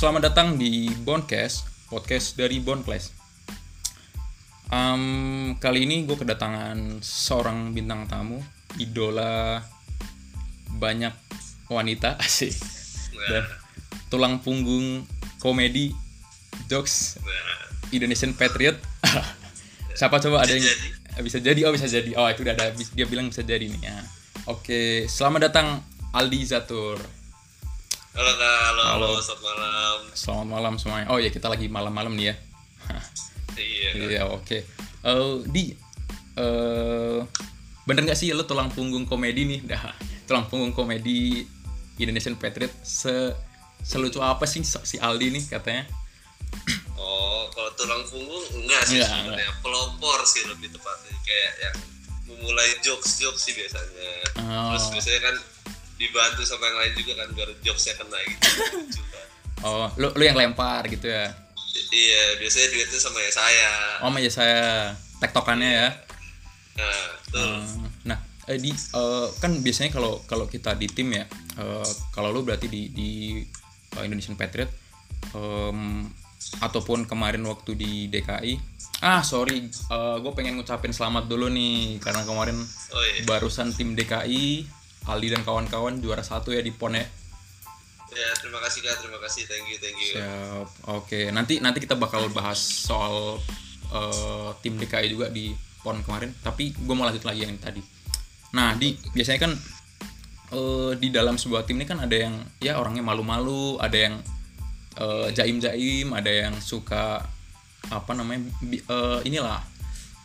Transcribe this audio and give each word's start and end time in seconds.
selamat 0.00 0.32
datang 0.32 0.56
di 0.56 0.88
Boncast, 1.04 1.68
podcast 1.92 2.32
dari 2.32 2.56
Bonclass. 2.56 3.12
Um, 4.72 5.52
kali 5.60 5.84
ini 5.84 6.08
gue 6.08 6.16
kedatangan 6.16 7.04
seorang 7.04 7.76
bintang 7.76 8.08
tamu, 8.08 8.40
idola 8.80 9.60
banyak 10.80 11.12
wanita 11.68 12.16
asik 12.24 12.56
dan 13.28 13.44
tulang 14.08 14.40
punggung 14.40 15.04
komedi 15.36 15.92
jokes 16.64 17.20
Indonesian 17.92 18.32
Patriot. 18.32 18.80
Siapa 20.00 20.16
coba 20.16 20.48
ada 20.48 20.56
yang 20.56 20.64
bisa 21.20 21.44
jadi 21.44 21.60
oh 21.68 21.76
bisa 21.76 21.84
jadi 21.84 22.16
oh 22.16 22.24
itu 22.24 22.40
udah 22.40 22.56
ada 22.56 22.72
dia 22.72 23.04
bilang 23.04 23.28
bisa 23.28 23.44
jadi 23.44 23.68
nih 23.68 23.84
ya. 23.84 24.00
Oke, 24.48 25.04
selamat 25.12 25.52
datang 25.52 25.84
Aldi 26.16 26.40
Zatur. 26.48 27.19
Halo 28.10 28.32
kak, 28.34 28.58
halo, 28.66 28.82
halo. 28.82 29.06
Halo. 29.14 29.22
selamat 29.22 29.42
malam. 29.46 29.98
Selamat 30.18 30.48
malam 30.50 30.74
semuanya. 30.82 31.06
Oh 31.14 31.22
ya 31.22 31.30
kita 31.30 31.46
lagi 31.46 31.70
malam-malam 31.70 32.14
nih 32.18 32.34
ya. 32.34 32.34
Iya. 33.60 33.90
Iya 33.92 34.22
oke. 34.24 34.58
Eh, 35.04 35.34
di 35.52 35.76
eh 36.40 37.18
bener 37.84 38.02
nggak 38.08 38.16
sih 38.16 38.32
lo 38.32 38.48
tulang 38.48 38.72
punggung 38.72 39.04
komedi 39.04 39.44
nih? 39.44 39.60
Dah 39.68 39.92
tulang 40.24 40.48
punggung 40.48 40.72
komedi 40.72 41.44
Indonesian 42.00 42.40
Patriot 42.40 42.72
se 42.80 43.36
selucu 43.84 44.24
apa 44.24 44.48
sih 44.48 44.64
si 44.64 44.96
Aldi 44.96 45.28
nih 45.28 45.44
katanya? 45.50 45.84
Oh, 46.96 47.52
kalau 47.52 47.70
tulang 47.76 48.00
punggung 48.08 48.64
enggak 48.64 48.82
sih 48.88 48.98
Enggak, 48.98 49.12
sebenarnya. 49.12 49.52
Pelopor 49.60 50.18
sih 50.24 50.42
lebih 50.48 50.72
tepatnya 50.72 51.14
kayak 51.20 51.52
yang 51.60 51.76
memulai 52.32 52.70
jokes 52.80 53.20
jokes 53.20 53.44
sih 53.44 53.52
biasanya. 53.52 54.10
Oh. 54.40 54.72
Terus 54.72 54.86
biasanya 54.98 55.20
kan 55.20 55.36
dibantu 56.00 56.42
sama 56.42 56.64
yang 56.64 56.78
lain 56.80 56.92
juga 56.96 57.12
kan 57.20 57.28
biar 57.36 57.50
jokesnya 57.60 57.94
kena 58.00 58.18
gitu. 58.24 58.48
Oh 59.60 59.92
lo 60.00 60.08
lo 60.16 60.22
yang 60.24 60.40
lempar 60.40 60.88
gitu 60.88 61.04
ya? 61.04 61.28
iya, 61.92 62.40
biasanya 62.40 62.66
duetnya 62.72 62.96
sama 62.96 63.18
ya 63.20 63.28
saya. 63.28 63.70
Oh 64.00 64.10
ya 64.16 64.32
saya 64.32 64.62
tektokannya 65.20 65.68
ya. 65.68 65.88
Nah, 66.80 67.04
betul. 67.28 67.52
Hmm, 67.60 67.88
Nah, 68.08 68.18
eh, 68.48 68.56
di 68.56 68.72
eh, 68.72 69.26
kan 69.36 69.52
biasanya 69.60 69.92
kalau 69.92 70.24
kalau 70.24 70.48
kita 70.48 70.72
di 70.80 70.88
tim 70.88 71.12
ya, 71.12 71.28
eh, 71.60 71.88
kalau 72.10 72.32
lu 72.32 72.40
berarti 72.40 72.72
di 72.72 72.88
di 72.88 73.10
eh, 73.94 74.02
Indonesian 74.02 74.34
Patriot 74.40 74.72
em, 75.36 76.08
ataupun 76.64 77.04
kemarin 77.04 77.44
waktu 77.44 77.76
di 77.76 78.08
DKI. 78.08 78.54
Ah 79.00 79.20
sorry, 79.20 79.68
gue 79.92 80.32
pengen 80.36 80.56
ngucapin 80.56 80.92
selamat 80.92 81.24
dulu 81.28 81.48
nih 81.48 82.00
karena 82.00 82.20
kemarin 82.24 82.56
Oh 82.92 83.04
iya. 83.12 83.24
barusan 83.24 83.72
tim 83.72 83.92
DKI 83.96 84.64
Aldi 85.08 85.28
dan 85.32 85.42
kawan-kawan 85.46 86.00
juara 86.02 86.20
satu 86.20 86.52
ya 86.52 86.60
di 86.60 86.72
PON 86.74 86.96
ya. 86.96 87.06
Ya, 88.10 88.30
terima 88.42 88.58
kasih 88.58 88.82
kak, 88.82 88.98
terima 88.98 89.22
kasih, 89.22 89.46
thank 89.46 89.70
you, 89.70 89.78
thank 89.78 89.94
you. 89.94 90.18
Siap. 90.18 90.68
Oke, 90.98 91.30
nanti 91.30 91.62
nanti 91.62 91.78
kita 91.78 91.94
bakal 91.94 92.26
bahas 92.34 92.58
soal 92.58 93.38
eh, 93.94 94.50
tim 94.66 94.74
DKI 94.74 95.14
juga 95.14 95.30
di 95.30 95.54
PON 95.80 96.02
kemarin, 96.02 96.34
tapi 96.42 96.74
gue 96.74 96.94
mau 96.94 97.06
lanjut 97.06 97.22
lagi 97.22 97.46
yang 97.46 97.54
tadi. 97.62 97.78
Nah, 98.50 98.74
di 98.74 98.98
biasanya 99.14 99.40
kan 99.46 99.52
eh, 100.52 100.92
di 100.98 101.08
dalam 101.14 101.38
sebuah 101.38 101.62
tim 101.62 101.78
ini 101.78 101.86
kan 101.86 102.02
ada 102.02 102.16
yang 102.18 102.34
ya 102.58 102.82
orangnya 102.82 103.06
malu-malu, 103.06 103.78
ada 103.78 103.94
yang 103.94 104.18
eh, 104.98 105.28
jaim-jaim, 105.30 106.10
ada 106.10 106.30
yang 106.30 106.58
suka 106.58 107.22
apa 107.94 108.12
namanya 108.12 108.42
bi- 108.58 108.82
eh, 108.82 109.20
inilah 109.22 109.62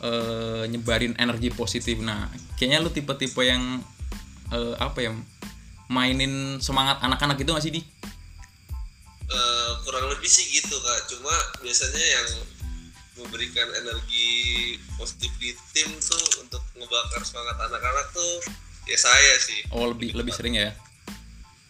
eh, 0.02 0.66
nyebarin 0.66 1.14
energi 1.22 1.54
positif. 1.54 2.02
Nah, 2.02 2.26
kayaknya 2.58 2.82
lu 2.82 2.90
tipe-tipe 2.90 3.46
yang 3.46 3.78
eh, 4.48 4.74
apa 4.76 4.98
ya 5.00 5.10
mainin 5.86 6.58
semangat 6.58 6.98
anak-anak 7.00 7.38
gitu 7.38 7.50
gak 7.50 7.62
sih 7.62 7.72
di? 7.72 7.82
Eh, 9.26 9.70
kurang 9.82 10.06
lebih 10.06 10.26
sih 10.26 10.46
gitu 10.52 10.78
kak 10.78 11.00
cuma 11.10 11.34
biasanya 11.58 11.98
yang 11.98 12.26
memberikan 13.16 13.66
energi 13.74 14.30
positif 14.94 15.32
di 15.40 15.50
tim 15.72 15.88
tuh 15.98 16.20
untuk 16.40 16.62
ngebakar 16.74 17.22
semangat 17.22 17.56
anak-anak 17.58 18.06
tuh 18.12 18.34
ya 18.84 18.94
saya 18.94 19.34
sih 19.40 19.66
Oh 19.72 19.90
lebih 19.90 20.14
lebih 20.14 20.30
sering 20.30 20.54
ya? 20.54 20.70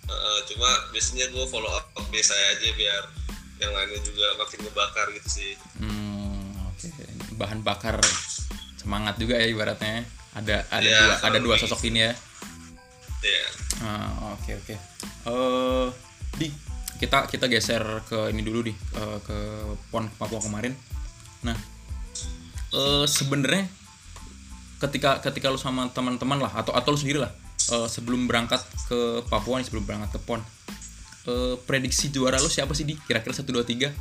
Eh, 0.06 0.38
cuma 0.46 0.68
biasanya 0.92 1.32
gue 1.32 1.44
follow 1.48 1.72
up 1.72 1.86
biasa 2.06 2.32
aja 2.34 2.68
biar 2.76 3.02
yang 3.56 3.72
lainnya 3.72 4.04
juga 4.04 4.36
makin 4.36 4.58
ngebakar 4.60 5.06
gitu 5.16 5.28
sih 5.32 5.52
Hmm, 5.80 6.52
oke. 6.68 6.92
Bahan 7.34 7.64
bakar 7.64 7.96
semangat 8.76 9.16
juga 9.16 9.40
ya 9.40 9.48
ibaratnya. 9.48 10.04
Ada 10.36 10.68
ada 10.68 10.84
Ya, 10.84 11.00
dua 11.00 11.14
ada 11.24 11.38
dua 11.40 11.56
sosok 11.56 11.88
ini 11.88 12.04
ya. 12.04 12.12
Ya 13.28 13.48
Ah, 13.84 14.32
oke 14.32 14.56
oke. 14.56 14.74
Eh, 15.28 15.86
di 16.40 16.48
kita 16.96 17.28
kita 17.28 17.44
geser 17.44 17.84
ke 18.08 18.32
ini 18.32 18.40
dulu 18.40 18.64
di. 18.64 18.72
Eh, 18.72 19.18
ke 19.20 19.36
pon 19.92 20.08
Papua 20.16 20.40
kemarin. 20.40 20.72
Nah, 21.44 21.56
eh 22.72 23.04
sebenarnya 23.04 23.68
ketika 24.80 25.20
ketika 25.24 25.52
lu 25.52 25.60
sama 25.60 25.88
teman-teman 25.92 26.40
lah 26.40 26.52
atau 26.52 26.72
atau 26.72 26.92
lu 26.92 26.98
sendiri 27.00 27.20
lah 27.20 27.32
eh, 27.72 27.88
sebelum 27.88 28.24
berangkat 28.28 28.64
ke 28.88 29.24
Papua 29.28 29.60
nih 29.60 29.66
sebelum 29.68 29.84
berangkat 29.84 30.16
ke 30.16 30.20
pon 30.24 30.40
eh, 31.28 31.54
prediksi 31.68 32.08
juara 32.08 32.40
lu 32.40 32.48
siapa 32.48 32.72
sih 32.72 32.88
di? 32.88 32.96
Kira-kira 32.96 33.36
satu 33.36 33.52
dua 33.52 33.64
tiga? 33.64 33.92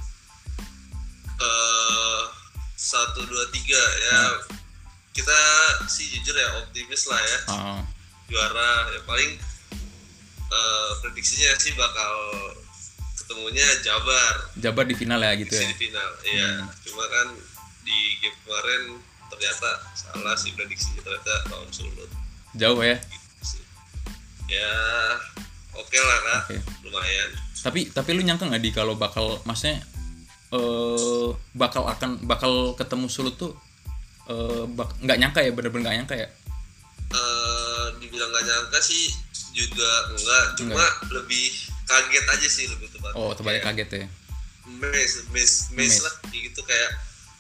Eh, 1.36 2.24
satu 2.76 3.28
dua 3.28 3.44
tiga 3.52 3.82
ya. 4.08 4.20
Kita 5.16 5.40
sih 5.88 6.12
jujur 6.12 6.36
ya 6.36 6.60
optimis 6.60 7.08
lah 7.08 7.22
ya. 7.24 7.38
Ah, 7.48 7.80
juara 8.26 8.72
ya 8.90 9.02
paling 9.04 9.32
eh, 10.48 10.90
prediksinya 11.00 11.52
sih 11.56 11.74
bakal 11.74 12.14
ketemunya 13.16 13.66
Jabar 13.82 14.34
Jabar 14.56 14.84
di 14.84 14.94
final 14.94 15.18
ya 15.18 15.34
gitu 15.36 15.52
di 15.52 15.62
ya. 15.62 15.74
final 15.74 16.10
iya 16.24 16.50
cuma 16.84 17.06
kan 17.06 17.28
di 17.82 17.98
game 18.20 18.38
kemarin 18.42 18.82
ternyata 19.28 19.70
salah 19.94 20.34
sih 20.34 20.54
prediksinya 20.54 21.02
ternyata 21.02 21.34
lawan 21.50 21.70
Sulut 21.70 22.10
Jauh 22.54 22.80
ya. 22.80 22.98
gitu 22.98 23.44
sih 23.44 23.64
ya 24.48 24.74
oke 25.74 25.98
lah 25.98 26.18
kak 26.20 26.42
Oke. 26.46 26.58
lumayan 26.84 27.30
Tapi 27.58 27.90
tapi 27.90 28.14
lu 28.14 28.22
nyangka 28.22 28.46
nggak 28.46 28.62
di 28.62 28.70
kalau 28.70 28.94
bakal 28.94 29.42
maksudnya 29.42 29.82
eh 30.54 31.28
bakal 31.52 31.84
akan 31.84 32.22
bakal 32.24 32.54
ketemu 32.74 33.10
Sulut 33.10 33.36
tuh 33.36 33.58
eh 34.26 34.70
bak- 34.70 34.94
nggak 35.00 35.18
nyangka 35.18 35.40
ya 35.42 35.50
bener-bener 35.50 35.82
nggak 35.84 35.96
nyangka 36.00 36.16
ya. 36.16 36.30
Eh, 37.08 37.45
dibilang 38.16 38.32
gak 38.32 38.46
nyangka 38.48 38.80
sih 38.80 39.12
juga 39.52 39.92
enggak. 40.16 40.46
Cuma 40.56 40.86
lebih 41.12 41.46
kaget 41.84 42.26
aja 42.26 42.48
sih 42.48 42.66
lebih 42.72 42.88
tepat 42.90 43.12
Oh, 43.14 43.36
terbalik 43.36 43.60
kaget 43.62 43.90
ya. 43.92 44.08
mes 44.66 45.12
mes 45.30 45.52
mes 45.76 45.96
lah 46.02 46.14
gitu 46.32 46.62
kayak. 46.64 46.92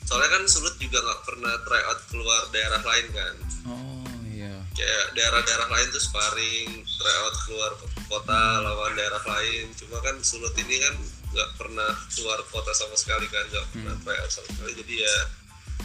Soalnya 0.05 0.37
kan 0.37 0.43
Sulut 0.45 0.75
juga 0.77 1.01
nggak 1.01 1.21
pernah 1.25 1.49
try 1.65 1.81
out 1.89 1.97
keluar 2.11 2.41
daerah 2.53 2.77
lain 2.83 3.07
kan. 3.09 3.33
Oh 3.65 4.05
iya. 4.29 4.53
kayak 4.75 5.05
daerah-daerah 5.17 5.65
lain 5.71 5.87
tuh 5.89 6.03
sparring 6.03 6.69
try 6.85 7.15
out 7.25 7.35
keluar 7.47 7.71
kota 8.05 8.41
lawan 8.61 8.93
daerah 8.93 9.23
lain. 9.25 9.71
Cuma 9.73 9.97
kan 10.05 10.19
Sulut 10.21 10.53
ini 10.59 10.77
kan 10.77 10.93
nggak 11.33 11.49
pernah 11.57 11.89
keluar 12.13 12.37
kota 12.53 12.69
sama 12.77 12.93
sekali 12.93 13.25
kan 13.31 13.41
nggak 13.49 13.65
pernah 13.73 13.95
try 14.05 14.17
out 14.21 14.29
sama 14.29 14.47
sekali. 14.53 14.71
Jadi 14.77 14.93
ya 15.01 15.15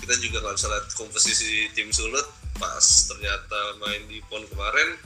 kita 0.01 0.15
juga 0.19 0.37
nggak 0.43 0.57
bisa 0.57 0.69
lihat 0.73 0.87
komposisi 0.97 1.69
tim 1.77 1.89
Sulut 1.93 2.27
pas 2.57 2.85
ternyata 3.09 3.59
main 3.81 4.05
di 4.09 4.21
pon 4.29 4.45
kemarin 4.49 4.97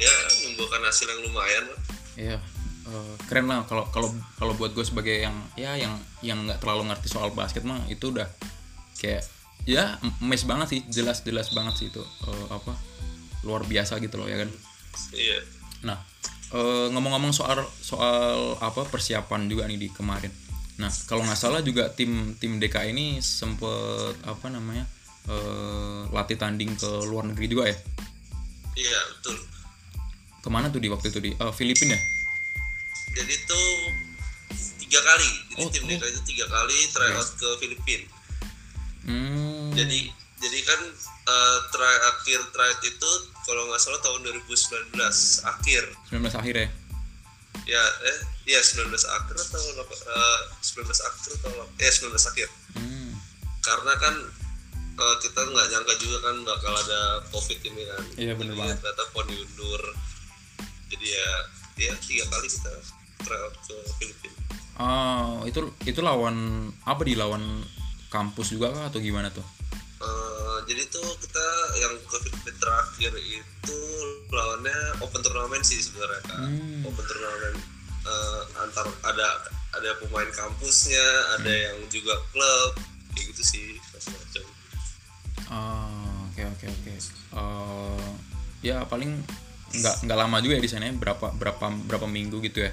ya 0.00 0.14
membuahkan 0.48 0.82
hasil 0.88 1.06
yang 1.08 1.20
lumayan 1.28 1.64
lah 1.68 1.80
Iya. 2.12 2.36
Eh, 2.82 3.14
keren 3.24 3.48
lah 3.48 3.64
kalau 3.64 3.88
kalau 3.88 4.12
kalau 4.36 4.52
buat 4.52 4.76
gue 4.76 4.84
sebagai 4.84 5.24
yang 5.24 5.32
ya 5.56 5.78
yang 5.80 5.96
yang 6.20 6.44
nggak 6.44 6.60
terlalu 6.60 6.92
ngerti 6.92 7.08
soal 7.08 7.32
basket 7.32 7.64
mah 7.64 7.80
itu 7.88 8.12
udah 8.12 8.28
kayak 9.00 9.24
ya 9.64 9.96
mes 10.20 10.42
banget 10.44 10.66
sih 10.76 10.80
jelas 10.90 11.22
jelas 11.24 11.48
banget 11.54 11.74
sih 11.78 11.86
itu 11.88 12.02
Eh, 12.02 12.46
apa 12.50 12.76
luar 13.46 13.64
biasa 13.64 13.96
gitu 14.02 14.20
loh 14.20 14.28
ya 14.28 14.44
kan 14.44 14.50
iya 15.16 15.40
Nah, 15.82 15.98
eh, 16.54 16.86
ngomong-ngomong 16.94 17.34
soal 17.34 17.58
soal 17.82 18.54
apa 18.62 18.86
persiapan 18.86 19.50
juga 19.50 19.66
nih 19.66 19.78
di 19.82 19.88
kemarin. 19.90 20.30
Nah, 20.72 20.88
kalau 21.04 21.20
nggak 21.22 21.36
salah 21.36 21.60
juga 21.60 21.92
tim 21.92 22.32
tim 22.36 22.56
DK 22.56 22.88
ini 22.88 23.20
sempet 23.20 24.16
apa 24.24 24.48
namanya 24.48 24.88
eh, 25.28 26.00
latih 26.08 26.34
tanding 26.34 26.72
ke 26.74 26.90
luar 27.06 27.28
negeri 27.28 27.46
juga 27.46 27.64
ya. 27.68 27.76
iya 28.72 29.00
betul 29.12 29.36
Ke 30.42 30.48
mana 30.48 30.72
tuh 30.72 30.80
di 30.80 30.88
waktu 30.88 31.12
itu 31.12 31.20
di 31.20 31.30
eh, 31.30 31.52
Filipina 31.52 31.92
ya? 31.92 32.00
jadi 33.12 33.34
tuh 33.44 33.68
tiga 34.80 35.00
kali 35.02 35.30
jadi 35.52 35.60
Oh, 35.60 35.68
tim 35.68 35.82
oh. 35.84 35.88
DK 35.92 36.02
itu 36.08 36.20
tiga 36.26 36.46
kali 36.48 36.76
try 36.88 37.10
out 37.12 37.28
ke 37.30 37.48
Filipina 37.58 38.06
Hmm. 39.02 39.74
jadi 39.74 40.00
jadi 40.38 40.58
kan 40.62 40.80
eh, 41.26 41.58
try 41.68 41.94
akhir 42.08 42.38
tryout 42.50 42.80
itu 42.80 43.10
kalau 43.42 43.66
nggak 43.66 43.78
salah 43.78 43.98
tahun 43.98 44.22
2019 44.24 44.94
akhir 45.44 45.82
19 46.08 46.22
akhir 46.32 46.54
ya. 46.56 46.68
Ya 47.64 47.82
eh 48.02 48.18
ya 48.48 48.58
19 48.58 48.90
akhir 48.90 49.34
atau 49.38 49.60
apa, 49.78 49.94
eh, 49.94 50.40
19 50.60 50.82
akhir 51.00 51.30
atau 51.38 51.52
eh 51.76 51.90
19 51.90 52.10
akhir 52.26 52.48
Hmm. 52.72 53.12
karena 53.60 53.92
kan 53.96 54.14
eh, 54.92 55.16
kita 55.20 55.40
nggak 55.42 55.66
nyangka 55.68 55.94
juga 55.96 56.18
kan 56.22 56.36
bakal 56.42 56.72
ada 56.74 57.00
covid 57.28 57.58
ini 57.62 57.82
kan 57.84 58.02
Iya, 58.14 58.32
bener 58.34 58.52
Jadi 58.52 58.60
banget. 58.60 58.76
ternyata 58.80 59.02
pon 59.10 59.26
diundur 59.26 59.82
jadi 60.88 61.06
ya 61.08 61.30
ya 61.80 61.92
tiga 61.98 62.24
kali 62.28 62.46
kita 62.46 62.72
tryout 63.22 63.54
ke 63.62 63.76
Filipina 63.96 64.36
Oh, 64.74 65.44
itu 65.44 65.60
itu 65.84 66.00
lawan 66.00 66.34
apa 66.82 67.04
di 67.04 67.12
lawan 67.14 67.62
kampus 68.08 68.50
juga 68.50 68.72
kah 68.72 68.84
atau 68.88 68.98
gimana 68.98 69.28
tuh? 69.28 69.44
Eh, 70.02 70.58
jadi 70.66 70.82
tuh 70.88 71.06
kita 71.16 71.46
yang 71.78 71.94
covid 72.06 72.34
terakhir 72.52 73.12
itu 73.14 73.78
lawannya 74.28 74.74
open 74.98 75.22
turnamen 75.22 75.62
sih 75.62 75.78
sebenarnya 75.78 76.18
kak 76.24 76.38
Hmm. 76.38 76.82
open 76.82 77.04
turnamen 77.04 77.54
eh, 78.02 78.42
antar 78.58 78.86
ada 79.02 79.28
ada 79.72 79.90
pemain 79.96 80.26
kampusnya 80.28 81.06
ada 81.32 81.46
Hmm. 81.46 81.64
yang 81.70 81.78
juga 81.88 82.18
klub 82.30 82.72
kayak 83.10 83.30
gitu 83.30 83.42
sih 83.44 83.66
macam-macam 83.88 84.44
Oh, 85.52 86.32
oke 86.32 86.42
oke 86.48 86.66
oke. 86.66 86.92
Eh, 87.36 88.08
ya 88.64 88.82
paling 88.82 89.20
nggak 89.70 89.96
nggak 90.02 90.18
lama 90.18 90.40
juga 90.40 90.56
ya 90.56 90.62
di 90.62 90.70
sana 90.70 90.88
ya? 90.88 90.94
berapa 90.94 91.30
berapa 91.30 91.64
berapa 91.84 92.06
minggu 92.06 92.40
gitu 92.42 92.64
ya? 92.64 92.72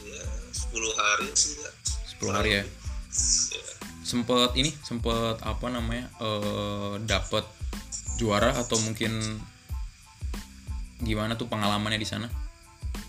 ya 0.00 0.24
10 0.70 0.72
hari 0.94 1.28
sih 1.34 1.58
10 2.16 2.30
hari 2.30 2.50
ya. 2.52 2.62
Ya. 2.62 3.71
Sempet 4.12 4.52
ini 4.54 4.68
sempet 4.84 5.40
apa 5.40 5.66
namanya? 5.66 6.04
eh 6.20 7.00
dapat 7.02 7.48
juara 8.20 8.52
atau 8.52 8.76
mungkin 8.78 9.40
gimana 11.00 11.32
tuh 11.34 11.48
pengalamannya 11.48 11.96
di 11.96 12.04
sana? 12.04 12.28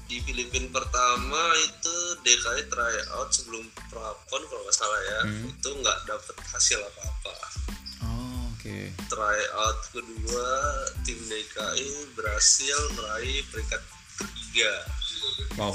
di 0.04 0.22
Filipina 0.22 0.70
pertama 0.70 1.42
itu 1.58 1.96
DKI 2.22 2.70
tryout 2.70 3.34
sebelum 3.34 3.66
prapon 3.90 4.42
kalau 4.46 4.62
nggak 4.62 4.78
salah 4.78 5.02
ya 5.02 5.20
Hmm. 5.26 5.50
itu 5.50 5.70
nggak 5.74 5.98
dapet 6.06 6.36
hasil 6.54 6.78
apa-apa 6.78 7.34
Oh, 8.06 8.46
oke. 8.54 8.78
tryout 9.10 9.80
kedua 9.90 10.50
tim 11.02 11.18
DKI 11.18 12.14
berhasil 12.14 12.78
meraih 12.94 13.42
peringkat 13.50 13.82
ketiga 14.22 14.74
Wow. 15.58 15.74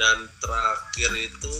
Dan 0.00 0.16
terakhir 0.38 1.10
itu 1.14 1.54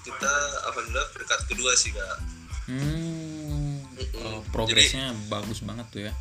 kita 0.00 0.32
alhamdulillah 0.64 1.08
peringkat 1.10 1.40
kedua 1.44 1.74
sih 1.74 1.90
kak 1.90 2.18
Hmm. 2.62 3.82
Oh, 4.16 4.38
progresnya 4.48 5.10
bagus 5.26 5.60
banget 5.60 5.86
tuh 5.90 6.00
ya. 6.00 6.12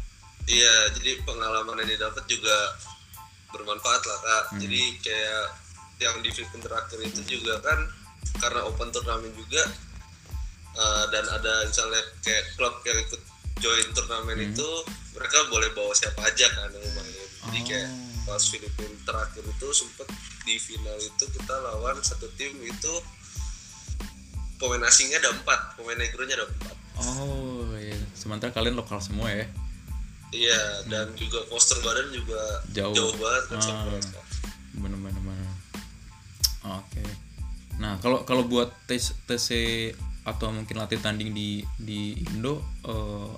iya 0.43 0.73
jadi 0.91 1.21
pengalaman 1.21 1.77
yang 1.79 1.91
didapat 1.91 2.25
juga 2.25 2.57
bermanfaat 3.49 4.01
lah 4.01 4.19
kak 4.19 4.43
Hmm. 4.49 4.59
jadi 4.59 4.81
kayak 4.99 5.45
yang 5.99 6.15
di 6.19 6.29
Filipina 6.29 6.65
terakhir 6.65 6.99
itu 6.99 7.21
juga 7.29 7.61
kan 7.61 7.77
karena 8.37 8.61
open 8.63 8.89
turnamen 8.89 9.29
juga 9.31 9.61
eh, 10.73 11.03
dan 11.09 11.25
ada 11.29 11.53
misalnya 11.63 12.01
kayak 12.19 12.43
klub 12.55 12.73
yang 12.81 12.97
ikut 12.99 13.21
join 13.57 13.87
turnamen 13.93 14.35
Hmm. 14.35 14.49
itu 14.49 14.69
mereka 15.11 15.37
boleh 15.47 15.69
bawa 15.71 15.93
siapa 15.93 16.21
aja 16.23 16.47
kan 16.49 16.69
yang 16.69 16.89
main 16.91 17.13
jadi 17.43 17.59
kayak 17.63 17.89
Oh. 17.91 18.09
pas 18.27 18.43
Filipina 18.43 18.97
terakhir 19.03 19.43
itu 19.43 19.67
sempet 19.71 20.07
di 20.41 20.55
final 20.57 20.97
itu 20.97 21.23
kita 21.29 21.53
lawan 21.61 21.97
satu 22.01 22.25
tim 22.33 22.53
itu 22.59 22.93
pemain 24.55 24.81
asingnya 24.83 25.17
ada 25.17 25.33
empat 25.33 25.75
pemain 25.75 25.97
negronya 25.97 26.37
ada 26.37 26.47
empat 26.47 26.75
Oh, 27.01 27.65
iya. 27.81 27.97
Sementara 28.13 28.53
kalian 28.53 28.77
lokal 28.77 29.01
semua 29.01 29.25
ya. 29.27 29.47
iya 30.29 30.85
dan 30.87 31.11
juga 31.17 31.43
poster 31.49 31.75
badan 31.81 32.07
juga 32.13 32.39
Jauh. 32.71 32.93
jauh, 32.95 33.11
banget 33.17 33.43
kan 33.51 33.59
Ah. 33.59 33.99
bener 34.71 34.95
bener 34.95 35.19
bener 35.19 35.51
oke 36.63 37.03
nah 37.75 37.99
kalau 37.99 38.23
kalau 38.23 38.47
buat 38.47 38.71
tes 38.87 39.11
TC 39.25 39.49
atau 40.23 40.55
mungkin 40.55 40.79
latih 40.79 41.03
tanding 41.03 41.35
di 41.35 41.67
di 41.75 42.15
Indo 42.15 42.63
eh, 42.85 43.31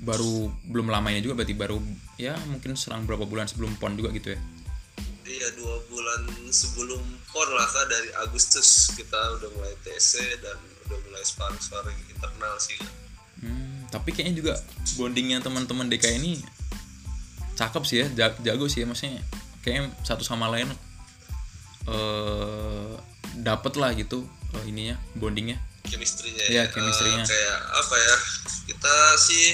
baru 0.00 0.50
belum 0.66 0.90
lamanya 0.90 1.22
juga 1.22 1.38
berarti 1.38 1.54
baru 1.54 1.78
ya 2.16 2.34
mungkin 2.50 2.74
selang 2.74 3.06
berapa 3.06 3.28
bulan 3.30 3.46
sebelum 3.46 3.78
pon 3.78 3.94
juga 3.94 4.10
gitu 4.10 4.34
ya 4.34 4.40
Iya 5.30 5.48
dua 5.54 5.78
bulan 5.86 6.20
sebelum 6.50 6.98
pon 7.26 7.48
lah 7.50 7.64
kak 7.64 7.86
dari 7.86 8.10
Agustus 8.18 8.90
kita 8.92 9.14
udah 9.38 9.48
mulai 9.52 9.74
TC 9.80 10.10
dan 10.38 10.58
udah 10.84 10.98
mulai 11.06 11.22
sparring 11.22 11.60
sparring 11.60 11.94
internal 12.08 12.58
sih 12.58 12.74
Kak. 12.74 12.90
Hmm, 13.38 13.86
tapi 13.88 14.10
kayaknya 14.10 14.34
juga 14.36 14.52
bondingnya 14.96 15.38
teman-teman 15.38 15.86
DK 15.86 16.18
ini 16.18 16.42
cakep 17.54 17.82
sih 17.84 17.96
ya 18.00 18.06
ja- 18.10 18.40
jago 18.42 18.66
sih 18.66 18.82
ya 18.82 18.86
maksudnya 18.86 19.22
kayaknya 19.60 19.92
satu 20.02 20.24
sama 20.24 20.48
lain 20.48 20.66
eh 21.86 22.92
dapet 23.40 23.72
lah 23.76 23.94
gitu 23.94 24.26
eh, 24.52 24.64
ininya 24.66 24.98
bondingnya 25.14 25.56
chemistry-nya 25.86 26.44
Iya, 26.46 26.62
ya. 26.66 26.70
chemistry-nya. 26.70 27.24
Eh, 27.24 27.28
kayak 27.28 27.58
apa 27.72 27.96
ya 27.96 28.16
kita 28.66 28.94
sih 29.16 29.46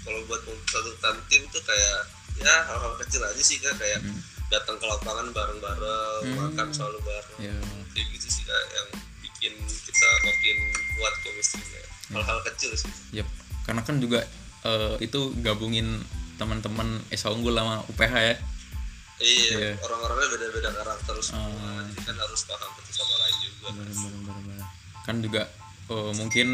kalau 0.00 0.20
buat 0.24 0.40
satu 0.64 0.90
tim 1.28 1.42
tuh 1.50 1.60
kayak 1.60 1.98
ya 2.36 2.54
hal-hal 2.66 2.94
kecil 2.98 3.20
aja 3.20 3.42
sih 3.42 3.58
kak 3.58 3.74
kayak 3.76 4.00
Hmm. 4.00 4.20
Datang 4.54 4.76
ke 4.76 4.86
lapangan 4.86 5.26
bareng-bareng 5.28 6.22
makan 6.36 6.68
selalu 6.70 6.98
bareng 7.02 7.38
Ya. 7.42 7.54
kayak 7.90 8.06
gitu 8.10 8.26
sih 8.28 8.42
kak 8.42 8.62
yang 8.70 8.88
bikin 9.20 9.52
kita 9.58 10.08
makin 10.22 10.56
kuat 10.94 11.14
chemistry-nya 11.20 11.82
hal-hal 12.12 12.38
kecil 12.44 12.70
sih 12.74 12.90
Yep. 13.12 13.28
Karena 13.64 13.80
kan 13.80 13.96
juga 13.96 14.20
eh, 14.62 14.94
itu 14.98 15.20
gabungin 15.38 16.00
teman-teman 16.34 17.02
Esa 17.08 17.28
Unggul 17.28 17.52
sama 17.52 17.82
UPH 17.86 18.14
ya. 18.14 18.34
iya 19.16 19.46
Iya. 19.54 19.70
orang-orangnya 19.78 20.28
beda-beda 20.28 20.70
karakter 20.72 21.14
semua 21.18 21.46
Ah. 21.54 21.86
jadi 21.86 22.00
kan 22.02 22.16
harus 22.18 22.40
paham 22.44 22.70
satu 22.74 22.92
sama 22.92 23.14
lain 23.16 23.36
juga 23.40 23.68
Bener-bener. 23.72 24.60
Kan 25.02 25.16
juga 25.20 25.42
eh, 25.86 26.12
mungkin 26.14 26.48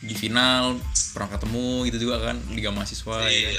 di 0.00 0.14
final 0.14 0.80
pernah 1.12 1.28
ketemu 1.30 1.66
gitu 1.86 2.08
juga 2.08 2.16
kan 2.24 2.36
Liga 2.50 2.70
Mahasiswa 2.70 3.16
ya. 3.26 3.52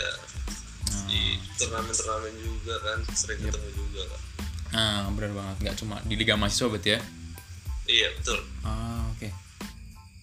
Iya 1.07 1.07
di 1.07 1.21
turnamen-turnamen 1.57 2.33
juga 2.37 2.75
kan 2.79 2.99
sering 3.11 3.39
ketemu 3.41 3.69
juga 3.73 4.03
kan 4.07 4.21
Nah, 4.71 5.11
benar 5.11 5.35
banget. 5.35 5.55
Nggak 5.59 5.75
cuma 5.77 5.99
di 6.01 6.15
Liga 6.15 6.33
Mahasiswa 6.33 6.71
berarti 6.71 6.95
ya. 6.95 6.99
iya 7.85 8.07
betul 8.15 8.39
Ah, 8.63 9.03
oke. 9.11 9.27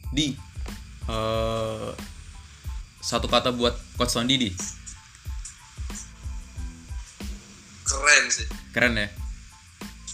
Di 0.09 0.33
eh, 1.05 1.91
satu 2.99 3.29
kata 3.29 3.53
buat 3.53 3.77
Coach 3.95 4.09
Sondi 4.11 4.37
di. 4.37 4.51
keren 7.85 8.25
sih 8.29 8.47
Keren 8.71 8.95
ya? 8.97 9.09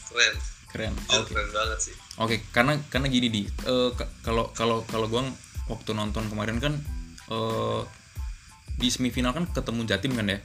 keren 0.09 0.35
Keren. 0.71 0.93
Jujur, 1.07 1.23
Oke. 1.23 1.31
keren 1.31 1.49
banget 1.51 1.79
sih 1.81 1.95
Oke, 2.19 2.37
karena 2.51 2.79
karena 2.87 3.07
gini 3.07 3.27
di 3.27 3.43
eh, 3.47 3.91
ka- 3.95 4.11
kalau 4.23 4.51
kalau 4.51 4.83
kalau 4.87 5.07
gua 5.07 5.27
waktu 5.67 5.91
nonton 5.91 6.27
kemarin 6.27 6.59
kan 6.59 6.75
eh 7.29 7.83
di 8.75 8.89
semifinal 8.91 9.33
kan 9.35 9.47
ketemu 9.51 9.87
Jatim 9.87 10.13
kan 10.19 10.27
ya. 10.29 10.39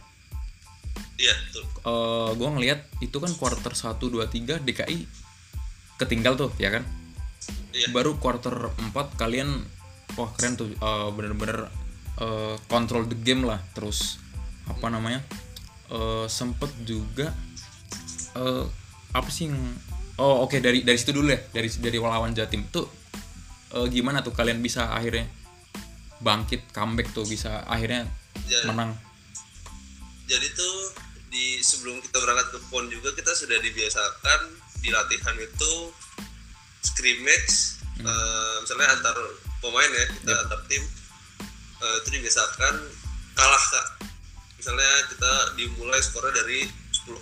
iya 1.20 1.34
betul 1.36 1.66
Eh 1.80 2.30
gua 2.36 2.50
ngelihat 2.56 2.84
itu 3.00 3.18
kan 3.24 3.32
quarter 3.40 3.72
1 3.72 3.98
2 4.00 4.20
3 4.28 4.60
DKI 4.68 5.00
ketinggal 6.00 6.36
tuh 6.36 6.52
ya 6.60 6.70
kan. 6.72 6.84
iya 7.76 7.88
Baru 7.92 8.20
quarter 8.20 8.72
4 8.76 8.94
kalian 9.20 9.64
wah 10.20 10.30
keren 10.36 10.60
tuh 10.60 10.72
eh, 10.72 11.10
bener-bener 11.16 11.72
eh, 12.20 12.56
control 12.68 13.08
the 13.08 13.18
game 13.20 13.48
lah 13.48 13.60
terus 13.76 14.20
apa 14.68 14.92
namanya? 14.92 15.24
eh 15.90 16.26
sempet 16.30 16.70
juga 16.86 17.34
eh 18.38 18.66
apa 19.10 19.30
sih 19.34 19.50
yang 19.50 19.58
oh 20.22 20.46
oke 20.46 20.62
dari 20.62 20.86
dari 20.86 20.98
situ 21.02 21.16
dulu 21.16 21.34
ya 21.34 21.42
dari 21.50 21.66
dari 21.82 21.98
lawan 21.98 22.36
Jatim 22.38 22.70
tuh 22.70 22.86
eh, 23.74 23.88
gimana 23.90 24.22
tuh 24.22 24.36
kalian 24.36 24.62
bisa 24.62 24.94
akhirnya 24.94 25.26
bangkit 26.22 26.70
comeback 26.76 27.10
tuh 27.16 27.26
bisa 27.26 27.64
akhirnya 27.66 28.06
Ya. 28.50 28.62
menang. 28.66 28.98
Jadi 30.26 30.48
tuh 30.58 30.78
di 31.30 31.62
sebelum 31.62 32.02
kita 32.02 32.18
berangkat 32.18 32.58
ke 32.58 32.60
pon 32.74 32.90
juga 32.90 33.14
kita 33.14 33.30
sudah 33.38 33.62
dibiasakan 33.62 34.40
di 34.82 34.90
latihan 34.90 35.38
itu 35.38 35.94
scrimmage 36.82 37.78
eh, 38.02 38.56
misalnya 38.66 38.88
antar 38.98 39.18
pemain 39.62 39.92
ya 39.94 40.06
kita 40.18 40.32
antar 40.48 40.60
tim 40.66 40.82
eh, 41.80 41.96
itu 42.02 42.10
dibiasakan 42.18 42.76
kalah 43.38 43.64
kak. 43.70 43.88
Misalnya 44.58 44.92
kita 45.14 45.34
dimulai 45.56 46.02
skornya 46.04 46.36
dari 46.36 46.68
10-0 46.92 47.22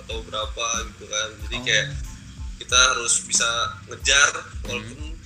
atau 0.00 0.16
berapa 0.26 0.66
gitu 0.90 1.04
kan. 1.06 1.28
Jadi 1.46 1.56
Oh. 1.60 1.62
kayak 1.62 1.88
kita 2.60 2.76
harus 2.76 3.24
bisa 3.24 3.48
ngejar 3.88 4.30
walaupun 4.68 5.16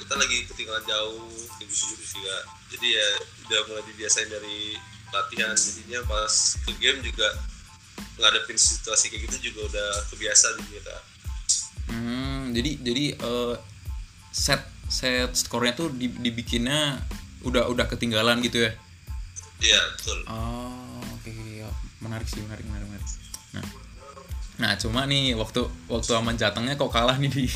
kita 0.00 0.14
lagi 0.26 0.38
ketinggalan 0.48 0.84
jauh 0.88 1.30
gitu 1.60 1.70
gitu 1.70 2.02
sih 2.02 2.18
kak 2.18 2.42
jadi 2.72 2.88
ya 2.98 3.08
udah 3.50 3.60
mulai 3.66 3.82
dibiasain 3.84 4.30
dari 4.30 4.78
latihan 5.10 5.50
jadinya 5.52 6.06
pas 6.06 6.30
ke 6.62 6.70
game 6.78 7.02
juga 7.02 7.26
ngadepin 8.14 8.54
situasi 8.54 9.10
kayak 9.10 9.26
gitu 9.26 9.50
juga 9.50 9.60
udah 9.74 9.88
kebiasa 10.08 10.54
juga 10.56 10.80
kak 10.86 11.02
Hmm, 11.90 12.54
jadi 12.54 12.78
jadi 12.78 13.18
eh, 13.18 13.54
set 14.30 14.62
set 14.86 15.34
skornya 15.34 15.74
tuh 15.74 15.90
di- 15.90 16.14
dibikinnya 16.14 17.02
udah 17.42 17.66
udah 17.66 17.90
ketinggalan 17.90 18.38
gitu 18.38 18.62
ya. 18.62 18.70
iya 19.58 19.80
betul 19.90 20.22
Oh, 20.30 21.02
oke 21.10 21.34
ya. 21.34 21.66
menarik 21.98 22.30
sih, 22.30 22.38
menarik 22.40 22.62
menarik 22.62 22.86
menarik. 22.86 23.08
Nah. 23.50 23.66
Nah, 24.56 24.72
cuma 24.78 25.02
nih 25.02 25.34
waktu 25.34 25.66
waktu 25.90 26.10
aman 26.14 26.38
jatengnya 26.38 26.78
kok 26.78 26.94
kalah 26.94 27.18
nih 27.18 27.26
di. 27.26 27.50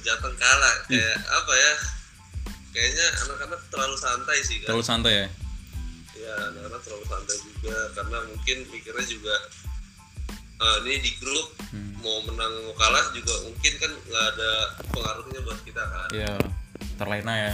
Jateng 0.00 0.32
kalah 0.32 0.74
kayak 0.88 1.18
apa 1.20 1.52
ya 1.52 1.72
kayaknya 2.70 3.06
anak-anak 3.24 3.60
terlalu 3.68 3.96
santai 3.96 4.38
sih 4.40 4.56
kan 4.60 4.66
Terlalu 4.70 4.84
santai 4.84 5.12
ya. 5.14 5.26
ya 6.16 6.34
anak-anak 6.48 6.80
terlalu 6.80 7.06
santai 7.06 7.36
juga 7.40 7.76
karena 7.92 8.18
mungkin 8.26 8.56
mikirnya 8.68 9.06
juga 9.06 9.34
eh, 10.60 10.76
ini 10.84 10.96
di 11.00 11.12
grup 11.16 11.48
Hmm. 11.70 11.94
mau 12.02 12.18
menang 12.26 12.50
mau 12.66 12.74
kalah 12.74 13.14
juga 13.14 13.30
mungkin 13.46 13.72
kan 13.78 13.92
nggak 13.94 14.24
ada 14.34 14.50
pengaruhnya 14.90 15.38
buat 15.40 15.60
kita 15.62 15.78
kan? 15.78 16.08
Ya 16.10 16.34
terlena 16.96 17.30
ya? 17.30 17.52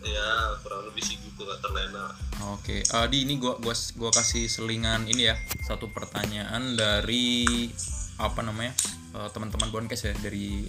Ya 0.00 0.28
kurang 0.58 0.90
lebih 0.90 0.98
sih 1.00 1.14
gitu 1.14 1.40
nggak 1.40 1.62
terlena. 1.62 2.10
Oke, 2.50 2.82
eh, 2.82 3.06
di 3.06 3.22
ini 3.22 3.38
gua 3.38 3.54
gua 3.62 3.70
gua 3.94 4.10
kasih 4.10 4.50
selingan 4.50 5.06
ini 5.06 5.30
ya. 5.30 5.38
Satu 5.62 5.94
pertanyaan 5.94 6.74
dari 6.74 7.70
apa 8.18 8.42
namanya 8.42 8.74
eh, 9.14 9.28
teman-teman 9.30 9.70
Bonkes 9.70 10.02
ya 10.02 10.12
dari 10.18 10.66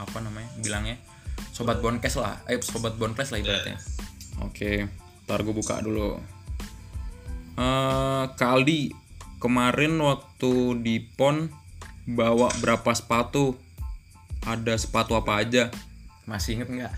apa 0.00 0.16
namanya 0.18 0.48
bilangnya 0.56 0.96
sobat 1.50 1.82
Bonkes 1.82 2.14
lah, 2.14 2.38
eh 2.46 2.62
sobat 2.62 2.94
Bonkes 2.94 3.34
lah 3.34 3.42
ibaratnya. 3.42 3.76
Oke, 4.46 4.86
ntar 5.26 5.42
gue 5.42 5.50
buka 5.50 5.82
dulu. 5.82 6.22
Eh 7.58 8.24
Kaldi 8.38 8.94
kemarin 9.42 9.98
waktu 9.98 10.78
di 10.78 11.02
pon 11.02 11.50
bawa 12.06 12.54
berapa 12.62 12.94
sepatu? 12.94 13.58
Ada 14.46 14.78
sepatu 14.78 15.18
apa 15.18 15.42
aja? 15.42 15.70
Masih 16.26 16.58
inget 16.58 16.70
nggak? 16.70 16.94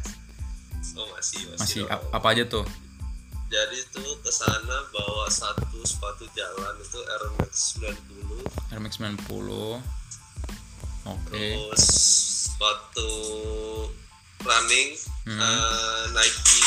oh 0.94 1.08
masih 1.16 1.42
masih, 1.50 1.82
Masih 1.88 2.12
apa 2.14 2.26
aja 2.30 2.44
tuh? 2.46 2.64
jadi 3.54 3.78
tuh 3.94 4.18
ke 4.18 4.30
sana 4.34 4.82
bawa 4.90 5.30
satu 5.30 5.78
sepatu 5.86 6.26
jalan 6.34 6.74
itu 6.80 6.98
Air 7.06 7.24
Max 7.38 7.78
90 7.78 8.74
Air 8.74 8.80
Max 8.82 8.98
90 8.98 9.30
Oke 11.06 11.30
terus 11.30 11.84
sepatu 12.50 13.10
running 14.40 14.90
Hmm. 15.24 15.40
eh, 15.40 16.04
Nike 16.10 16.60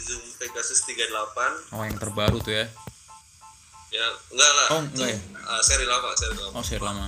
Zoom 0.00 0.24
Pegasus 0.34 0.82
38 0.82 1.70
Oh 1.70 1.80
yang 1.80 1.94
terbaru 1.94 2.38
tuh 2.38 2.50
ya? 2.52 2.66
Ya 3.88 4.02
enggak 4.26 4.50
lah. 4.52 4.66
Oh, 4.70 4.80
enggak 4.82 5.06
ya? 5.06 5.18
eh, 5.20 5.62
seri 5.62 5.84
lama 5.84 6.10
seri 6.12 6.34
lama. 6.34 6.52
Oh 6.52 6.64
seri 6.64 6.82
lama. 6.82 7.06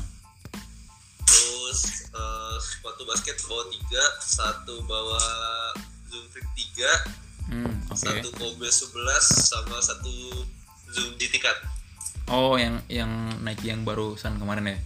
Terus 1.25 1.81
eh, 2.09 2.57
sepatu 2.61 3.03
basket 3.05 3.35
bawa 3.43 3.67
tiga 3.69 4.05
satu 4.21 4.75
bawa 4.85 5.19
Zoom 6.07 6.25
Freak 6.29 6.47
3 6.55 7.51
Hmm 7.51 7.75
oke. 7.85 7.99
satu 7.99 8.29
Kobe 8.33 8.65
11 8.65 8.87
sama 9.43 9.77
satu 9.79 10.15
Zoom 10.89 11.17
Ditikat 11.17 11.59
Oh 12.27 12.55
yang 12.55 12.79
yang 12.87 13.11
Nike 13.41 13.67
yang 13.67 13.83
barusan 13.83 14.39
kemarin 14.39 14.65
ya? 14.65 14.79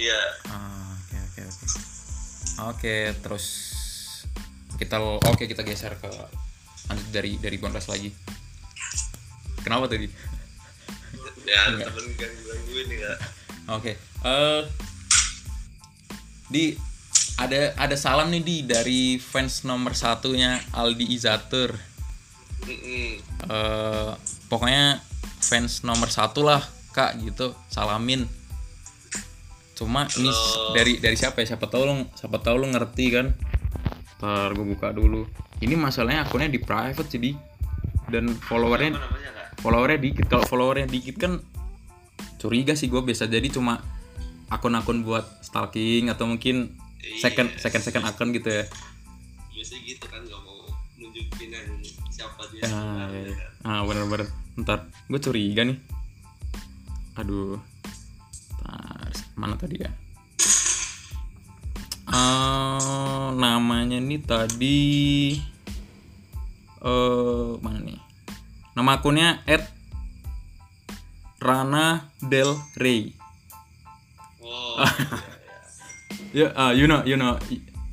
Iya. 0.00 0.20
Ah, 0.46 0.96
Oke 0.96 1.16
oke 1.20 1.40
oke. 1.44 1.66
Oke 2.66 2.94
terus 3.20 3.69
kita 4.80 4.96
oke 5.04 5.44
kita 5.44 5.60
geser 5.60 5.92
ke 6.00 6.08
lanjut 6.88 7.08
dari 7.12 7.36
dari 7.36 7.56
Bonres 7.60 7.86
lagi. 7.86 8.08
Kenapa 9.60 9.84
tadi? 9.86 10.08
ya 11.50 11.66
temen 11.82 12.06
gangguin 12.14 12.88
ya 12.94 13.14
Oke. 13.74 13.98
eh 13.98 14.62
di 16.50 16.74
ada 17.38 17.74
ada 17.78 17.96
salam 17.96 18.30
nih 18.30 18.42
di 18.42 18.56
dari 18.66 19.02
fans 19.16 19.62
nomor 19.66 19.94
satunya 19.94 20.58
Aldi 20.74 21.06
Izatur. 21.14 21.74
Eh 22.66 24.10
pokoknya 24.50 25.02
fans 25.40 25.82
nomor 25.86 26.10
satu 26.10 26.46
lah 26.46 26.62
kak 26.94 27.18
gitu 27.22 27.54
salamin. 27.70 28.26
Cuma 29.78 30.04
ini 30.20 30.28
dari 30.76 31.00
dari 31.00 31.16
siapa 31.16 31.40
ya? 31.40 31.56
Siapa 31.56 31.70
tahu 31.70 31.82
lu 31.88 31.94
siapa 32.18 32.36
tahu 32.42 32.60
lu 32.60 32.66
ngerti 32.68 33.06
kan 33.14 33.26
ntar 34.20 34.52
gue 34.52 34.66
buka 34.68 34.92
dulu. 34.92 35.24
Ini 35.64 35.74
masalahnya 35.80 36.28
akunnya 36.28 36.52
di 36.52 36.60
private 36.60 37.08
jadi 37.08 37.32
dan 38.12 38.28
followernya 38.36 39.00
followernya 39.64 39.96
dikit. 39.96 40.28
Kalau 40.28 40.44
followernya 40.44 40.84
dikit 40.86 41.16
kan 41.16 41.40
curiga 42.36 42.76
sih 42.76 42.92
gue 42.92 43.00
biasa 43.00 43.28
jadi 43.28 43.48
cuma 43.48 43.80
akun-akun 44.52 45.00
buat 45.04 45.24
stalking 45.40 46.12
atau 46.12 46.28
mungkin 46.28 46.76
second 47.20 47.48
Iya. 47.56 47.60
second 47.64 47.82
second 47.84 48.04
akun 48.04 48.28
gitu 48.36 48.48
ya. 48.52 48.64
Biasanya 49.56 49.80
gitu 49.88 50.04
kan 50.04 50.20
nggak 50.20 50.40
mau 50.44 50.68
nunjukin 51.00 51.48
yang 51.48 51.68
siapa 52.12 52.44
dia 52.52 52.68
Ah, 52.68 53.08
iya, 53.08 53.32
iya. 53.32 53.46
ah 53.64 53.80
bener-bener. 53.88 54.28
Ntar 54.60 54.84
gue 55.08 55.20
curiga 55.20 55.64
nih. 55.64 55.80
Aduh. 57.16 57.56
Ntar 58.60 59.08
mana 59.40 59.56
tadi 59.56 59.80
ya 59.80 59.88
Eh, 62.10 63.26
namanya 63.38 64.02
nih 64.02 64.18
tadi 64.26 64.82
eh 66.80 67.50
mana 67.62 67.78
nih? 67.78 68.00
Nama 68.74 68.90
akunnya 68.98 69.46
at 69.46 69.62
Rana 71.38 72.10
Del 72.18 72.58
Rey. 72.74 73.14
Oh 74.42 74.82
iya, 76.34 76.48
iya. 76.48 76.48
ya 76.50 76.58
ah, 76.58 76.72
you 76.74 76.90
know 76.90 77.00
you 77.06 77.14
know 77.14 77.38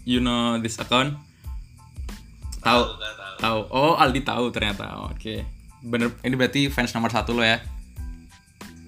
you 0.01 0.17
know 0.17 0.57
this 0.57 0.81
account? 0.81 1.13
Tahu 2.65 2.83
Tahu, 3.38 3.69
oh 3.69 3.93
Aldi 4.01 4.25
tahu 4.25 4.50
ternyata. 4.50 5.13
Oke. 5.13 5.45
Bener 5.86 6.09
ini 6.25 6.33
berarti 6.33 6.74
fans 6.74 6.89
nomor 6.97 7.13
satu 7.13 7.38
lo 7.38 7.45
ya? 7.45 7.62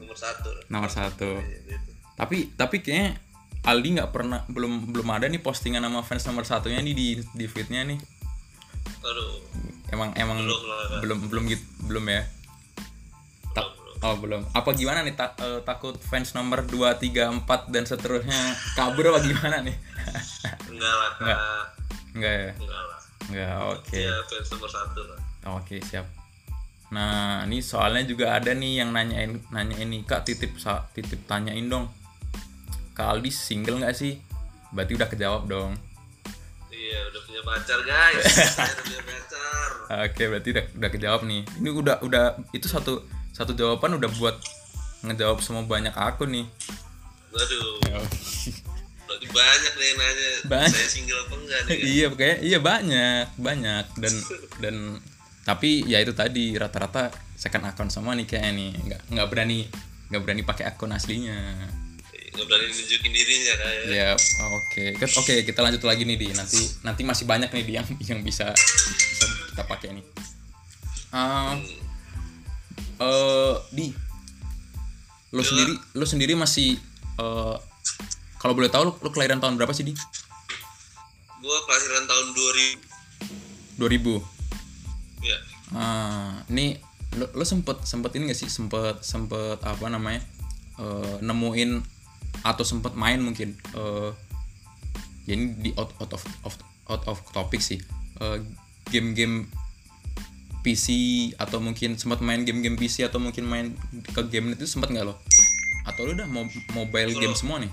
Nomor 0.01 0.17
satu. 0.17 0.49
Nomor 0.73 0.89
satu. 0.89 1.37
Iya, 1.37 1.77
gitu. 1.77 1.89
tapi 2.17 2.37
tapi 2.57 2.81
kayaknya 2.81 3.21
Aldi 3.67 3.99
nggak 3.99 4.11
pernah 4.15 4.47
belum 4.47 4.89
belum 4.95 5.07
ada 5.11 5.27
nih 5.27 5.43
postingan 5.43 5.83
nama 5.83 5.99
fans 6.01 6.23
nomor 6.25 6.47
satunya 6.47 6.79
nih 6.79 6.95
di 6.95 7.07
di 7.35 7.45
feednya 7.45 7.83
nih. 7.83 7.99
Aduh. 9.03 9.39
Emang 9.89 10.13
emang 10.15 10.37
Belum 10.45 10.59
belum 11.01 11.17
belum 11.27 11.43
gitu 11.49 11.65
belum 11.89 12.05
ya? 12.07 12.21
Ta- 13.51 13.67
belum. 13.73 13.95
oh 14.05 14.15
belum. 14.21 14.41
Apa 14.53 14.69
gimana 14.77 15.01
nih 15.01 15.17
ta- 15.17 15.35
eh, 15.41 15.59
takut 15.65 15.97
fans 15.97 16.31
nomor 16.37 16.63
2, 16.63 16.93
3, 16.97 17.33
4 17.33 17.73
dan 17.73 17.83
seterusnya 17.83 18.37
kabur 18.77 19.11
apa 19.11 19.19
gimana 19.25 19.65
nih? 19.65 19.75
Enggak 20.71 20.93
lah 20.93 21.11
Enggak. 21.19 21.37
enggak 22.15 22.33
ya? 22.33 22.51
Enggak 22.55 22.81
lah. 22.85 22.99
Enggak 23.29 23.55
oke. 23.75 23.97
Ya 23.97 24.15
fans 24.23 24.47
nomor 24.55 24.69
satu 24.69 25.01
lah. 25.03 25.19
Oke 25.57 25.75
siap. 25.81 26.05
Nah 26.89 27.45
ini 27.45 27.61
soalnya 27.61 28.01
juga 28.05 28.33
ada 28.33 28.49
nih 28.53 28.81
yang 28.81 28.89
nanyain 28.89 29.37
nanyain 29.53 29.89
nih 29.89 30.01
kak 30.05 30.25
titip 30.25 30.57
titip 30.93 31.21
tanyain 31.25 31.65
dong. 31.65 31.89
Kak 32.99 33.15
Aldi 33.15 33.31
single 33.31 33.79
nggak 33.79 33.95
sih? 33.95 34.19
Berarti 34.75 34.91
udah 34.99 35.07
kejawab 35.07 35.47
dong. 35.47 35.71
iya 36.69 36.99
udah 37.11 37.21
punya 37.27 37.41
pacar 37.43 37.79
guys 37.83 38.23
saya 38.23 38.71
udah 38.75 38.83
punya 38.87 39.01
pacar 39.03 39.69
Oke 40.07 40.23
berarti 40.31 40.49
udah 40.51 40.65
udah 40.75 40.89
kejawab 40.91 41.21
nih. 41.23 41.41
Ini 41.63 41.69
udah 41.71 41.97
udah 42.03 42.25
itu 42.51 42.67
satu 42.67 43.07
satu 43.31 43.55
jawaban 43.55 43.95
udah 43.95 44.11
buat 44.19 44.35
ngejawab 45.07 45.39
semua 45.39 45.63
banyak 45.63 45.95
akun 45.95 46.35
nih. 46.35 46.45
waduh 47.29 47.79
berarti 49.05 49.27
banyak 49.29 49.73
nih 49.77 49.85
yang 49.85 49.97
nanya 50.01 50.29
Banyak. 50.49 50.73
saya 50.73 50.89
single 50.89 51.19
apa 51.25 51.33
enggak 51.37 51.59
nih 51.65 51.77
iya 51.81 52.07
kayak 52.09 52.37
iya 52.41 52.59
banyak 52.61 53.25
banyak 53.37 53.85
dan 54.01 54.13
dan 54.61 54.75
tapi 55.45 55.85
ya 55.85 56.01
itu 56.01 56.13
tadi 56.13 56.57
rata-rata 56.57 57.13
second 57.37 57.69
akun 57.69 57.89
semua 57.93 58.13
nih 58.17 58.25
kayaknya 58.25 58.51
nih 58.53 58.69
nggak 58.85 59.01
nggak 59.13 59.27
berani 59.29 59.59
nggak 60.09 60.21
berani 60.25 60.41
pakai 60.41 60.65
akun 60.69 60.89
aslinya. 60.93 61.37
Nggak 62.39 62.47
berani 62.47 62.71
nunjukin 62.71 63.11
dirinya 63.11 63.53
kayak 63.55 63.81
Ya, 63.85 64.09
oke. 64.47 64.83
Ket- 64.95 65.15
Oke, 65.15 65.33
kita 65.43 65.59
lanjut 65.59 65.83
lagi 65.83 66.03
nih 66.03 66.15
di 66.15 66.27
nanti 66.31 66.55
nanti 66.81 67.01
masih 67.03 67.25
banyak 67.25 67.51
nih 67.51 67.63
di 67.63 67.73
yang 67.75 67.85
yang 68.01 68.19
bisa 68.21 68.47
bisa 68.55 69.25
kita 69.51 69.63
pakai 69.65 69.91
nih. 69.91 70.05
Ah, 71.09 71.59
eh 72.99 73.55
di 73.69 73.91
lo 75.29 75.41
sendiri 75.41 75.73
lo 75.93 76.05
sendiri 76.05 76.33
masih 76.33 76.79
eh 77.17 77.55
kalau 78.37 78.53
boleh 78.53 78.67
tahu 78.67 78.87
lo, 78.87 78.93
lo 78.97 79.09
kelahiran 79.09 79.37
tahun 79.37 79.55
berapa 79.55 79.71
sih 79.71 79.83
di? 79.83 79.93
gua 81.39 81.55
kelahiran 81.63 82.03
tahun 82.03 82.27
2000 82.33 82.79
2000. 83.77 84.19
ya 85.21 85.37
Ah, 85.71 86.43
ini 86.47 86.75
lo, 87.15 87.31
lo 87.31 87.43
sempet 87.43 87.83
sempet 87.83 88.11
ini 88.15 88.27
gak 88.27 88.37
sih 88.37 88.49
sempet 88.49 88.99
sempet 89.01 89.59
apa 89.61 89.85
namanya 89.87 90.19
eh, 90.77 91.15
nemuin 91.19 91.98
atau 92.43 92.63
sempet 92.63 92.95
main 92.95 93.19
mungkin 93.19 93.55
eh 93.75 94.11
ya 95.29 95.33
ini 95.37 95.53
di 95.61 95.69
out, 95.77 95.93
out 96.01 96.11
of, 96.17 96.23
of 96.41 96.53
out 96.89 97.03
of 97.05 97.17
topic 97.29 97.61
sih. 97.61 97.77
Eh, 98.19 98.37
game-game 98.89 99.45
PC 100.65 100.87
atau 101.37 101.61
mungkin 101.61 101.95
sempat 101.95 102.19
main 102.19 102.41
game-game 102.43 102.75
PC 102.75 103.05
atau 103.05 103.21
mungkin 103.21 103.45
main 103.45 103.77
ke 104.09 104.21
game 104.27 104.57
itu 104.57 104.65
sempat 104.65 104.89
nggak 104.89 105.05
lo? 105.05 105.15
Atau 105.85 106.09
lo 106.09 106.17
udah 106.17 106.27
mo- 106.27 106.49
mobile 106.73 107.13
game 107.13 107.37
semua 107.37 107.61
nih? 107.61 107.69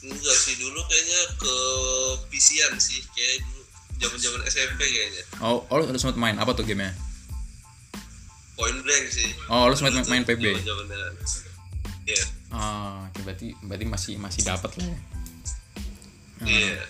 Enggak 0.00 0.36
sih 0.36 0.58
dulu 0.58 0.80
kayaknya 0.90 1.20
ke 1.38 1.54
PC-an 2.34 2.74
sih 2.82 3.00
kayak 3.14 3.46
dulu 3.46 3.62
zaman-zaman 4.00 4.40
SMP 4.50 4.80
kayaknya. 4.84 5.24
Oh, 5.38 5.62
oh 5.70 5.74
lo 5.78 5.84
udah 5.86 6.00
sempat 6.00 6.18
main? 6.18 6.36
Apa 6.42 6.52
tuh 6.58 6.66
gamenya? 6.66 6.92
Point 8.58 8.82
blank 8.82 9.06
sih. 9.08 9.30
Oh 9.48 9.70
lo 9.70 9.78
sempat 9.78 9.94
main, 9.94 10.04
main 10.10 10.24
PB 10.26 10.42
zaman-zamannya 10.66 11.48
iya 12.10 12.39
ah 12.50 13.06
oke, 13.06 13.20
berarti 13.22 13.54
berarti 13.62 13.86
masih 13.86 14.14
masih 14.18 14.42
dapat 14.42 14.70
lah 14.78 14.86
ya? 14.86 14.98
Iya. 16.46 16.82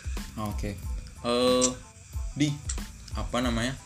Oke. 0.48 0.76
Eh 1.24 1.68
di 2.36 2.48
apa 3.16 3.38
namanya? 3.44 3.76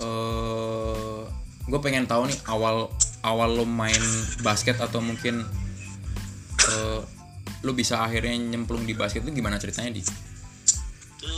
Eh 0.00 1.22
gue 1.66 1.80
pengen 1.82 2.06
tahu 2.06 2.30
nih 2.30 2.38
awal 2.46 2.92
awal 3.26 3.48
lo 3.50 3.66
main 3.66 3.98
basket 4.44 4.78
atau 4.78 5.02
mungkin 5.02 5.42
eh, 6.70 7.00
lu 7.66 7.72
bisa 7.74 7.98
akhirnya 8.04 8.38
nyemplung 8.38 8.86
di 8.86 8.94
basket 8.94 9.26
itu 9.26 9.40
gimana 9.42 9.58
ceritanya 9.58 9.98
di? 9.98 10.02
Itu 10.02 11.32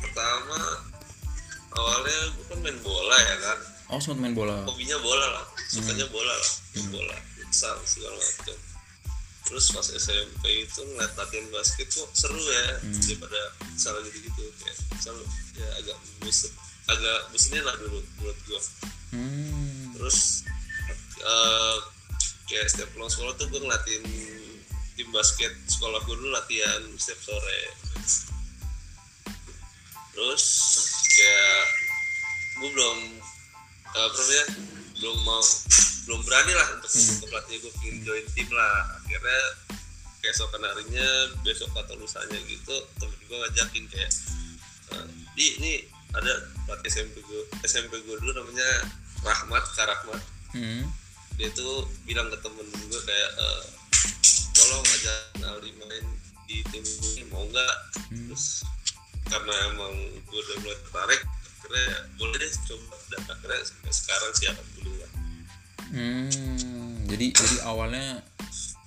pertama 0.00 0.58
awalnya 1.76 2.18
gue 2.34 2.44
kan 2.50 2.58
main 2.64 2.78
bola 2.82 3.16
ya 3.20 3.36
kan? 3.42 3.58
Oh 3.92 4.00
sempat 4.00 4.26
main 4.26 4.34
bola. 4.34 4.64
Hobinya 4.66 4.98
bola 4.98 5.26
lah 5.38 5.44
sukanya 5.74 6.06
bola 6.14 6.30
lah 6.30 6.50
main 6.76 6.86
bola 6.94 7.16
futsal 7.34 7.76
segala 7.82 8.14
macam 8.14 8.73
terus 9.44 9.70
pas 9.76 9.84
SMP 9.84 10.64
itu 10.64 10.80
ngeliat 10.80 11.12
latihan 11.20 11.46
basket 11.52 11.88
kok 11.92 12.08
seru 12.16 12.40
ya 12.40 12.66
daripada 12.80 13.40
futsal 13.60 13.94
gitu 14.08 14.18
gitu 14.24 14.42
kayak 14.60 14.76
futsal 14.88 15.16
ya 15.54 15.68
agak 15.84 15.96
bosen 16.24 16.52
agak 16.88 17.18
bosennya 17.32 17.62
lah 17.64 17.74
dulu 17.80 18.00
menurut 18.20 18.38
gua. 18.48 18.60
Hmm. 19.14 19.94
terus 19.94 20.44
eh, 21.24 21.76
kayak 22.48 22.66
setiap 22.68 22.88
pulang 22.92 23.08
sekolah 23.08 23.32
tuh 23.40 23.46
gue 23.48 23.60
ngeliatin 23.60 24.04
tim 24.94 25.08
basket 25.10 25.52
sekolah 25.66 25.98
gue 26.06 26.14
dulu 26.14 26.30
latihan 26.30 26.82
setiap 27.00 27.20
sore. 27.24 27.60
Terus 30.14 30.44
kayak 31.18 31.60
gue 32.62 32.68
belum 32.70 32.98
eh, 33.90 34.04
apa 34.04 34.14
namanya 34.14 34.44
belum 34.98 35.16
mau 35.26 35.42
belum 36.04 36.20
berani 36.28 36.52
lah 36.52 36.66
untuk 36.78 36.90
untuk 36.90 37.28
pelatih 37.32 37.56
gue 37.64 37.72
pengen 37.80 37.96
join 38.04 38.26
tim 38.36 38.48
lah. 38.52 39.00
Akhirnya 39.02 39.40
keesokan 40.24 40.62
harinya 40.64 41.08
besok 41.44 41.68
atau 41.76 41.94
lusanya 42.00 42.38
gitu 42.48 42.76
temen 42.96 43.18
gue 43.28 43.36
ngajakin 43.36 43.84
kayak 43.92 44.10
eh, 44.96 45.06
di 45.36 45.46
ini 45.60 45.72
ada 46.14 46.32
pelatih 46.64 46.88
SMP 46.88 47.20
gue 47.20 47.42
SMP 47.66 48.00
gue 48.00 48.16
dulu 48.22 48.32
namanya 48.32 48.68
Rahmat 49.24 49.64
Kak 49.76 49.86
Rahmat. 49.88 50.22
Hmm. 50.54 50.86
dia 51.34 51.50
tuh 51.50 51.82
bilang 52.06 52.30
ke 52.30 52.38
temen 52.38 52.62
gue 52.62 53.00
kayak 53.02 53.30
eh, 53.42 53.64
tolong 54.54 54.86
aja 54.86 55.14
Aldi 55.50 55.74
main 55.82 56.06
di 56.46 56.62
tim 56.70 56.84
gue 56.86 57.26
mau 57.28 57.42
nggak? 57.50 57.74
Terus 58.30 58.62
karena 59.28 59.54
emang 59.74 59.94
gue 60.24 60.38
udah 60.38 60.56
mulai 60.62 60.78
tertarik 60.86 61.20
akhirnya 61.64 61.84
ya, 61.88 61.98
boleh 62.20 62.36
deh 62.36 62.50
coba 62.68 62.94
dan 63.08 63.22
akhirnya 63.32 63.60
sampai 63.64 63.92
sekarang 63.96 64.30
sih 64.36 64.46
alhamdulillah. 64.52 65.10
Hmm, 65.94 66.92
jadi 67.08 67.26
jadi 67.32 67.56
awalnya 67.64 68.20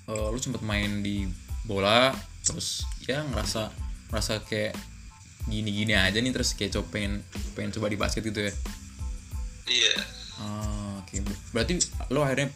eh, 0.06 0.28
lu 0.30 0.38
sempet 0.38 0.62
main 0.62 1.02
di 1.02 1.26
bola 1.66 2.14
terus 2.46 2.86
ya 3.04 3.26
ngerasa 3.26 3.74
ngerasa 4.14 4.46
kayak 4.46 4.78
gini-gini 5.50 5.98
aja 5.98 6.20
nih 6.22 6.32
terus 6.32 6.54
kayak 6.54 6.78
coba 6.78 6.88
pengen 6.94 7.14
pengen 7.58 7.72
coba 7.74 7.90
di 7.90 7.98
basket 7.98 8.22
gitu 8.22 8.46
ya? 8.46 8.54
Iya. 9.68 9.94
Ah, 10.38 11.02
oke. 11.02 11.24
Berarti 11.52 11.82
lo 12.14 12.22
akhirnya 12.24 12.54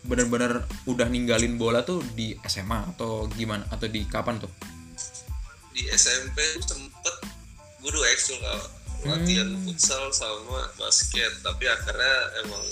benar-benar 0.00 0.64
udah 0.88 1.06
ninggalin 1.12 1.60
bola 1.60 1.84
tuh 1.84 2.00
di 2.16 2.32
SMA 2.48 2.96
atau 2.96 3.28
gimana 3.36 3.68
atau 3.68 3.86
di 3.86 4.08
kapan 4.08 4.40
tuh? 4.40 4.50
Di 5.76 5.84
SMP 5.92 6.40
sempet 6.64 7.14
gue 7.80 7.90
dua 7.92 8.06
ekskul 8.12 8.40
latihan 9.04 9.50
futsal 9.64 10.12
sama 10.12 10.68
basket 10.76 11.32
tapi 11.40 11.64
akhirnya 11.64 12.16
emang 12.44 12.64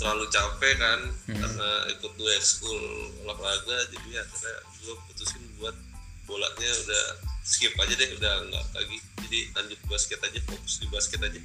terlalu 0.00 0.26
capek 0.32 0.74
kan 0.80 1.00
karena 1.28 1.70
ikut 1.92 2.12
dua 2.16 2.32
ekskul 2.40 2.80
olahraga 3.22 3.78
jadi 3.92 4.24
akhirnya 4.24 4.56
gue 4.80 4.94
putusin 5.06 5.44
buat 5.60 5.76
bolanya 6.24 6.72
udah 6.86 7.04
skip 7.44 7.74
aja 7.74 7.94
deh 7.98 8.10
udah 8.16 8.34
nggak 8.46 8.66
lagi. 8.78 8.98
Jadi 9.26 9.40
lanjut 9.58 9.80
basket 9.90 10.20
aja 10.22 10.38
fokus 10.46 10.78
di 10.78 10.86
basket 10.88 11.20
aja. 11.26 11.40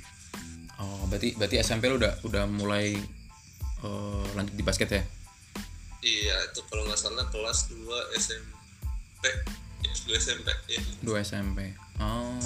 Oh 0.78 1.04
berarti 1.10 1.34
berarti 1.34 1.58
SMP 1.60 1.90
lo 1.90 1.98
udah 1.98 2.14
udah 2.22 2.44
mulai 2.46 2.94
eh, 3.82 4.26
lanjut 4.38 4.56
di 4.56 4.64
basket 4.64 4.90
ya? 4.94 5.04
Iya 6.06 6.38
itu 6.54 6.62
kalau 6.70 6.86
nggak 6.86 7.02
salah 7.02 7.26
kelas 7.34 7.74
2 7.74 7.82
SMP 8.22 9.26
ya 9.82 9.92
2 10.06 10.22
SMP 10.22 10.48
ya. 10.70 10.82
Dua 11.02 11.18
SMP 11.26 11.74
oh 11.98 12.38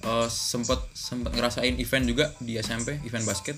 Eh, 0.00 0.28
sempet 0.32 0.80
sempet 0.96 1.28
ngerasain 1.36 1.76
event 1.76 2.04
juga 2.08 2.32
di 2.40 2.56
SMP 2.56 2.96
event 3.04 3.20
basket. 3.28 3.52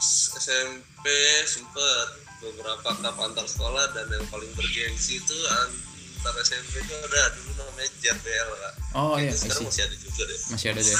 SMP 0.00 1.04
sempet 1.44 2.08
beberapa 2.40 2.88
cup 2.88 3.16
antar 3.20 3.44
sekolah 3.44 3.92
dan 3.92 4.08
yang 4.08 4.24
paling 4.32 4.48
bergengsi 4.56 5.20
itu 5.20 5.36
antar 5.44 6.34
SMP 6.40 6.80
itu 6.80 6.92
ada 7.04 7.36
dulu 7.36 7.52
namanya 7.52 7.88
JRBL 8.00 8.48
kak. 8.56 8.74
Oh 8.96 9.20
iya 9.20 9.28
itu 9.28 9.44
sekarang 9.44 9.68
masih 9.68 9.82
ada 9.84 9.96
juga 10.00 10.22
deh. 10.24 10.40
Masih 10.56 10.68
ada 10.72 10.80
deh. 10.80 10.98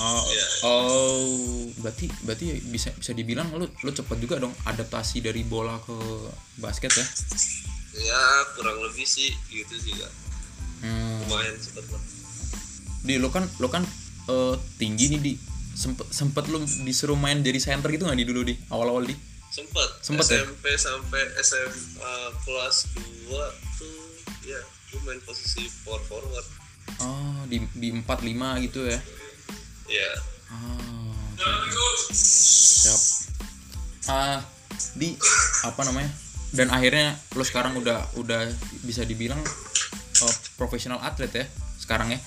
Oh 0.00 0.22
Iya. 0.32 0.46
oh 0.64 1.68
berarti 1.86 2.06
berarti 2.26 2.46
bisa 2.66 2.90
bisa 2.98 3.12
dibilang 3.14 3.46
lu 3.54 3.70
lu 3.70 3.90
cepet 3.94 4.16
juga 4.18 4.42
dong 4.42 4.50
adaptasi 4.66 5.22
dari 5.22 5.46
bola 5.46 5.78
ke 5.86 5.94
basket 6.58 6.90
ya? 6.98 7.06
Ya 8.10 8.22
kurang 8.58 8.82
lebih 8.82 9.06
sih 9.06 9.30
gitu 9.54 9.74
sih 9.78 9.94
kak. 9.94 10.12
Hmm. 10.80 11.20
lumayan 11.28 11.54
cepet 11.60 11.86
lah 11.94 12.19
di 13.00 13.16
lu 13.16 13.28
kan 13.32 13.48
lu 13.58 13.68
kan 13.68 13.82
eh, 14.28 14.54
tinggi 14.76 15.16
nih 15.16 15.20
di 15.20 15.32
sempet 15.74 16.06
sempet 16.12 16.44
lu 16.52 16.60
disuruh 16.84 17.16
main 17.16 17.40
jadi 17.40 17.56
center 17.56 17.88
gitu 17.88 18.04
nggak 18.04 18.20
di 18.20 18.26
dulu 18.28 18.40
di 18.44 18.54
awal-awal 18.68 19.06
di 19.06 19.16
sempet, 19.50 19.88
Sempet 20.04 20.26
ya? 20.30 20.44
SMP 20.46 20.64
sampai 20.78 21.22
SMA 21.42 22.14
kelas 22.46 22.76
2 23.26 23.34
tuh 23.80 23.98
ya 24.46 24.60
gue 24.62 25.00
main 25.06 25.18
posisi 25.24 25.66
power 25.82 26.02
forward 26.06 26.46
oh 27.02 27.42
di 27.50 27.58
di 27.74 27.88
empat 27.90 28.22
lima 28.22 28.58
gitu 28.62 28.84
ya 28.86 28.98
ya 29.88 30.10
Oh, 30.50 31.14
oke, 31.38 31.46
oke. 31.46 32.10
Siap. 32.10 33.00
Ah, 34.10 34.42
di 34.98 35.14
apa 35.62 35.86
namanya? 35.86 36.10
Dan 36.50 36.74
akhirnya 36.74 37.14
lo 37.38 37.46
sekarang 37.46 37.78
udah 37.78 38.02
udah 38.18 38.50
bisa 38.82 39.06
dibilang 39.06 39.38
eh, 40.26 40.34
profesional 40.58 40.98
atlet 41.06 41.30
ya 41.30 41.46
sekarang 41.78 42.10
ya 42.10 42.18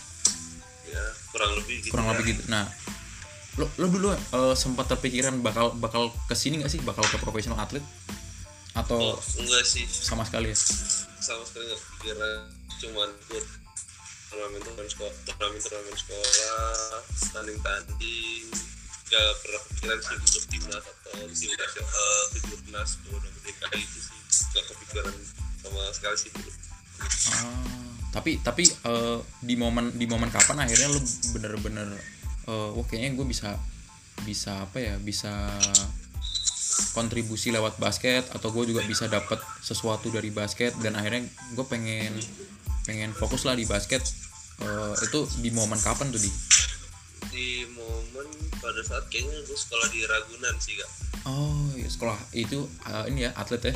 ya 0.93 1.05
kurang 1.33 1.51
lebih 1.57 1.75
gitu 1.81 1.93
kurang 1.93 2.07
ya. 2.07 2.11
lebih 2.13 2.23
gitu. 2.33 2.41
Nah, 2.53 2.65
lo 3.57 3.65
lo 3.81 3.85
dulu 3.89 4.07
eh, 4.13 4.55
sempat 4.57 4.85
terpikiran 4.93 5.41
bakal 5.41 5.73
bakal 5.77 6.13
ke 6.29 6.35
sini 6.37 6.61
nggak 6.61 6.71
sih? 6.71 6.81
Bakal 6.85 7.03
ke 7.09 7.17
profesional 7.17 7.57
atlet? 7.57 7.83
Atau 8.73 9.17
oh, 9.17 9.17
enggak 9.37 9.65
sih. 9.65 9.85
sama 9.85 10.25
sekali 10.25 10.49
ya? 10.49 10.57
sama 11.23 11.43
sekali 11.45 11.69
nggak 11.69 11.81
kepikiran. 11.81 12.39
Cuman 12.81 13.09
ikut 13.29 13.45
turnamen 14.33 14.59
turnamen 14.65 14.89
sekolah 14.89 15.13
turnamen 15.29 15.59
turnamen 15.61 15.95
sekolah 15.97 17.01
tanding 17.33 17.59
tanding. 17.61 18.45
Gak 19.13 19.29
pernah 19.45 19.61
kepikiran 19.69 19.99
sih 20.01 20.15
untuk 20.17 20.43
timnas 20.49 20.83
atau 20.89 21.21
tim 21.29 21.53
nasional 21.53 21.85
uh, 21.85 22.23
timnas 22.33 22.89
udah 23.13 23.31
DKI 23.45 23.81
itu 23.85 23.99
sih. 24.09 24.17
Gak 24.57 24.65
kepikiran 24.73 25.13
sama 25.61 25.81
sekali 25.93 26.17
sih. 26.17 26.31
Dulu 26.33 26.51
Ah, 27.03 28.02
tapi 28.13 28.39
tapi 28.45 28.63
eh, 28.69 29.19
di 29.41 29.55
momen 29.57 29.89
di 29.97 30.05
momen 30.05 30.29
kapan 30.29 30.69
akhirnya 30.69 30.93
lu 30.93 31.01
bener-bener 31.33 31.89
eh, 32.47 32.69
wah 32.77 32.85
kayaknya 32.85 33.17
gue 33.17 33.25
bisa 33.25 33.57
bisa 34.21 34.69
apa 34.69 34.77
ya 34.77 34.95
bisa 35.01 35.49
kontribusi 36.93 37.49
lewat 37.49 37.81
basket 37.81 38.29
atau 38.29 38.53
gue 38.53 38.69
juga 38.69 38.85
bisa 38.85 39.09
dapat 39.09 39.41
sesuatu 39.65 40.13
dari 40.13 40.29
basket 40.29 40.77
dan 40.79 40.93
akhirnya 40.93 41.25
gue 41.57 41.65
pengen 41.65 42.13
pengen 42.85 43.11
fokus 43.17 43.49
lah 43.49 43.57
di 43.57 43.65
basket 43.65 44.05
Eh, 44.61 44.93
itu 45.03 45.19
di 45.41 45.49
momen 45.49 45.79
kapan 45.81 46.13
tuh 46.13 46.21
di? 46.21 46.31
Di 47.33 47.65
momen 47.73 48.27
pada 48.61 48.81
saat 48.85 49.09
kayaknya 49.09 49.41
gue 49.43 49.57
sekolah 49.57 49.87
di 49.89 49.99
Ragunan 50.05 50.55
sih 50.61 50.77
kak. 50.77 50.91
Oh 51.25 51.71
ya 51.73 51.89
sekolah 51.89 52.19
itu 52.31 52.69
eh, 52.87 53.05
ini 53.09 53.25
ya 53.25 53.31
atlet 53.33 53.73
ya? 53.73 53.75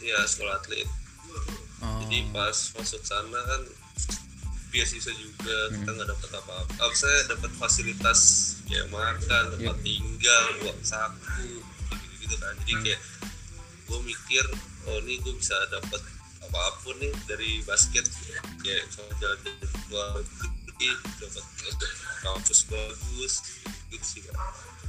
Iya 0.00 0.18
sekolah 0.24 0.62
atlet 0.62 0.86
Oh, 1.84 2.00
jadi 2.06 2.24
pas 2.32 2.56
masuk 2.76 3.02
sana 3.04 3.40
kan 3.46 3.62
beasiswa 4.72 5.12
juga 5.16 5.56
kita 5.72 5.90
nggak 5.92 6.08
dapat 6.08 6.30
apa-apa. 6.40 6.72
Apa 6.80 6.94
saya 6.96 7.18
dapat 7.32 7.50
fasilitas 7.56 8.20
kayak 8.68 8.88
makan 8.92 9.44
tempat 9.56 9.78
tinggal 9.84 10.44
buat 10.64 10.78
saku 10.84 11.60
gitu 11.92 12.14
gitu 12.26 12.36
kan. 12.40 12.52
Jadi 12.64 12.74
kayak 12.84 13.00
gue 13.86 14.00
mikir 14.02 14.44
oh 14.90 14.98
ini 15.04 15.20
gue 15.20 15.34
bisa 15.36 15.56
dapat 15.72 16.02
apa 16.46 16.62
pun 16.84 16.96
nih 17.00 17.12
dari 17.28 17.60
basket. 17.64 18.04
Kayak 18.64 18.88
misalnya 18.88 19.14
jalan-jalan 19.20 19.70
luar 19.92 20.08
negeri 20.76 20.90
dapat 21.20 21.44
kampus 22.26 22.60
bagus 22.68 23.34
gitu 23.88 24.04
sih 24.04 24.20
kan 24.26 24.34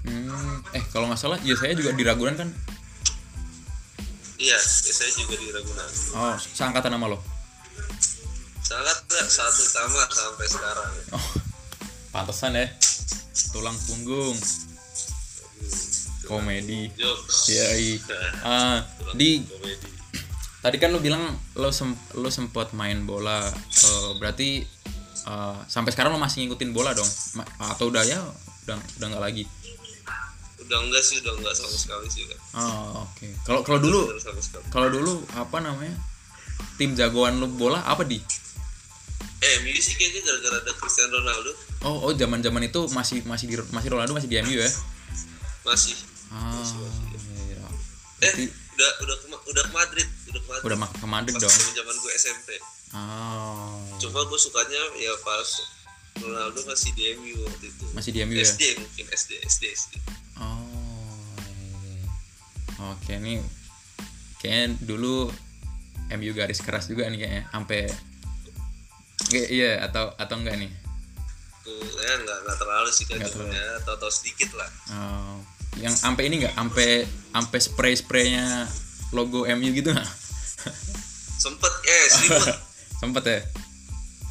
hmm, 0.09 0.73
eh 0.73 0.83
kalau 0.89 1.05
nggak 1.07 1.21
salah 1.21 1.37
ya 1.45 1.53
saya 1.53 1.77
juga 1.77 1.93
di 1.93 2.03
Ragunan 2.03 2.35
kan 2.35 2.49
iya 4.37 4.57
ya 4.57 4.93
saya 4.93 5.11
juga 5.17 5.35
di 5.37 5.49
Ragunan. 5.49 5.89
Oh 6.17 6.35
seangkatan 6.37 6.93
nama 6.93 7.05
lo? 7.09 7.19
Sangat 8.61 8.97
nggak 9.07 9.27
satu 9.27 9.63
sama 9.65 10.03
sampai 10.09 10.45
sekarang. 10.47 10.91
Oh 11.13 11.27
pantesan 12.13 12.57
ya. 12.57 12.65
Tulang 13.53 13.77
punggung. 13.89 14.37
Komedi. 16.27 16.91
Jokes. 16.93 17.49
Ya 17.49 17.65
ah 18.47 18.83
di 19.15 19.41
komedi. 19.41 19.89
tadi 20.63 20.75
kan 20.81 20.91
lu 20.91 20.99
bilang 20.99 21.23
lo 21.55 21.69
sem 21.71 21.95
lo 22.17 22.29
sempet 22.29 22.75
main 22.77 23.07
bola. 23.07 23.47
Eh, 23.85 24.11
berarti 24.21 24.61
eh, 25.25 25.57
sampai 25.65 25.91
sekarang 25.95 26.13
lo 26.13 26.19
masih 26.19 26.45
ngikutin 26.45 26.75
bola 26.75 26.91
dong? 26.93 27.09
Ma- 27.39 27.73
atau 27.73 27.89
udah 27.89 28.03
ya 28.03 28.19
udah 28.67 28.75
udah 28.99 29.07
nggak 29.15 29.23
lagi 29.23 29.43
udah 30.67 30.79
enggak 30.81 30.99
sih 31.01 31.15
udah 31.19 31.33
enggak 31.33 31.53
sama 31.53 31.71
sekali 31.71 32.07
sih 32.07 32.21
udah 32.23 32.39
Oh, 32.53 33.05
oke. 33.05 33.27
Kalau 33.43 33.61
kalau 33.61 33.79
dulu 33.79 33.99
kalau 34.67 34.87
dulu 34.89 35.13
apa 35.31 35.57
namanya? 35.59 35.95
Tim 36.75 36.93
jagoan 36.93 37.37
lu 37.37 37.47
bola 37.49 37.81
apa 37.81 38.03
di? 38.03 38.19
eh 39.37 39.53
MU 39.61 39.69
sih 39.71 39.93
kayaknya 39.93 40.21
gara-gara 40.23 40.57
ada 40.59 40.73
Cristiano 40.73 41.13
Ronaldo 41.15 41.53
Oh, 41.83 41.97
oh 42.03 42.11
zaman-zaman 42.11 42.57
itu 42.63 42.89
masih 42.89 43.21
masih 43.23 43.45
di 43.45 43.55
masih 43.69 43.87
Ronaldo 43.87 44.11
masih 44.11 44.25
di 44.25 44.37
MU 44.39 44.57
ya? 44.57 44.69
masih 45.63 45.93
Ah, 46.27 46.57
iya. 46.57 47.61
eh 48.19 48.33
Berarti 48.33 48.43
udah 48.73 48.91
udah 48.99 49.15
ke, 49.15 49.25
udah 49.47 49.63
ke 49.63 49.71
Madrid 49.71 50.07
udah 50.27 50.41
ke 50.41 50.47
Madrid 50.49 50.65
udah 50.65 50.77
ke 50.91 51.07
Madrid 51.07 51.33
pas 51.33 51.41
dong. 51.43 51.53
zaman 51.53 51.73
zaman 51.75 51.95
gue 51.95 52.11
SMP 52.17 52.49
Oh. 52.89 53.77
cuma 53.99 54.25
gue 54.25 54.39
sukanya 54.39 54.81
ya 54.97 55.13
pas 55.21 55.47
Ronaldo 56.17 56.59
masih 56.65 56.89
di 56.93 57.03
MU 57.13 57.37
waktu 57.43 57.67
itu 57.67 57.85
Masih 57.93 58.09
di 58.09 58.19
MU 58.23 58.33
ya? 58.33 58.41
SD 58.43 58.61
mungkin 58.75 59.05
SD 59.07 59.31
SD 59.43 59.63
SD 59.69 59.93
iya. 59.93 60.16
Oke, 62.77 63.17
nih 63.17 63.41
kayaknya 64.37 64.77
dulu 64.85 65.33
MU 66.13 66.31
garis 66.37 66.61
keras 66.61 66.85
juga 66.87 67.09
nih 67.09 67.19
kayaknya 67.25 67.43
sampai 67.49 67.89
iya 69.33 69.81
atau 69.83 70.13
atau 70.15 70.35
enggak 70.37 70.55
nih? 70.61 70.71
tuh 71.67 71.83
ya 71.99 72.15
nggak 72.23 72.37
nggak 72.47 72.57
terlalu 72.63 72.89
sih 72.95 73.03
kan 73.03 73.19
ya 73.19 73.75
tahu-tahu 73.83 74.07
sedikit 74.07 74.55
lah 74.55 74.69
Oh, 74.87 75.43
yang 75.83 75.91
sampai 75.91 76.31
ini 76.31 76.39
enggak 76.39 76.55
sampai 76.55 77.03
sampai 77.35 77.59
spray-spraynya 77.59 78.45
logo 79.11 79.43
MU 79.43 79.69
gitu 79.75 79.91
nggak? 79.91 80.11
sempet 81.37 81.73
eh 81.85 82.05
selimut 82.07 82.47
Sempet 83.01 83.23
ya? 83.29 83.39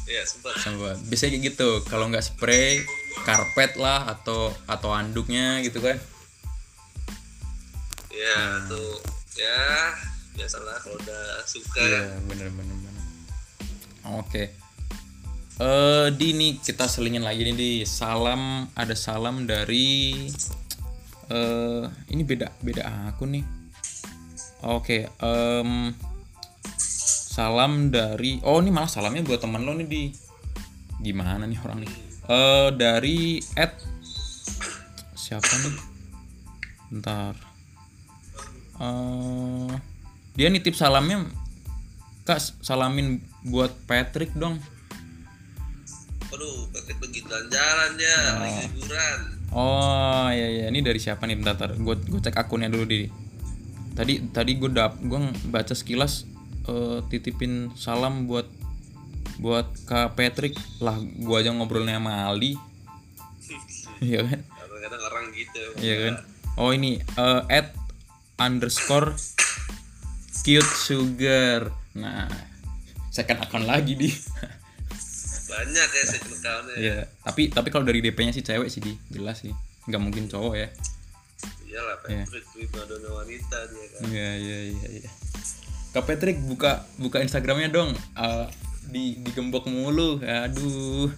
ya 0.07 0.21
sempet 0.27 0.53
Sempet. 0.59 0.95
Biasanya 1.07 1.39
kayak 1.39 1.43
gitu. 1.55 1.69
Kalau 1.87 2.11
nggak 2.11 2.19
spray, 2.23 2.83
karpet 3.23 3.79
lah 3.79 4.11
atau 4.11 4.51
atau 4.67 4.91
anduknya 4.91 5.63
gitu 5.63 5.79
kan. 5.79 5.95
Ya 8.17 8.65
tuh 8.65 8.97
ya 9.37 9.93
biasalah 10.33 10.77
kalau 10.81 10.97
udah 10.97 11.25
suka 11.45 11.81
kan 11.81 12.21
bener 12.25 12.49
bener 12.53 12.75
bener. 12.81 13.03
Oke. 14.17 14.53
Eh 15.57 16.07
di 16.13 16.37
nih 16.37 16.61
kita 16.61 16.85
selingin 16.85 17.25
lagi 17.25 17.41
nih 17.41 17.57
di 17.57 17.71
salam 17.85 18.69
ada 18.77 18.93
salam 18.93 19.49
dari 19.49 20.29
eh 21.33 21.83
ini 22.13 22.21
beda 22.21 22.53
beda 22.61 23.09
akun 23.09 23.41
nih. 23.41 23.45
Oke, 24.65 25.09
em 25.21 25.93
salam 26.77 27.93
dari 27.93 28.41
oh 28.41 28.57
ini 28.57 28.73
malah 28.73 28.89
salamnya 28.89 29.21
buat 29.21 29.41
teman 29.41 29.61
lo 29.61 29.73
nih 29.77 29.85
di 29.89 30.03
gimana 31.01 31.45
nih 31.45 31.57
orang 31.61 31.85
nih? 31.85 31.93
Eh 32.29 32.69
dari 32.73 33.41
at 33.57 33.77
siapa 35.17 35.45
nih? 35.45 35.75
Bentar. 36.93 37.46
Eh 38.77 39.71
dia 40.37 40.47
nitip 40.53 40.77
salamnya 40.77 41.25
Kak 42.27 42.61
salamin 42.61 43.23
buat 43.47 43.73
Patrick 43.89 44.35
dong. 44.37 44.59
aduh 46.27 46.67
pakai 46.75 46.93
pergi 46.99 47.23
jalan-jalan 47.23 47.91
ya 47.97 48.17
lagi 48.35 48.67
liburan 48.67 49.19
Oh 49.55 50.27
iya 50.27 50.47
iya 50.51 50.65
ini 50.67 50.83
dari 50.83 50.99
siapa 50.99 51.23
nih 51.23 51.39
bentar, 51.39 51.55
bentar. 51.55 51.71
Gue 51.79 51.95
gue 52.03 52.19
cek 52.19 52.35
akunnya 52.35 52.67
dulu 52.67 52.83
di. 52.83 53.07
Tadi 53.95 54.29
tadi 54.35 54.59
gue 54.59 54.69
dap 54.69 54.99
gue 54.99 55.19
baca 55.47 55.71
sekilas 55.71 56.27
eh, 56.67 56.99
titipin 57.07 57.71
salam 57.79 58.27
buat 58.27 58.45
buat 59.39 59.71
Kak 59.87 60.19
Patrick 60.19 60.59
lah 60.83 60.99
gue 60.99 61.35
aja 61.39 61.55
ngobrolnya 61.55 61.97
sama 61.97 62.27
Aldi. 62.27 62.53
Iya 63.97 64.21
kan? 64.21 64.39
kadang-kadang 64.45 65.01
orang 65.09 65.25
gitu 65.33 65.63
Iya 65.81 65.95
kan? 65.97 66.13
Oh 66.61 66.69
ini 66.69 67.01
eh, 67.01 67.41
at 67.49 67.73
underscore 68.37 69.17
cute 70.45 70.73
sugar. 70.87 71.73
Nah, 71.97 72.29
second 73.11 73.43
akun 73.43 73.65
lagi 73.67 73.97
di. 73.97 74.09
banyak 75.47 75.89
ya 75.89 76.03
second 76.03 76.33
account-nya 76.37 76.75
Iya, 76.75 76.99
tapi 77.23 77.47
tapi 77.49 77.71
kalau 77.71 77.87
dari 77.87 78.03
DP-nya 78.03 78.35
sih 78.35 78.43
cewek 78.43 78.67
sih 78.67 78.83
di, 78.83 78.93
jelas 79.09 79.41
sih. 79.41 79.55
nggak 79.87 80.01
mungkin 80.03 80.27
cowok 80.27 80.53
ya. 80.59 80.67
iyalah 81.71 81.95
Patrick 82.03 82.43
pribadona 82.51 83.07
wanita 83.15 83.57
dia 83.71 83.85
kan 83.95 83.99
Iya 84.11 84.31
iya 84.35 84.59
iya 84.75 84.87
iya. 84.99 85.09
Kak 85.95 86.03
Patrick 86.03 86.37
buka 86.43 86.83
buka 86.99 87.23
Instagramnya 87.23 87.71
dong. 87.71 87.95
Eh, 87.95 88.47
di 88.91 89.15
digembok 89.23 89.67
mulu. 89.67 90.19
Aduh. 90.21 91.11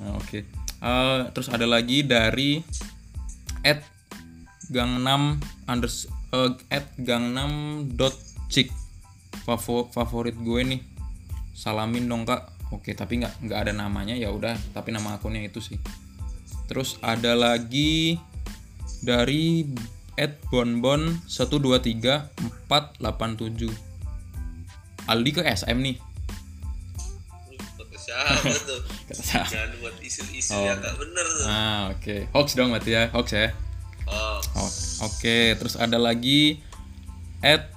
Nah, 0.00 0.16
oke. 0.16 0.40
Eh, 0.80 1.20
terus 1.36 1.52
ada 1.52 1.68
lagi 1.68 2.00
dari 2.00 2.64
at 3.60 3.84
gangnam 4.70 5.42
unders 5.66 6.06
eh, 6.30 6.54
at 6.70 6.86
gangnam 6.96 7.84
dot 7.92 8.14
chick. 8.46 8.70
Favo- 9.42 9.90
favorit 9.90 10.34
gue 10.34 10.60
nih. 10.64 10.80
Salamin 11.52 12.06
dong 12.06 12.24
kak. 12.24 12.46
Oke 12.70 12.94
tapi 12.94 13.18
nggak 13.18 13.42
nggak 13.42 13.58
ada 13.66 13.72
namanya 13.74 14.14
ya 14.14 14.30
udah. 14.30 14.54
Tapi 14.70 14.90
nama 14.90 15.14
akunnya 15.14 15.42
itu 15.42 15.58
sih. 15.58 15.78
Terus 16.66 16.98
ada 17.02 17.34
lagi 17.34 18.18
dari 19.02 19.66
at 20.14 20.38
bonbon 20.48 21.18
123487 21.26 23.90
Aldi 25.06 25.30
ke 25.32 25.42
SM 25.42 25.78
nih. 25.80 25.96
Kata 27.74 27.96
siapa 27.98 28.54
tuh? 28.62 28.80
Kata 29.10 29.18
saya 29.18 29.42
jangan 29.48 29.70
buat 29.80 29.96
isu-isu 29.98 30.54
Oh. 30.54 30.62
yang 30.62 30.78
gak 30.78 30.94
bener 30.94 31.26
tuh. 31.26 31.46
Ah 31.48 31.90
oke. 31.90 32.16
Hoax 32.30 32.54
dong 32.54 32.70
berarti 32.70 32.90
ya 32.94 33.10
hoax 33.10 33.28
ya 33.34 33.50
oh 34.10 34.70
Oke, 35.00 35.56
terus 35.56 35.80
ada 35.80 35.96
lagi 35.96 36.60
at 37.40 37.72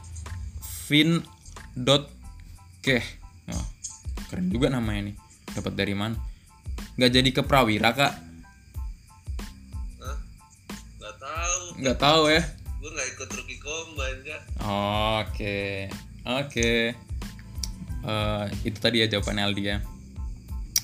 fin 0.87 1.23
dot 1.71 2.11
keh. 2.83 2.99
Oh, 3.47 3.65
keren 4.27 4.51
juga 4.51 4.67
namanya 4.67 5.11
nih. 5.11 5.15
Dapat 5.55 5.73
dari 5.79 5.95
mana? 5.95 6.19
Nggak 6.99 7.11
jadi 7.15 7.29
ke 7.31 7.41
Prawira 7.47 7.95
kak? 7.95 8.13
Hah? 10.03 10.17
nggak 10.99 11.15
tahu 11.15 11.63
Nggak 11.79 11.97
tahu 11.97 12.23
ya. 12.29 12.43
gue 12.83 12.91
nggak 12.91 13.09
ikut 13.15 13.29
rookie 13.39 13.59
combine 13.63 14.19
Oke, 15.23 15.87
oke. 16.27 16.71
Eh, 18.03 18.45
itu 18.67 18.77
tadi 18.83 18.99
ya 18.99 19.07
jawabannya 19.07 19.43
Aldi 19.47 19.63
ya. 19.63 19.77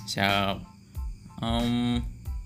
Siap. 0.07 0.57
Em, 1.43 1.99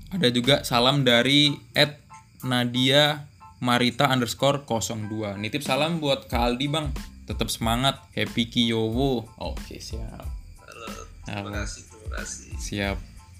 ada 0.09 0.27
juga 0.33 0.65
salam 0.65 1.05
dari 1.05 1.53
at 1.77 2.02
Nadia 2.43 3.27
Marita 3.63 4.11
underscore 4.11 4.67
02 4.67 5.39
Nitip 5.39 5.63
salam 5.63 6.03
buat 6.03 6.27
Kak 6.27 6.51
Aldi 6.51 6.67
bang. 6.67 6.91
Tetap 7.23 7.47
semangat. 7.47 8.03
Happy 8.11 8.51
Kiyowo. 8.51 9.23
Oke 9.39 9.79
siap. 9.79 10.27
Halo. 10.67 10.87
Terima 11.23 11.47
Halo. 11.47 11.55
kasih 11.63 11.81
terima 11.87 12.09
kasih. 12.19 12.51
Siap. 12.59 12.97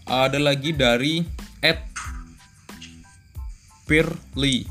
Ada 0.08 0.40
lagi 0.40 0.72
dari 0.72 1.28
at 1.60 1.84
Pirli 3.84 4.64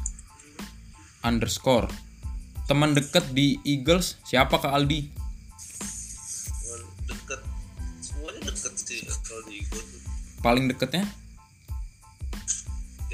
underscore. 1.20 1.92
Teman 2.64 2.96
deket 2.96 3.36
di 3.36 3.60
Eagles 3.68 4.16
Siapa 4.24 4.56
Kak 4.56 4.72
Aldi? 4.72 5.12
Cuman 5.12 6.80
deket. 7.04 7.40
Semuanya 8.00 8.40
deket 8.48 8.72
sih 8.80 9.04
kalau 9.04 9.44
di 9.44 9.60
tuh 9.68 9.84
Paling 10.40 10.64
deketnya? 10.72 11.04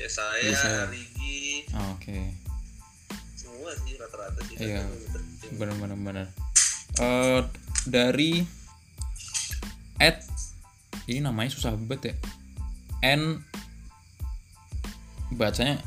Ya 0.09 0.12
saya 0.16 0.40
Bisa. 0.49 0.71
Rigi 0.88 1.68
Ah, 1.77 1.92
Oke. 1.92 2.33
Semua 3.37 3.71
sih 3.77 3.94
rata-rata 4.01 4.40
sih 4.49 4.57
Iya. 4.57 4.83
bener 5.55 5.77
bener 5.77 6.27
Eh, 6.99 7.40
dari 7.85 8.42
at 10.01 10.25
ini 11.07 11.21
namanya 11.21 11.53
susah 11.53 11.77
banget 11.77 12.12
ya. 12.12 12.14
N 13.21 13.44
bacanya 15.29 15.79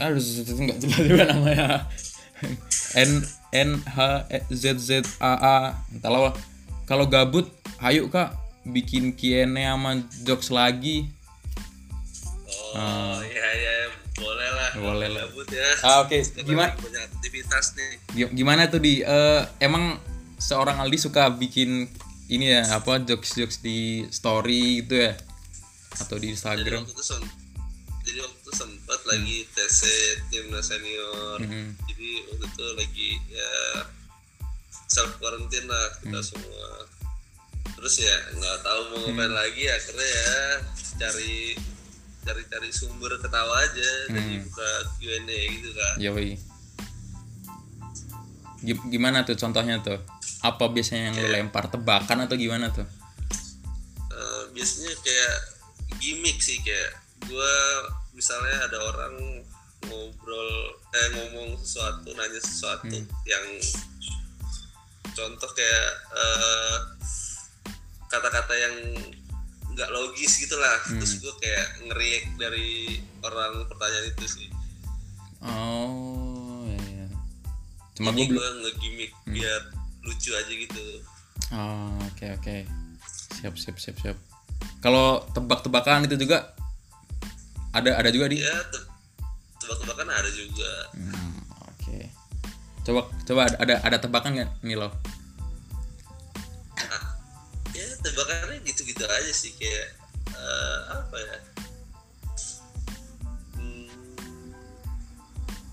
aduh 0.00 0.18
nggak 0.18 0.78
jelas 0.80 1.00
juga 1.04 1.24
namanya. 1.30 1.86
N 2.96 3.22
n 3.52 3.70
h 3.84 3.96
E, 4.32 4.38
z 4.52 4.64
z 4.80 4.90
a 5.20 5.32
a. 5.36 5.56
Entahlah 5.92 6.32
lah. 6.32 6.34
kalau 6.88 7.04
gabut 7.06 7.48
ayo 7.80 8.08
kak 8.08 8.34
bikin 8.66 9.14
Q&A 9.14 9.46
sama 9.46 10.02
jokes 10.26 10.50
lagi 10.50 11.06
oh 12.76 13.18
iya 13.22 13.48
iya 13.54 13.74
boleh 14.14 14.48
lah 14.50 14.64
Ah. 14.68 14.80
Boleh 14.82 15.08
lah. 15.08 15.24
gabut 15.24 15.48
ya 15.48 15.68
ah, 15.82 15.96
oke 16.02 16.12
Kita 16.14 16.40
gimana 16.42 16.72
banyak 16.74 17.02
aktivitas 17.10 17.66
nih 17.74 17.92
Gi- 18.14 18.32
gimana 18.34 18.62
tuh 18.66 18.78
di 18.78 19.00
eh, 19.00 19.42
emang 19.58 19.96
seorang 20.36 20.76
Aldi 20.78 20.98
suka 20.98 21.28
bikin 21.30 21.88
ini 22.26 22.50
ya 22.50 22.62
apa 22.74 23.00
jokes 23.00 23.32
jokes 23.32 23.58
di 23.58 23.78
story 24.10 24.82
gitu 24.82 25.00
ya 25.00 25.12
atau 25.96 26.14
di 26.14 26.28
jadi 26.28 26.34
Instagram 26.34 26.80
waktu 26.82 26.92
itu 26.92 27.04
sem- 27.04 27.32
jadi 28.02 28.18
waktu 28.20 28.38
itu 28.38 28.52
sempat 28.52 29.00
lagi 29.04 29.36
TC 29.48 29.80
timnas 30.28 30.66
senior 30.66 31.38
Mhm. 31.38 31.66
jadi 31.86 32.08
waktu 32.26 32.44
itu 32.46 32.64
lagi 32.74 33.10
ya 33.30 33.52
self 34.86 35.16
quarantine 35.16 35.66
lah 35.66 35.86
kita 35.98 36.14
Hmm. 36.14 36.26
semua 36.26 36.68
terus 37.74 37.94
ya 37.98 38.16
nggak 38.32 38.56
tahu 38.60 38.80
mau 38.86 38.98
ngapain 39.04 39.26
Hmm. 39.26 39.36
lagi 39.36 39.64
akhirnya 39.66 40.08
ya 40.08 40.34
cari 40.96 41.34
cari-cari 42.26 42.68
sumber 42.68 43.14
ketawa 43.16 43.54
aja 43.56 43.90
jadi 44.10 44.42
buka 44.42 44.68
Q&A 44.98 45.22
gitu 45.48 45.70
kan 45.70 45.94
Yoi. 45.96 46.34
Gi- 48.58 48.86
Gimana 48.88 49.22
tuh 49.22 49.36
contohnya 49.36 49.78
tuh? 49.78 50.02
Apa 50.42 50.66
biasanya 50.66 51.10
yang 51.10 51.16
lu 51.16 51.28
lempar 51.30 51.66
tebakan 51.66 52.26
atau 52.26 52.34
gimana 52.34 52.68
tuh? 52.68 52.84
Eh, 54.08 54.42
biasanya 54.50 54.90
kayak 54.98 55.34
gimmick 55.96 56.38
sih 56.38 56.58
kayak 56.60 56.92
gua 57.24 57.52
misalnya 58.10 58.64
ada 58.64 58.78
orang 58.80 59.14
ngobrol 59.82 60.50
eh 60.90 61.08
ngomong 61.12 61.54
sesuatu 61.56 62.10
nanya 62.10 62.40
sesuatu 62.40 62.90
yang 63.24 63.44
contoh 65.06 65.50
kayak 65.52 65.88
eh, 66.12 66.76
kata-kata 68.06 68.54
yang 68.56 68.74
nggak 69.76 69.90
logis 69.92 70.40
gitulah 70.40 70.80
terus 70.88 71.20
gue 71.20 71.34
kayak 71.36 71.66
ngeriak 71.84 72.24
dari 72.36 72.96
orang 73.20 73.68
pertanyaan 73.68 74.08
itu 74.10 74.24
sih 74.26 74.48
Oh, 75.38 76.64
iya. 76.64 76.80
iya. 76.82 77.06
Cuma 77.92 78.10
gue 78.10 78.24
gue 78.24 78.48
ngegimmick 78.64 79.12
biar 79.28 79.60
lucu 80.02 80.32
aja 80.32 80.48
gitu 80.48 80.84
Oh, 81.52 81.92
oke 82.02 82.26
oke. 82.34 82.56
Siap 83.36 83.54
siap 83.54 83.76
siap 83.76 83.94
siap. 84.00 84.16
Kalau 84.80 85.22
tebak-tebakan 85.30 86.08
itu 86.08 86.18
juga 86.18 86.56
ada 87.70 87.94
ada 87.94 88.08
juga 88.08 88.26
di. 88.26 88.40
ya 88.40 88.56
te- 88.66 88.88
tebak-tebakan 89.60 90.08
ada 90.08 90.30
juga 90.32 90.72
Hmm, 90.96 91.36
oke. 91.70 91.98
Coba 92.82 93.00
coba 93.22 93.40
ada 93.52 93.74
ada, 93.84 93.96
tebakan 94.00 94.30
nggak 94.34 94.50
nih 94.64 94.74
lo? 94.74 94.88
ya 97.70 97.86
tebakannya 98.00 98.64
gitu-gitu 98.96 99.12
aja 99.12 99.32
sih 99.36 99.52
kayak 99.60 99.86
eh, 100.32 100.78
apa 100.88 101.16
ya 101.20 101.36
Hmm, 103.56 103.88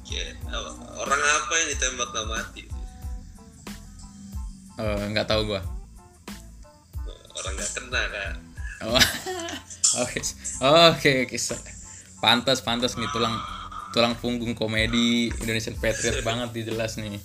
kayak 0.03 0.35
apa, 0.51 0.69
orang 0.99 1.21
apa 1.23 1.53
yang 1.55 1.67
ditembak 1.71 2.09
nggak 2.11 2.27
mati 2.27 2.63
Eh, 4.73 5.05
nggak 5.13 5.29
tahu 5.29 5.53
gua. 5.53 5.61
orang 7.33 7.53
nggak 7.55 7.71
kena 7.71 8.03
kan 8.11 8.35
Oh. 8.83 8.99
Oke. 10.03 10.19
Oke, 10.59 11.23
oke. 11.23 11.37
Pantas, 12.19 12.59
pantas 12.59 12.99
nih 12.99 13.07
tulang 13.15 13.31
tulang 13.95 14.11
punggung 14.19 14.51
komedi 14.51 15.31
Indonesian 15.39 15.79
Patriot 15.79 16.19
banget 16.19 16.51
nih 16.51 16.63
jelas 16.67 16.99
nih. 16.99 17.15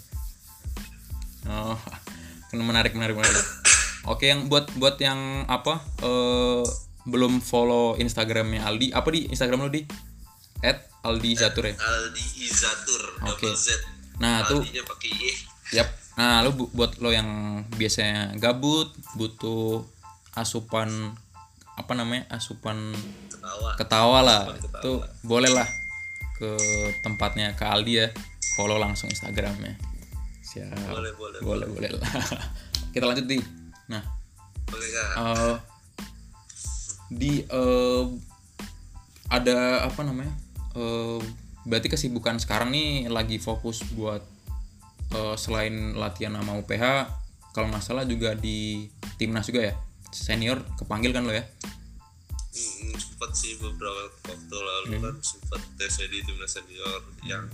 Oh, 1.50 1.74
menarik, 2.54 2.94
menarik, 2.94 3.18
menarik. 3.18 3.57
Oke, 4.08 4.32
yang 4.32 4.48
buat 4.48 4.72
buat 4.80 4.96
yang 4.96 5.44
apa? 5.44 5.84
eh 6.00 6.64
belum 7.08 7.40
follow 7.40 7.96
Instagramnya 7.96 8.64
Aldi, 8.68 8.92
apa 8.92 9.08
di 9.08 9.28
Instagram 9.32 9.64
lo 9.64 9.70
di? 9.72 9.84
At 10.60 10.88
Aldi 11.04 11.30
Zatur 11.36 11.64
ya. 11.70 11.74
Aldi 11.76 12.24
Izatur 12.44 13.02
Oke. 13.24 13.48
Z 13.56 13.72
Nah, 14.18 14.42
tuh 14.44 14.60
Yap. 15.70 15.88
Nah, 16.18 16.42
lu 16.42 16.50
bu- 16.52 16.70
buat 16.74 16.98
lo 16.98 17.14
yang 17.14 17.62
biasanya 17.78 18.34
gabut, 18.34 18.90
butuh 19.14 19.86
asupan 20.34 21.14
apa 21.78 21.92
namanya? 21.94 22.26
Asupan 22.34 22.90
ketawa 23.30 23.70
ketawa 23.78 24.18
lah. 24.26 24.42
Asupan 24.50 24.58
ketawa. 24.58 24.82
Tuh 24.82 24.98
boleh 25.22 25.50
lah 25.54 25.68
ke 26.34 26.50
tempatnya 27.06 27.54
ke 27.54 27.62
Aldi 27.62 27.92
ya. 27.94 28.06
Follow 28.58 28.76
langsung 28.82 29.06
Instagramnya. 29.06 29.78
Siap. 30.42 30.74
boleh 30.90 31.12
boleh 31.14 31.38
Boleh, 31.38 31.66
boleh 31.70 31.90
lah. 31.94 32.10
Kita 32.92 33.06
lanjut 33.06 33.28
di. 33.30 33.38
Nah, 33.88 34.02
eh, 35.16 35.56
di 37.08 37.44
eh, 37.44 38.04
ada 39.28 39.88
apa 39.88 40.00
namanya? 40.04 40.32
Eh, 40.76 41.20
berarti 41.68 41.88
kesibukan 41.92 42.40
sekarang 42.40 42.72
nih 42.72 43.08
lagi 43.08 43.40
fokus 43.40 43.84
buat 43.96 44.20
eh, 45.12 45.36
selain 45.40 45.96
latihan 45.96 46.36
sama 46.36 46.60
UPH, 46.60 46.84
kalau 47.56 47.72
nggak 47.72 47.84
salah 47.84 48.04
juga 48.04 48.36
di 48.36 48.88
timnas 49.16 49.48
juga 49.48 49.72
ya. 49.72 49.74
Senior 50.08 50.64
kepanggil 50.80 51.12
kan 51.12 51.28
lo 51.28 51.32
ya? 51.32 51.44
Hmm, 52.58 52.96
sempat 52.96 53.30
sih 53.36 53.54
beberapa 53.60 54.08
waktu 54.24 54.56
lalu 54.56 55.04
kan 55.04 55.16
sempat 55.20 55.60
tes 55.76 56.00
di 56.00 56.18
timnas 56.24 56.56
senior 56.56 57.00
yang 57.28 57.44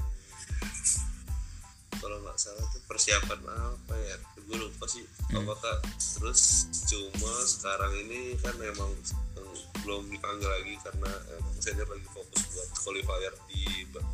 kalau 2.05 2.21
nggak 2.21 2.37
salah 2.37 2.61
tuh 2.69 2.85
persiapan 2.85 3.41
apa 3.49 3.95
ya? 3.97 4.17
Gue 4.45 4.61
lupa 4.61 4.85
sih. 4.85 5.01
Apakah 5.33 5.81
terus 5.97 6.69
cuma 6.85 7.33
sekarang 7.43 7.97
ini 8.05 8.37
kan 8.39 8.53
memang 8.61 8.93
eh, 9.41 9.57
belum 9.81 10.13
dipanggil 10.13 10.45
lagi 10.47 10.77
karena 10.85 11.09
emang 11.35 11.57
senior 11.59 11.89
lagi 11.89 12.05
fokus 12.13 12.45
buat 12.53 12.69
qualifier 12.77 13.33
di 13.49 13.63
Ba- 13.89 14.13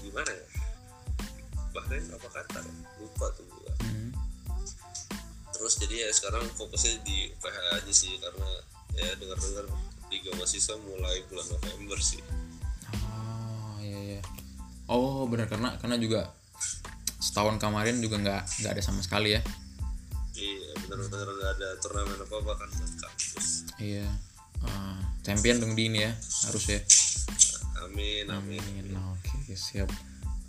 di 0.00 0.08
mana 0.08 0.32
ya? 0.32 0.46
Bahrain 1.70 2.04
apa 2.08 2.28
Qatar 2.32 2.64
ya? 2.64 2.74
lupa 2.96 3.28
tuh 3.36 3.44
gue 3.44 3.72
Hmm. 3.84 4.08
terus 5.52 5.76
jadi 5.76 6.08
ya 6.08 6.10
sekarang 6.10 6.48
fokusnya 6.52 7.04
di 7.04 7.28
UPH 7.30 7.56
aja 7.76 7.92
sih 7.92 8.16
karena 8.16 8.48
ya 8.96 9.12
dengar-dengar 9.20 9.68
Liga 10.08 10.32
Mahasiswa 10.32 10.80
mulai 10.80 11.20
bulan 11.26 11.44
November 11.50 11.98
sih. 11.98 12.22
Oh 13.04 13.76
iya 13.78 14.16
iya. 14.16 14.20
Oh 14.86 15.26
benar. 15.26 15.50
Karena 15.50 15.76
karena 15.76 15.96
juga 15.98 16.30
setahun 17.26 17.58
kemarin 17.58 17.98
juga 17.98 18.22
nggak 18.22 18.42
nggak 18.62 18.72
ada 18.78 18.82
sama 18.84 19.02
sekali 19.02 19.34
ya. 19.34 19.42
iya 20.38 20.70
benar-benar 20.86 21.26
nggak 21.26 21.52
ada 21.58 21.68
turnamen 21.82 22.18
apa 22.22 22.34
apa 22.38 22.52
kan 22.54 22.68
buat 22.70 22.94
kampus 23.02 23.46
Iya. 23.82 24.06
Ah, 24.64 24.96
champion 25.20 25.60
dong 25.60 25.74
di 25.76 25.90
ini 25.90 26.06
ya 26.06 26.12
harus 26.48 26.64
ya. 26.70 26.80
amin 27.84 28.24
amin 28.30 28.62
Amin. 28.62 28.96
Oke, 29.12 29.52
siap. 29.52 29.90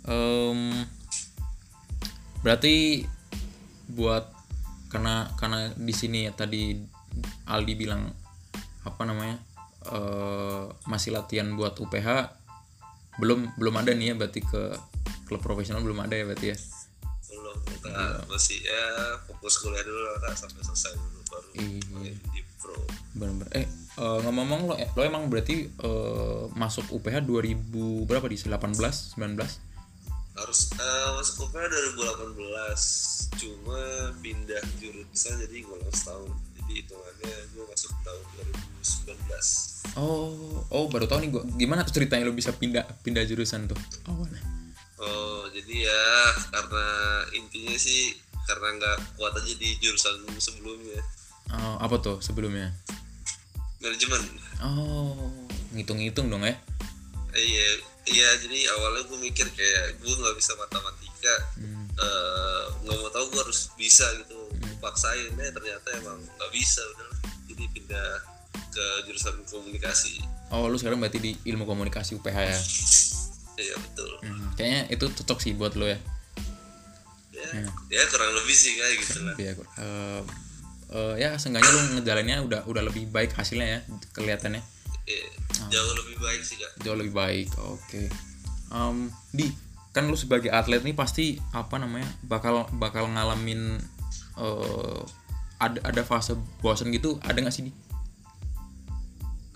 Em, 0.08 0.86
berarti 2.40 3.04
buat 3.90 4.30
karena 4.88 5.28
karena 5.36 5.72
di 5.76 5.92
sini 5.92 6.24
ya 6.24 6.32
tadi 6.32 6.78
Aldi 7.50 7.74
bilang 7.76 8.08
apa 8.86 9.02
namanya 9.04 9.36
eh 9.88 10.64
masih 10.88 11.12
latihan 11.16 11.52
buat 11.56 11.76
UPH 11.76 12.08
belum 13.20 13.58
belum 13.60 13.74
ada 13.80 13.92
nih 13.92 14.12
ya 14.12 14.14
berarti 14.16 14.40
ke 14.44 14.62
klub 15.28 15.44
profesional 15.44 15.84
belum 15.84 16.00
ada 16.00 16.14
ya 16.16 16.24
berarti 16.24 16.46
ya 16.50 16.56
belum 17.28 17.56
kita 17.68 17.90
masih 18.26 18.58
ya 18.64 18.84
fokus 19.28 19.60
kuliah 19.60 19.84
dulu 19.84 20.00
lah 20.00 20.32
sampai 20.32 20.64
selesai 20.64 20.96
dulu 20.96 21.20
baru 21.28 21.48
Iya. 21.60 22.14
di 22.32 22.40
pro 22.56 22.74
benar 23.12 23.46
eh 23.52 23.68
eh, 23.68 24.18
ngomong-ngomong 24.24 24.60
lo 24.64 24.74
lo 24.74 25.00
emang 25.04 25.28
berarti 25.28 25.68
eh, 25.68 26.42
masuk 26.56 26.88
UPH 26.88 27.28
2000 27.28 28.08
berapa 28.08 28.26
di 28.26 28.36
18 28.40 28.48
19 28.48 29.20
harus 30.38 30.60
eh, 30.78 31.08
masuk 31.18 31.50
UPH 31.50 31.64
2018 32.32 33.38
cuma 33.38 33.80
pindah 34.24 34.62
jurusan 34.80 35.34
jadi 35.44 35.56
ngulang 35.68 35.92
setahun 35.92 36.32
jadi 36.56 36.72
hitungannya 36.82 37.34
gue 37.52 37.64
masuk 37.68 37.92
tahun 38.02 38.22
2019 38.80 39.78
Oh, 39.98 40.62
oh 40.70 40.86
baru 40.86 41.10
tahu 41.10 41.18
nih 41.26 41.30
gua. 41.32 41.42
Gimana 41.58 41.82
tuh 41.82 41.96
ceritanya 41.96 42.28
lo 42.28 42.36
bisa 42.36 42.54
pindah 42.54 42.86
pindah 43.02 43.24
jurusan 43.26 43.66
tuh? 43.66 43.78
Awalnya. 44.06 44.38
Oh, 44.38 44.57
jadi 45.48 45.74
ya 45.86 46.04
karena 46.50 46.86
intinya 47.32 47.76
sih 47.76 48.16
karena 48.44 48.74
nggak 48.74 48.96
kuat 49.14 49.36
aja 49.36 49.54
di 49.54 49.78
jurusan 49.78 50.18
sebelumnya 50.36 50.98
Oh, 51.48 51.80
apa 51.80 51.96
tuh 51.96 52.20
sebelumnya? 52.20 52.76
manajemen. 53.80 54.20
Oh, 54.60 55.32
ngitung-ngitung 55.72 56.28
dong 56.28 56.44
ya. 56.44 56.52
Iya, 57.30 57.68
iya. 58.04 58.28
Jadi 58.36 58.66
awalnya 58.68 59.06
gue 59.06 59.18
mikir 59.22 59.46
kayak 59.48 59.96
gue 59.96 60.12
nggak 60.12 60.36
bisa 60.36 60.52
matematika, 60.58 61.34
Hmm. 61.56 61.86
eh, 61.94 62.64
nggak 62.84 62.96
mau 62.98 63.08
tahu 63.08 63.24
gue 63.32 63.40
harus 63.40 63.70
bisa 63.78 64.04
gitu. 64.18 64.50
Paksain, 64.82 65.32
eh 65.38 65.48
ternyata 65.48 65.88
emang 65.96 66.18
nggak 66.20 66.50
bisa 66.52 66.82
udah. 66.84 67.08
Jadi 67.48 67.64
pindah 67.72 68.08
ke 68.68 68.86
jurusan 69.08 69.40
komunikasi. 69.46 70.20
Oh, 70.50 70.68
lu 70.68 70.76
sekarang 70.76 71.00
berarti 71.00 71.16
di 71.16 71.32
ilmu 71.46 71.64
komunikasi 71.64 72.12
UPH 72.18 72.38
ya. 72.44 72.58
Iya 73.58 73.74
betul. 73.74 74.10
Hmm, 74.22 74.54
kayaknya 74.54 74.82
itu 74.94 75.04
cocok 75.10 75.38
sih 75.42 75.52
buat 75.58 75.74
lo 75.74 75.90
ya. 75.90 75.98
Ya, 77.34 77.64
ya 77.90 78.02
kurang 78.10 78.34
lebih 78.34 78.54
sih 78.54 78.78
kayak 78.78 78.94
gitu 79.02 79.18
lah. 79.26 79.34
Iya, 79.38 79.52
gua- 79.58 79.72
eh, 79.78 80.22
eh, 80.94 81.14
ya 81.22 81.28
seenggaknya 81.38 81.70
lu 81.70 81.80
ngejalaninnya 81.98 82.38
udah 82.46 82.60
udah 82.70 82.82
lebih 82.86 83.10
baik 83.10 83.34
hasilnya 83.34 83.66
ya 83.66 83.80
kelihatannya. 84.14 84.62
Iya, 85.08 85.26
jauh 85.72 85.94
lebih 86.04 86.16
baik 86.22 86.40
sih 86.46 86.56
kak. 86.60 86.72
Jauh 86.86 86.98
lebih 86.98 87.14
baik. 87.14 87.48
Oke. 87.58 88.10
Em, 88.68 89.10
di 89.34 89.50
kan 89.96 90.06
lu 90.06 90.14
sebagai 90.14 90.52
atlet 90.52 90.84
nih 90.84 90.94
pasti 90.94 91.40
apa 91.50 91.80
namanya 91.80 92.06
bakal 92.22 92.68
bakal 92.78 93.10
ngalamin 93.10 93.80
eh, 94.38 95.02
ada 95.58 95.78
ada 95.82 96.02
fase 96.06 96.38
bosan 96.62 96.94
gitu 96.94 97.18
ada 97.26 97.34
nggak 97.34 97.50
sih 97.54 97.66
di? 97.66 97.72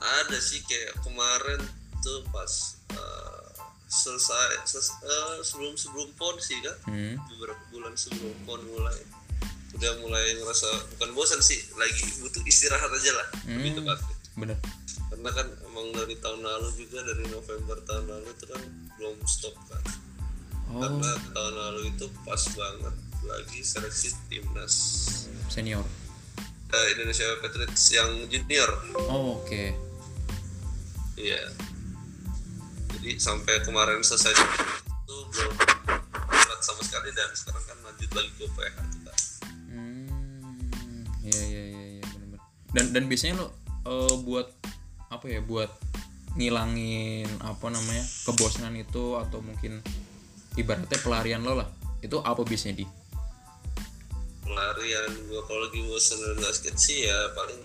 ada 0.02 0.38
sih 0.42 0.58
kayak 0.66 0.98
kemarin 1.06 1.62
tuh 2.02 2.26
pas 2.34 2.50
eh, 2.90 3.41
selesai 3.92 4.48
eh, 4.56 5.36
sebelum 5.44 5.76
sebelum 5.76 6.08
pon 6.16 6.32
sih 6.40 6.56
kan 6.64 6.76
Hmm. 6.88 7.14
beberapa 7.28 7.60
bulan 7.68 7.92
sebelum 7.92 8.32
pon 8.42 8.60
mulai. 8.64 8.96
Udah 9.72 9.92
mulai 10.00 10.36
ngerasa 10.36 10.68
bukan 10.96 11.12
bosan 11.12 11.40
sih 11.40 11.60
lagi 11.76 12.04
butuh 12.20 12.40
istirahat 12.42 12.88
aja 12.88 13.12
lah 13.12 13.28
lebih 13.46 13.76
Hmm. 13.76 13.78
tepatnya. 13.84 14.16
Bener. 14.32 14.58
karena 15.12 15.28
karena 15.28 15.30
kan 15.36 15.48
emang 15.68 15.86
dari 15.92 16.16
tahun 16.16 16.40
lalu 16.40 16.68
juga 16.74 17.04
dari 17.04 17.28
November 17.28 17.76
tahun 17.84 18.04
lalu 18.08 18.32
itu 18.32 18.44
kan 18.48 18.62
belum 18.96 19.16
stop 19.28 19.52
kan 19.68 19.82
oh. 20.72 20.80
Karena 20.80 21.10
tahun 21.30 21.54
lalu 21.54 21.80
itu 21.92 22.04
pas 22.24 22.40
banget 22.56 22.94
lagi 23.22 23.60
seleksi 23.60 24.08
timnas. 24.26 24.74
Senior. 25.46 25.84
Eh, 26.72 26.86
Indonesia 26.96 27.28
Patriots 27.38 27.84
yang 27.92 28.08
junior. 28.26 28.70
Oh 29.04 29.36
oke. 29.38 29.76
Iya 31.14 31.44
jadi 32.98 33.10
sampai 33.16 33.54
kemarin 33.64 34.04
selesai 34.04 34.32
itu 34.36 35.16
belum 35.32 35.54
berat 36.28 36.60
sama 36.60 36.82
sekali 36.84 37.08
dan 37.16 37.30
sekarang 37.32 37.64
kan 37.64 37.78
lanjut 37.82 38.10
lagi 38.12 38.30
ke 38.36 38.44
PH 38.52 38.76
kita 38.92 39.12
Hmm, 39.72 41.04
iya 41.24 41.42
iya 41.48 41.62
iya 41.72 41.84
iya 41.98 42.04
benar-benar. 42.04 42.40
Dan 42.76 42.84
dan 42.92 43.04
biasanya 43.08 43.34
lo 43.40 43.48
eh, 43.88 44.16
buat 44.20 44.48
apa 45.08 45.26
ya 45.28 45.40
buat 45.40 45.72
ngilangin 46.36 47.28
apa 47.44 47.68
namanya 47.68 48.04
kebosanan 48.24 48.76
itu 48.76 49.16
atau 49.20 49.44
mungkin 49.44 49.84
ibaratnya 50.56 50.96
pelarian 51.00 51.44
lo 51.44 51.56
lah 51.60 51.68
itu 52.04 52.20
apa 52.20 52.40
biasanya 52.44 52.84
di? 52.84 52.86
Pelarian 54.44 55.12
gua 55.28 55.40
kalau 55.48 55.68
lagi 55.68 55.80
bosan 55.88 56.20
basket 56.40 56.76
sih 56.76 57.08
ya 57.08 57.18
paling 57.32 57.60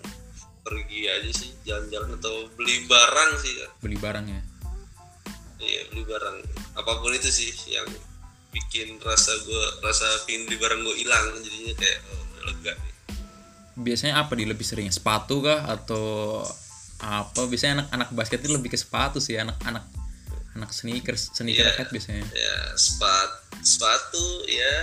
pergi 0.64 1.00
aja 1.08 1.30
sih 1.32 1.50
jalan-jalan 1.64 2.16
atau 2.20 2.44
beli 2.56 2.84
barang 2.84 3.30
sih 3.40 3.52
ya. 3.60 3.66
Beli 3.80 3.96
barang 3.96 4.26
ya 4.28 4.40
iya 5.58 5.82
beli 5.90 6.02
barang 6.02 6.36
apa 6.74 6.92
pun 6.98 7.10
itu 7.10 7.28
sih 7.28 7.50
yang 7.68 7.86
bikin 8.48 8.96
rasa 9.00 9.34
gua 9.44 9.64
rasa 9.82 10.06
pingin 10.24 10.46
beli 10.46 10.56
barang 10.56 10.80
gua 10.80 10.94
hilang 10.94 11.26
jadinya 11.38 11.74
kayak 11.74 11.98
oh, 12.08 12.20
udah 12.24 12.42
lega 12.46 12.72
nih. 12.74 12.94
Biasanya 13.78 14.14
apa 14.18 14.32
di 14.34 14.42
lebih 14.42 14.66
seringnya 14.66 14.90
sepatu 14.90 15.38
kah? 15.38 15.62
Atau 15.64 16.42
apa? 16.98 17.40
Biasanya 17.46 17.86
anak-anak 17.86 18.08
basket 18.10 18.42
itu 18.42 18.50
lebih 18.50 18.70
ke 18.70 18.78
sepatu 18.78 19.22
sih 19.22 19.38
anak-anak 19.38 19.86
anak 20.54 20.74
sneakers 20.74 21.30
sneaker 21.30 21.62
Iya. 21.62 21.76
head 21.78 21.88
biasanya. 21.88 22.26
ya 22.34 22.56
sepat 22.74 23.30
sepatu 23.62 24.24
ya 24.50 24.74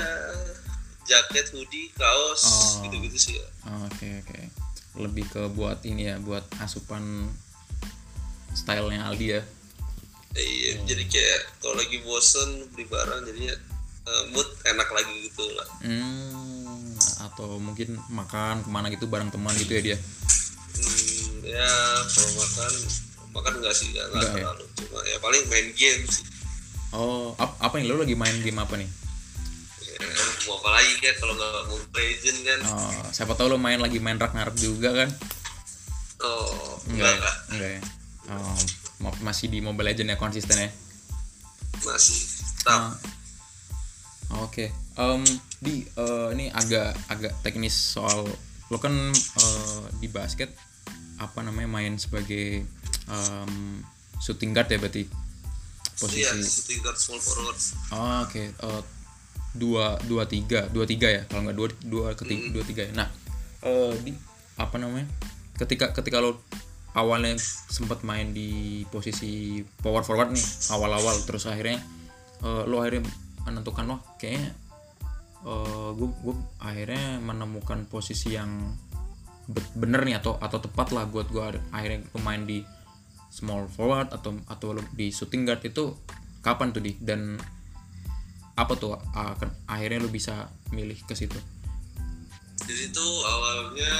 jaket 1.03 1.51
hoodie 1.51 1.91
kaos 1.91 2.41
Oh. 2.47 2.88
gitu-gitu 2.88 3.17
sih 3.19 3.33
ya. 3.35 3.47
Oh, 3.67 3.83
oke 3.83 4.07
oke. 4.23 4.39
Lebih 4.95 5.25
ke 5.27 5.43
buat 5.51 5.83
ini 5.83 6.07
ya 6.07 6.15
buat 6.23 6.47
asupan 6.63 7.27
stylenya 8.55 9.03
Aldi 9.05 9.27
ya 9.27 9.41
iya 10.38 10.71
jadi 10.84 11.04
kayak 11.06 11.39
kalau 11.58 11.76
lagi 11.76 11.98
bosen 12.00 12.50
beli 12.69 12.86
barang 12.86 13.21
jadinya 13.24 13.56
eh, 14.06 14.24
mood 14.30 14.45
enak 14.63 14.89
lagi 14.89 15.13
gitu 15.26 15.45
lah 15.54 15.67
Hmm, 15.80 16.91
atau 17.21 17.56
mungkin 17.56 17.95
makan 18.08 18.62
ke 18.62 18.69
mana 18.69 18.88
gitu 18.88 19.06
bareng 19.06 19.30
teman 19.30 19.56
gitu 19.56 19.71
ya 19.71 19.82
dia. 19.86 19.98
hmm, 20.76 21.45
ya 21.45 21.71
kalau 22.08 22.32
makan 22.36 22.74
makan 23.32 23.54
enggak 23.58 23.74
sih 23.74 23.86
enggak, 23.89 24.06
enggak 24.10 24.24
ya? 24.26 24.34
terlalu 24.41 24.65
cuma 24.76 25.00
ya 25.04 25.17
paling 25.19 25.43
main 25.45 25.67
game 25.71 26.04
sih 26.06 26.26
Oh, 26.89 27.36
ap- 27.36 27.60
apa 27.60 27.76
nih 27.76 27.86
lo 27.86 28.00
lagi 28.00 28.15
main 28.15 28.39
game 28.39 28.56
apa 28.56 28.76
nih? 28.76 28.88
ya, 29.86 30.00
mau 30.45 30.56
apa 30.58 30.69
lagi 30.74 30.93
kan 30.98 31.13
kalau 31.17 31.34
nggak 31.34 31.52
mau 31.65 31.78
legend 31.93 32.39
kan 32.41 32.60
Oh, 32.65 33.04
siapa 33.12 33.34
tahu 33.34 33.48
lo 33.50 33.58
main 33.58 33.78
lagi 33.78 34.00
main 34.00 34.15
Ragnarok 34.15 34.56
juga 34.56 34.95
kan? 34.95 35.10
oh 36.21 36.80
Enggak, 36.86 37.12
enggak 37.12 37.12
ya? 37.12 37.15
enggak 37.19 37.36
enggak 37.52 37.69
ya. 37.69 37.82
Oh, 38.26 38.56
masih 38.97 39.47
di 39.47 39.60
Mobile 39.60 39.91
Legend 39.91 40.12
ya 40.12 40.17
konsisten 40.17 40.58
ya. 40.58 40.69
masih 41.77 42.19
tetap 42.55 42.95
Ah, 44.25 44.41
Oke, 44.41 44.73
Em, 44.95 45.21
di 45.60 45.86
eh, 45.86 46.27
ini 46.34 46.49
agak 46.49 46.97
agak 47.08 47.34
teknis 47.41 47.71
soal 47.71 48.25
lo 48.67 48.77
kan 48.77 48.91
eh, 49.13 49.84
di 49.97 50.08
basket 50.08 50.49
apa 51.15 51.39
namanya 51.39 51.69
main 51.69 51.93
sebagai 51.95 52.65
em, 53.05 53.51
shooting 54.17 54.51
guard 54.51 54.65
ya 54.67 54.79
berarti 54.79 55.05
posisi. 55.95 56.23
iya 56.23 56.31
shooting 56.36 56.79
guard 56.81 56.97
small 56.97 57.21
forward 57.21 57.60
Oh, 57.91 58.25
oke 58.25 58.43
Eh, 58.49 58.81
dua 59.53 59.95
dua 60.03 60.25
tiga 60.25 60.67
dua 60.67 60.84
tiga 60.84 61.08
ya 61.08 61.21
kalau 61.29 61.45
nggak 61.45 61.55
dua 61.55 61.67
dua 61.86 62.08
ketiga 62.12 62.43
dua 62.51 62.63
tiga 62.65 62.81
ya. 62.84 62.91
nah 62.95 63.08
eh, 63.62 63.93
di 64.01 64.12
apa 64.58 64.75
namanya 64.75 65.05
ketika 65.55 65.93
ketika 65.93 66.19
lo 66.19 66.41
awalnya 66.95 67.36
sempat 67.69 68.01
main 68.08 68.31
di 68.31 68.81
posisi 68.88 69.60
power 69.84 70.01
forward 70.01 70.31
nih 70.31 70.45
awal-awal. 70.71 71.15
Terus 71.27 71.45
akhirnya 71.45 71.84
eh, 72.41 72.63
lo 72.65 72.79
akhirnya 72.81 73.05
menentukan 73.45 73.86
wah 73.91 74.01
kayaknya 74.17 74.55
gue 75.93 76.10
gue 76.25 76.36
akhirnya 76.58 77.21
menemukan 77.21 77.86
posisi 77.86 78.34
yang 78.34 78.65
be- 79.45 79.73
bener 79.77 80.01
nih 80.01 80.17
atau 80.17 80.41
atau 80.41 80.58
tepat 80.58 80.89
lah 80.89 81.05
buat 81.05 81.29
gue 81.29 81.62
akhirnya 81.69 82.01
pemain 82.10 82.41
di 82.41 82.65
small 83.29 83.69
forward 83.69 84.10
atau 84.10 84.41
atau 84.49 84.73
di 84.97 85.13
shooting 85.13 85.45
guard 85.45 85.62
itu 85.62 85.93
kapan 86.41 86.73
tuh 86.73 86.81
di? 86.81 86.97
Dan 86.97 87.38
apa 88.58 88.73
tuh 88.73 88.97
ken- 89.38 89.53
akhirnya 89.69 90.01
lo 90.01 90.10
bisa 90.10 90.49
milih 90.73 90.97
ke 91.05 91.13
situ? 91.13 91.38
Jadi 92.65 92.89
tuh 92.89 93.13
awalnya 93.27 93.93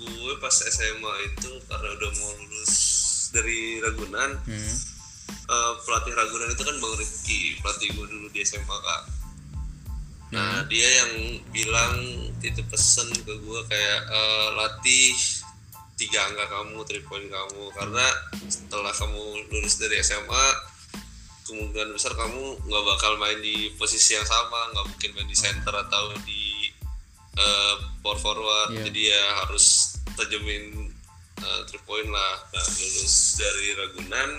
gue 0.00 0.32
pas 0.40 0.52
SMA 0.52 1.12
itu 1.28 1.50
karena 1.68 1.88
udah 1.92 2.10
mau 2.20 2.32
lulus 2.40 2.74
dari 3.36 3.78
Ragunan 3.84 4.30
hmm. 4.48 4.74
eh, 5.28 5.72
pelatih 5.84 6.14
Ragunan 6.16 6.48
itu 6.48 6.62
kan 6.64 6.76
Bang 6.80 6.94
Rifki 6.96 7.60
pelatih 7.60 7.88
gue 7.92 8.06
dulu 8.08 8.26
di 8.32 8.40
SMA 8.42 8.76
kak 8.80 9.02
nah 10.30 10.62
dia 10.70 10.86
yang 10.86 11.42
bilang 11.50 11.94
titip 12.38 12.64
pesen 12.70 13.10
ke 13.12 13.34
gue 13.34 13.60
kayak 13.68 14.00
eh, 14.08 14.48
latih 14.56 15.12
tiga 16.00 16.32
angka 16.32 16.48
kamu 16.48 16.80
three 16.88 17.04
point 17.04 17.28
kamu 17.28 17.64
karena 17.76 18.06
setelah 18.48 18.94
kamu 18.94 19.20
lulus 19.52 19.76
dari 19.76 20.00
SMA 20.00 20.46
kemungkinan 21.44 21.92
besar 21.92 22.14
kamu 22.16 22.56
nggak 22.62 22.84
bakal 22.94 23.18
main 23.20 23.36
di 23.42 23.74
posisi 23.76 24.16
yang 24.16 24.24
sama 24.24 24.70
nggak 24.72 24.86
mungkin 24.86 25.10
main 25.18 25.28
di 25.28 25.36
center 25.36 25.74
atau 25.76 26.14
di 26.24 26.50
power 28.00 28.18
forward 28.18 28.68
Iya. 28.74 28.82
jadi 28.88 29.00
ya 29.14 29.24
harus 29.44 29.89
tajemin 30.16 30.90
eh, 31.40 31.60
three 31.68 31.82
point 31.86 32.08
lah. 32.08 32.34
Nah 32.50 32.66
lulus 32.78 33.38
dari 33.38 33.66
Ragunan 33.78 34.30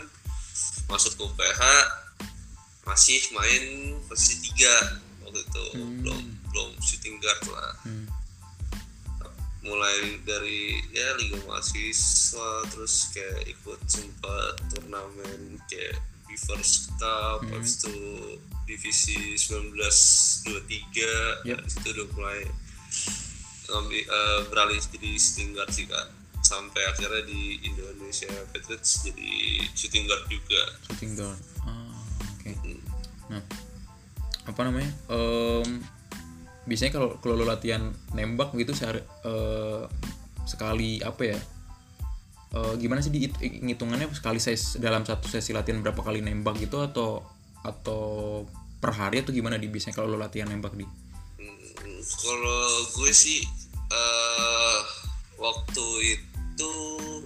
masuk 0.91 1.15
ke 1.15 1.21
UPH 1.23 1.61
masih 2.83 3.21
main 3.37 3.95
posisi 4.09 4.51
tiga 4.51 4.73
waktu 5.23 5.39
itu. 5.43 5.65
Belum 6.03 6.21
belum 6.51 6.69
shooting 6.83 7.15
guard 7.21 7.41
lah. 7.51 7.73
Hmm. 7.87 8.07
mulai 9.61 10.17
dari 10.25 10.81
ya 10.89 11.13
liga 11.21 11.37
mahasiswa 11.45 12.65
terus 12.73 13.13
kayak 13.13 13.45
ikut 13.45 13.77
sempat 13.85 14.57
turnamen 14.73 15.61
kayak 15.69 16.01
Beavers 16.25 16.89
Cup 16.97 17.45
habis 17.45 17.77
itu 17.77 17.93
divisi 18.65 19.37
1923 19.37 21.45
Yep. 21.45 21.61
habis 21.61 21.73
itu 21.77 21.87
udah 21.93 22.07
mulai 22.17 22.41
ngambil 23.71 24.03
eh, 24.03 24.39
beralih 24.51 24.77
jadi 24.77 25.09
shooting 25.15 25.49
guard 25.55 25.71
sih 25.71 25.87
kak. 25.87 26.07
Sampai 26.41 26.83
akhirnya 26.89 27.23
di 27.23 27.63
Indonesia 27.63 28.27
Patriots 28.51 29.07
jadi 29.07 29.31
shooting 29.71 30.05
guard 30.05 30.23
juga. 30.27 30.61
Shooting 30.91 31.13
guard. 31.15 31.41
Ah 31.63 31.95
oke. 32.35 32.51
Nah 33.31 33.43
apa 34.41 34.61
namanya? 34.67 34.91
Em, 35.07 35.79
biasanya 36.67 36.91
kalau 36.93 37.09
kalau 37.23 37.33
lo 37.39 37.45
latihan 37.47 37.93
nembak 38.11 38.53
gitu 38.57 38.75
sehari 38.75 39.01
eh, 39.01 39.83
sekali 40.43 40.99
apa 41.01 41.23
ya? 41.23 41.39
Eh, 42.51 42.73
gimana 42.83 42.99
sih 42.99 43.15
di 43.15 43.31
hitungannya 43.63 44.11
sekali 44.11 44.35
ses 44.35 44.75
dalam 44.75 45.07
satu 45.07 45.31
sesi 45.31 45.55
latihan 45.55 45.79
berapa 45.79 46.03
kali 46.03 46.19
nembak 46.19 46.59
gitu 46.59 46.83
atau 46.83 47.23
atau 47.63 48.43
per 48.81 48.91
hari 48.91 49.23
atau 49.23 49.31
gimana 49.31 49.55
di 49.55 49.71
biasanya 49.71 49.95
kalau 49.95 50.11
lo 50.11 50.19
latihan 50.19 50.51
nembak 50.51 50.75
di? 50.75 50.83
Hmm, 50.83 52.01
kalau 52.03 52.61
gue 52.97 53.11
sih 53.13 53.45
eh 53.91 54.79
waktu 55.41 55.85
itu 56.15 56.71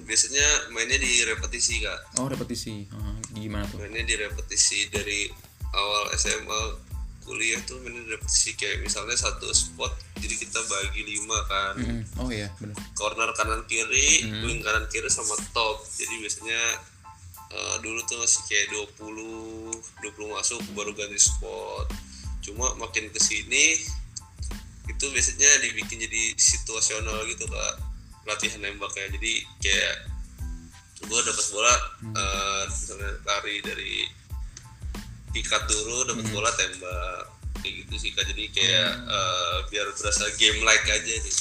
biasanya 0.06 0.72
mainnya 0.72 0.98
di 0.98 1.26
repetisi 1.28 1.84
kak. 1.84 2.22
Oh 2.22 2.30
repetisi. 2.30 2.88
Ah, 2.94 3.18
gimana 3.36 3.68
tuh? 3.68 3.82
Mainnya 3.82 4.06
di 4.08 4.16
repetisi 4.16 4.88
dari 4.90 5.28
awal 5.76 6.14
SMA 6.16 6.62
kuliah 7.26 7.60
tuh 7.66 7.82
mainnya 7.84 8.02
di 8.06 8.12
repetisi. 8.16 8.56
Kayak 8.56 8.86
misalnya 8.86 9.18
satu 9.18 9.50
spot 9.52 9.92
jadi 10.22 10.36
kita 10.40 10.60
bagi 10.66 11.02
lima 11.04 11.38
kan. 11.50 11.74
Mm-mm. 11.78 12.02
oh 12.24 12.30
iya 12.32 12.50
benar 12.62 12.78
corner 12.96 13.30
kanan 13.36 13.62
kiri 13.68 14.26
wing 14.46 14.64
kanan 14.64 14.88
kiri 14.88 15.10
sama 15.12 15.36
top. 15.52 15.84
Jadi 16.00 16.22
biasanya 16.22 16.62
eh, 17.52 17.76
dulu 17.84 18.00
tuh 18.08 18.22
masih 18.24 18.42
kayak 18.48 18.66
20 19.04 19.76
20 20.02 20.36
masuk 20.38 20.62
baru 20.74 20.96
ganti 20.96 21.20
spot. 21.20 21.92
Cuma 22.46 22.78
makin 22.78 23.10
ke 23.10 23.20
sini 23.20 23.82
itu 24.86 25.06
biasanya 25.10 25.50
dibikin 25.66 25.98
jadi 26.02 26.24
situasional 26.38 27.26
gitu 27.30 27.46
kak. 27.50 27.74
Latihan 28.26 28.62
nembaknya 28.62 29.10
jadi 29.14 29.34
kayak 29.62 29.96
gue 31.06 31.20
dapat 31.22 31.46
bola 31.54 31.76
eh, 32.18 32.62
misalnya 32.66 33.12
lari 33.28 33.56
dari 33.62 33.94
pikat 35.36 35.64
dulu 35.70 36.10
dapat 36.10 36.26
bola 36.34 36.50
tembak. 36.58 37.34
Kayak 37.62 37.74
gitu 37.86 37.96
sih 37.98 38.12
kak. 38.14 38.26
Jadi 38.30 38.44
kayak 38.54 38.92
eh, 39.10 39.58
biar 39.70 39.88
berasa 39.94 40.26
game 40.38 40.60
like 40.66 40.88
aja 40.90 41.14
gitu 41.22 41.32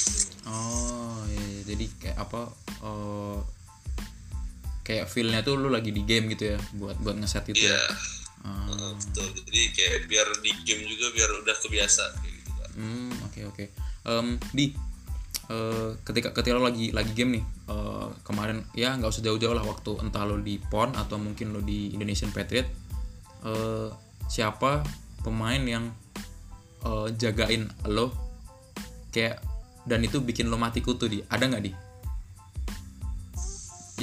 Oh 0.45 1.25
iya, 1.29 1.41
iya. 1.41 1.61
jadi 1.65 1.85
kayak 2.01 2.17
apa? 2.21 2.41
eh, 2.85 3.39
kayak 4.85 5.09
feelnya 5.09 5.41
tuh 5.41 5.57
lu 5.57 5.73
lagi 5.73 5.89
di 5.89 6.05
game 6.05 6.29
gitu 6.37 6.53
ya 6.53 6.57
buat 6.77 7.01
buat 7.01 7.17
ngeset 7.17 7.49
itu 7.49 7.65
iya 7.65 7.73
ya? 7.73 7.81
Ah, 8.45 8.69
uh, 8.69 8.91
betul. 8.93 9.25
Jadi 9.41 9.61
kayak 9.73 10.05
biar 10.05 10.27
di 10.45 10.53
game 10.61 10.85
juga 10.85 11.09
biar 11.17 11.29
udah 11.41 11.55
kebiasa 11.57 12.03
kayak 12.21 12.33
gitu 12.37 12.51
kan 12.61 12.69
hmm 12.77 13.04
oke. 13.55 13.65
Oke 13.71 13.95
Em, 14.05 14.37
di 14.53 14.69
eh, 15.49 15.89
ketika 16.05 16.29
ketika 16.29 16.53
lo 16.53 16.69
lagi 16.69 16.93
lagi 16.93 17.11
game 17.17 17.41
nih 17.41 17.43
eh, 17.73 18.07
kemarin 18.21 18.61
ya 18.77 18.93
nggak 18.93 19.09
usah 19.09 19.25
jauh-jauh 19.25 19.57
lah 19.57 19.65
waktu 19.65 19.97
entah 20.05 20.23
lo 20.29 20.37
di 20.37 20.61
PON 20.61 20.93
atau 20.93 21.17
mungkin 21.17 21.57
lo 21.57 21.65
di 21.65 21.89
Indonesian 21.89 22.29
Patriot 22.29 22.69
eh, 23.49 23.89
siapa 24.29 24.85
pemain 25.25 25.57
yang 25.57 25.89
eh, 26.85 27.07
jagain 27.17 27.65
lo 27.89 28.13
kayak 29.09 29.41
dan 29.85 30.05
itu 30.05 30.21
bikin 30.21 30.49
lo 30.49 30.57
mati 30.57 30.85
kutu 30.85 31.09
di? 31.09 31.21
Ada 31.25 31.45
nggak 31.49 31.63
di? 31.65 31.73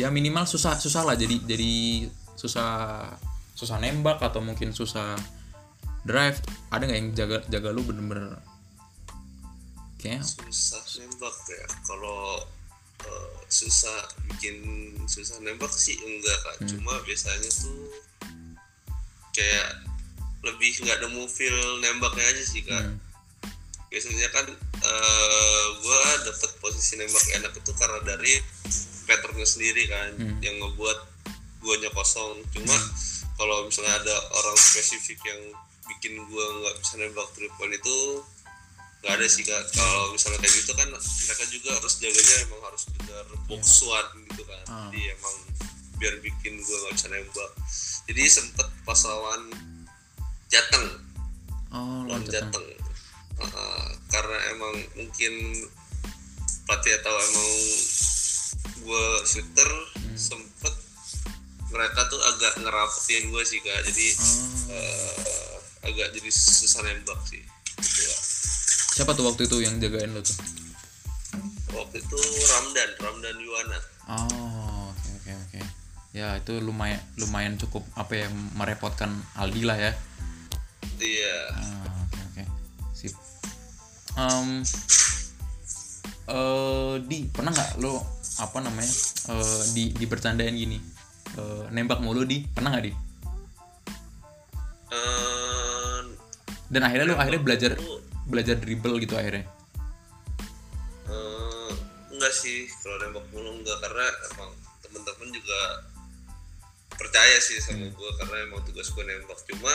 Ya 0.02 0.10
minimal 0.10 0.50
susah 0.50 0.78
susah 0.78 1.06
lah 1.06 1.14
jadi 1.14 1.42
jadi 1.46 2.06
susah 2.34 2.70
susah 3.54 3.76
nembak 3.78 4.18
atau 4.18 4.42
mungkin 4.42 4.74
susah 4.74 5.14
drive. 6.02 6.42
Ada 6.74 6.82
nggak 6.90 6.98
yang 6.98 7.10
jaga 7.14 7.38
jaga 7.46 7.68
lu 7.70 7.86
bener-bener 7.86 8.51
susah 10.22 10.82
nembak 10.98 11.36
ya. 11.46 11.64
Kalau 11.86 12.42
eh, 13.02 13.34
susah 13.46 13.98
bikin 14.30 14.56
susah 15.06 15.38
nembak 15.40 15.70
sih 15.70 15.94
enggak 15.98 16.38
kan 16.42 16.56
cuma 16.66 16.94
biasanya 17.02 17.50
tuh 17.50 17.90
kayak 19.32 19.68
lebih 20.42 20.70
nggak 20.82 20.98
nemu 21.02 21.24
feel 21.26 21.58
nembaknya 21.78 22.24
aja 22.30 22.42
sih 22.42 22.62
kan 22.66 22.94
Hmm. 22.94 22.98
biasanya 23.90 24.28
kan 24.32 24.46
eh 24.82 25.66
gue 25.78 26.00
dapet 26.24 26.50
posisi 26.58 26.96
nembak 26.96 27.26
enak 27.38 27.52
itu 27.54 27.70
karena 27.76 28.00
dari 28.02 28.40
patternnya 29.04 29.46
sendiri 29.46 29.84
kan 29.86 30.10
Hmm. 30.16 30.38
yang 30.40 30.56
ngebuat 30.58 30.98
guanya 31.62 31.90
kosong. 31.94 32.42
Cuma 32.50 32.74
kalau 33.38 33.66
misalnya 33.66 33.94
ada 34.02 34.16
orang 34.34 34.56
spesifik 34.58 35.18
yang 35.22 35.40
bikin 35.86 36.18
gua 36.26 36.42
nggak 36.62 36.74
bisa 36.82 36.94
nembak 36.98 37.26
three 37.34 37.50
point 37.58 37.74
itu 37.74 37.98
nggak 39.02 39.18
ada 39.18 39.26
sih 39.26 39.42
kak 39.42 39.58
kalau 39.74 40.14
misalnya 40.14 40.38
kayak 40.38 40.54
gitu 40.62 40.72
kan 40.78 40.88
mereka 40.94 41.44
juga 41.50 41.70
harus 41.74 41.94
jaganya 41.98 42.36
emang 42.46 42.62
harus 42.70 42.82
benar 42.94 43.26
box 43.50 43.82
one 43.82 44.10
gitu 44.30 44.42
kan 44.46 44.64
Ah. 44.70 44.86
jadi 44.94 45.18
emang 45.18 45.36
biar 45.98 46.14
bikin 46.22 46.54
gua 46.62 46.76
nggak 46.86 46.94
bisa 46.94 47.06
nembak 47.10 47.50
jadi 48.06 48.22
sempet 48.30 48.68
pas 48.86 49.00
lawan 49.06 49.42
Jateng 50.46 50.86
oh 51.74 52.06
lawan 52.06 52.22
loncat 52.22 52.46
Jateng 52.46 52.66
Uh, 53.42 53.90
karena 54.06 54.38
emang 54.54 54.76
mungkin 54.94 55.34
pelatih 56.62 56.94
tahu 57.02 57.16
emang 57.16 57.50
gue 58.78 59.06
shooter 59.26 59.70
Hmm. 59.98 60.14
sempet 60.14 60.74
mereka 61.72 62.06
tuh 62.06 62.20
agak 62.22 62.60
ngerapetin 62.62 63.34
gue 63.34 63.42
sih 63.42 63.58
kak 63.64 63.82
jadi 63.90 64.06
oh. 64.14 64.78
uh, 64.78 65.54
agak 65.90 66.14
jadi 66.14 66.30
susah 66.30 66.86
nembak 66.86 67.18
sih 67.26 67.42
gitu 67.82 68.02
lah. 68.06 68.20
Siapa 68.92 69.16
tuh 69.16 69.24
waktu 69.24 69.48
itu 69.48 69.64
yang 69.64 69.80
jagain 69.80 70.12
lo 70.12 70.20
tuh? 70.20 70.36
Waktu 71.72 72.04
itu 72.04 72.18
Ramdan 72.44 72.90
Ramdan 73.00 73.36
Yuwana. 73.40 73.78
Oh 74.12 74.92
oke 74.92 75.10
oke 75.16 75.32
oke. 75.32 75.60
Ya 76.12 76.36
itu 76.36 76.60
lumayan 76.60 77.00
lumayan 77.16 77.56
cukup 77.56 77.80
apa 77.96 78.12
ya 78.12 78.28
merepotkan 78.52 79.08
Aldi 79.40 79.64
lah 79.64 79.80
ya. 79.80 79.92
Iya. 81.00 81.38
Ah, 81.56 82.04
oke 82.04 82.20
oke. 82.20 82.42
Sip. 82.92 83.16
Em, 84.20 84.60
eh 86.28 86.94
di 87.08 87.18
pernah 87.32 87.50
nggak 87.56 87.80
lo 87.80 88.04
apa 88.44 88.60
namanya 88.60 88.92
eh, 89.32 89.62
di 89.72 89.96
di 89.96 90.04
bercandain 90.04 90.52
gini? 90.52 90.76
Eh, 91.40 91.64
nembak 91.72 92.04
mulu 92.04 92.28
di. 92.28 92.44
Pernah 92.44 92.76
nggak 92.76 92.84
di? 92.84 92.92
Eh, 94.92 96.00
dan 96.68 96.82
akhirnya 96.84 97.08
lo 97.08 97.16
akhirnya 97.16 97.40
belajar. 97.40 97.72
Belajar 98.26 98.56
dribble 98.58 99.02
gitu 99.02 99.18
akhirnya? 99.18 99.46
Eh, 101.10 101.70
enggak 102.14 102.32
sih 102.34 102.70
kalau 102.82 102.96
nembak 103.02 103.26
mulu 103.34 103.58
enggak 103.58 103.78
karena 103.82 104.06
emang 104.34 104.50
temen-temen 104.86 105.28
juga 105.34 105.60
percaya 106.94 107.36
sih 107.42 107.58
sama 107.58 107.88
gue 107.88 108.10
karena 108.20 108.36
emang 108.46 108.62
tugas 108.68 108.92
gue 108.94 109.02
nembak. 109.02 109.38
Cuma 109.48 109.74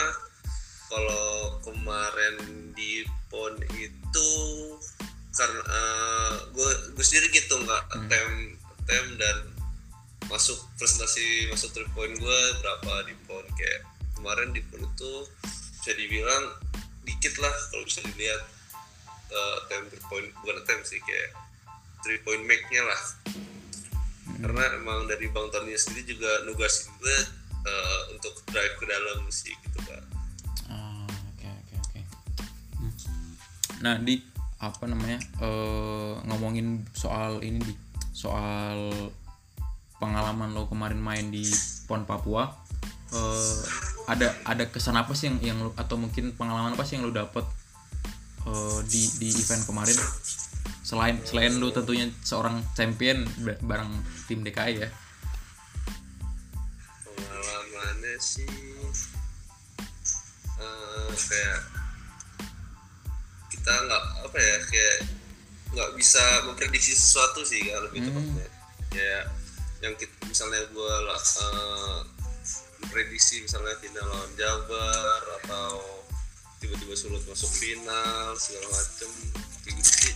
kalau 0.88 1.60
kemarin 1.60 2.36
di 2.72 3.04
pon 3.28 3.52
itu 3.76 4.30
karena 5.36 5.84
gue 6.56 6.70
gue 6.96 7.04
sendiri 7.04 7.28
gitu 7.36 7.60
nggak 7.60 7.82
attempt 7.92 8.56
attempt 8.80 9.12
dan 9.20 9.36
masuk 10.32 10.56
presentasi 10.80 11.52
masuk 11.52 11.72
three 11.76 11.90
point 11.92 12.16
gue 12.16 12.40
berapa 12.64 12.92
di 13.04 13.14
pon. 13.28 13.44
Kayak 13.58 13.84
kemarin 14.16 14.56
di 14.56 14.64
pon 14.64 14.80
itu 14.80 15.12
bisa 15.78 15.92
dibilang 15.94 16.44
dikit 17.08 17.40
lah 17.40 17.54
kalau 17.72 17.84
bisa 17.88 18.04
dilihat 18.04 18.42
uh, 19.32 19.52
attempt 19.64 19.96
three 19.96 20.04
point 20.12 20.28
bukan 20.44 20.56
attempt 20.60 20.84
sih 20.84 21.00
kayak 21.00 21.32
three 22.04 22.20
point 22.20 22.44
make 22.44 22.64
nya 22.68 22.84
lah 22.84 23.02
karena 24.38 24.62
emang 24.78 25.08
dari 25.10 25.26
bang 25.32 25.48
Tony 25.50 25.74
sendiri 25.74 26.14
juga 26.14 26.30
nugasin 26.46 26.92
gue 27.00 27.18
uh, 27.64 28.02
untuk 28.14 28.38
drive 28.52 28.76
ke 28.76 28.84
dalam 28.86 29.26
sih 29.32 29.56
gitu 29.66 29.80
kan 29.88 30.04
oke 31.08 31.48
oke 31.48 31.74
oke. 31.80 32.00
Hmm. 32.76 32.92
Nah 33.82 33.96
di 33.98 34.20
apa 34.58 34.84
namanya 34.90 35.18
eh 35.38 36.14
ngomongin 36.26 36.86
soal 36.94 37.42
ini 37.46 37.62
di 37.62 37.74
soal 38.10 38.90
pengalaman 40.02 40.50
lo 40.50 40.66
kemarin 40.66 40.98
main 40.98 41.30
di 41.30 41.46
Pon 41.86 42.02
Papua 42.06 42.50
eh 43.14 43.87
ada 44.08 44.32
ada 44.48 44.64
kesan 44.72 44.96
apa 44.96 45.12
sih 45.12 45.28
yang 45.28 45.36
yang 45.44 45.58
lo, 45.60 45.70
atau 45.76 46.00
mungkin 46.00 46.32
pengalaman 46.32 46.72
apa 46.72 46.82
sih 46.82 46.96
yang 46.96 47.04
lo 47.04 47.12
dapet 47.12 47.44
eh, 48.48 48.78
di 48.88 49.02
di 49.20 49.28
event 49.36 49.62
kemarin? 49.68 49.96
Selain 50.80 51.20
selain 51.28 51.52
lo 51.60 51.68
tentunya 51.68 52.08
seorang 52.24 52.64
champion 52.72 53.28
ba- 53.44 53.60
bareng 53.60 53.92
tim 54.24 54.40
DKI 54.40 54.74
ya. 54.80 54.88
Pengalamannya 57.04 58.16
sih 58.16 58.48
eh, 60.58 61.08
kayak 61.12 61.60
kita 63.52 63.72
nggak 63.84 64.02
apa 64.24 64.38
ya 64.40 64.56
kayak 64.64 64.96
nggak 65.68 65.90
bisa 66.00 66.24
memprediksi 66.48 66.96
sesuatu 66.96 67.44
sih 67.44 67.60
kan 67.68 67.84
lebih 67.84 68.08
Hmm. 68.08 68.08
tepatnya. 68.16 68.48
Kayak 68.88 69.24
yang 69.84 69.94
kita 70.00 70.16
misalnya 70.24 70.64
gue 70.72 70.94
lah 71.04 71.20
memprediksi 72.82 73.42
misalnya 73.42 73.74
final 73.82 74.06
lawan 74.06 74.32
Jabar 74.38 75.22
atau 75.42 75.82
tiba-tiba 76.58 76.94
sulut 76.94 77.22
masuk 77.26 77.50
final 77.50 78.34
segala 78.38 78.66
macem 78.70 79.10
kayak 79.62 79.74
gitu 79.78 80.10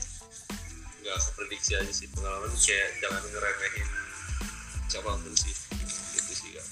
nggak 1.03 1.19
keprediksi 1.19 1.73
aja 1.75 1.93
sih 1.93 2.07
pengalaman 2.15 2.51
kayak 2.59 2.89
jangan 3.03 3.23
ngeremehin 3.27 3.89
siapa 4.87 5.11
pun 5.19 5.35
sih 5.35 5.55
gitu 6.15 6.33
sih 6.35 6.51
kan 6.55 6.67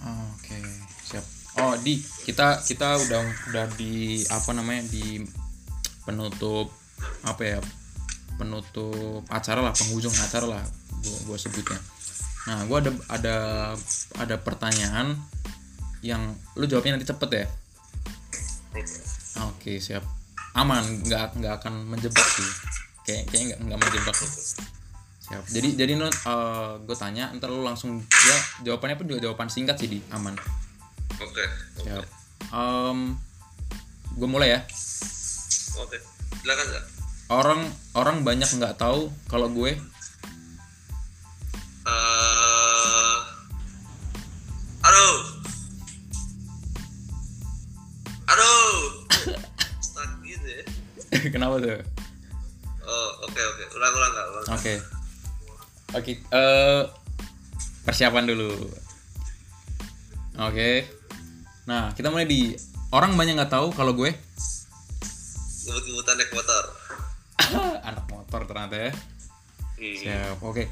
Oke, 0.00 0.56
siap. 1.04 1.24
Oh, 1.60 1.76
di 1.76 2.00
kita 2.24 2.64
kita 2.64 2.96
udah 3.04 3.20
udah 3.52 3.66
di 3.76 4.24
apa 4.32 4.56
namanya 4.56 4.88
di 4.88 5.20
penutup 6.08 6.72
apa 7.20 7.42
ya? 7.44 7.60
Penutup 8.40 9.20
acara 9.28 9.60
lah, 9.60 9.76
penghujung 9.76 10.14
acara 10.24 10.56
lah 10.56 10.64
gua 11.04 11.18
gua 11.28 11.36
sebutnya. 11.36 11.76
Nah, 12.48 12.64
gua 12.64 12.80
ada 12.80 12.90
ada 13.12 13.36
ada 14.16 14.36
pertanyaan 14.40 15.18
yang 16.00 16.32
lu 16.56 16.64
jawabnya 16.64 16.96
nanti 16.96 17.08
cepet 17.08 17.30
ya. 17.32 17.46
Oke. 18.72 18.80
Oke, 19.40 19.72
siap. 19.76 20.04
Aman, 20.56 20.82
nggak 21.04 21.36
nggak 21.36 21.54
akan 21.60 21.74
menjebak 21.86 22.24
sih. 22.24 22.48
Kayak 23.04 23.22
kayak 23.28 23.42
nggak 23.52 23.58
nggak 23.68 23.78
menjebak. 23.78 24.16
Siap. 25.30 25.44
Jadi 25.46 25.68
jadi 25.78 25.92
no, 25.94 26.08
gue 26.82 26.96
tanya, 26.96 27.30
ntar 27.36 27.52
lu 27.52 27.62
langsung 27.62 28.02
ya 28.02 28.36
jawabannya 28.66 28.96
pun 28.98 29.06
juga 29.06 29.30
jawaban 29.30 29.52
singkat 29.52 29.78
sih 29.78 29.86
di 29.86 29.98
aman. 30.10 30.34
Oke. 31.20 31.44
Siap. 31.84 32.04
gue 34.10 34.28
mulai 34.28 34.58
ya. 34.58 34.60
Oke. 35.78 35.98
Silakan 36.42 36.66
nggak? 36.66 36.84
Orang 37.30 37.60
orang 37.94 38.16
banyak 38.26 38.50
nggak 38.58 38.74
tahu 38.80 39.06
kalau 39.30 39.46
gue 39.54 39.78
kenapa 51.34 51.60
tuh? 51.60 51.80
Oh, 52.84 53.10
oke 53.28 53.40
oke. 53.40 53.64
Ulang 53.76 53.92
ulang? 53.94 54.12
Ulang. 54.12 54.44
Oke. 54.56 54.74
Oke. 55.94 56.12
eh 56.18 56.82
persiapan 57.84 58.24
dulu. 58.26 58.50
Oke. 60.40 60.86
Nah 61.66 61.92
kita 61.92 62.08
mulai 62.08 62.26
di 62.26 62.54
orang 62.90 63.14
banyak 63.14 63.38
nggak 63.38 63.52
tahu 63.52 63.70
kalau 63.74 63.94
gue 63.94 64.10
Ngebut-ngebutan 65.70 66.14
naik 66.18 66.32
motor. 66.34 66.64
anak 67.88 68.04
motor 68.10 68.40
ternyata 68.48 68.76
ya. 68.88 68.92
Hmm. 69.76 69.96
Siap. 70.00 70.36
Oke. 70.42 70.64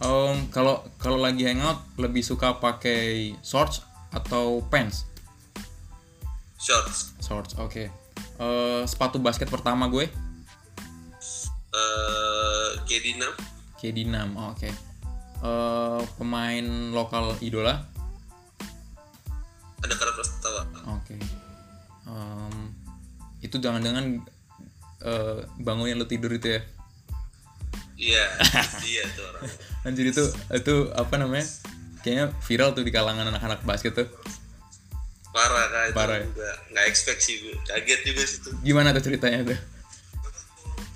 Em, 0.00 0.48
kalau 0.48 0.80
kalau 0.96 1.20
lagi 1.20 1.44
hangout 1.44 1.84
lebih 2.00 2.24
suka 2.24 2.56
pakai 2.56 3.36
shorts 3.44 3.84
atau 4.10 4.64
pants? 4.72 5.04
shorts 6.60 7.16
Shorts, 7.20 7.52
oke. 7.60 7.99
Eh, 8.40 8.82
sepatu 8.88 9.20
basket 9.20 9.52
pertama 9.52 9.84
gue 9.92 10.08
eh 11.70 12.70
KD 12.88 13.20
6 13.20 13.78
KD 13.80 13.98
6, 14.08 14.36
oh, 14.36 14.56
oke. 14.56 14.70
Eh, 15.40 16.02
pemain 16.16 16.66
lokal 16.92 17.36
idola, 17.44 17.84
ada 19.80 19.94
karakter 19.96 20.24
Prastawa 20.24 20.62
oke. 21.00 21.16
Em, 22.08 22.56
itu 23.40 23.56
jangan-jangan 23.56 24.24
eh, 25.04 25.40
bangunin 25.60 25.96
lu 25.96 26.08
tidur 26.08 26.32
itu 26.32 26.56
ya? 26.56 26.60
iya 28.00 28.24
dia 28.84 29.04
tuh 29.12 29.28
orang 29.28 29.44
Anjir 29.84 30.08
itu 30.08 30.24
itu 30.52 30.74
apa 30.96 31.20
namanya? 31.20 31.44
Kayaknya 32.00 32.26
viral 32.40 32.72
tuh 32.72 32.84
di 32.84 32.92
kalangan 32.92 33.28
anak-anak 33.28 33.60
basket 33.68 33.92
tuh. 33.92 34.08
Parah 35.30 35.66
kan 35.66 35.84
itu 35.86 35.96
Parah. 35.96 36.18
juga 36.20 36.50
nggak 36.68 36.86
expect 36.86 37.20
sih 37.20 37.34
gue 37.40 37.54
kaget 37.64 38.00
juga 38.04 38.22
sih 38.24 38.38
tuh 38.40 38.54
Gimana 38.60 38.90
tuh 38.90 39.02
ceritanya 39.02 39.40
tuh? 39.44 39.58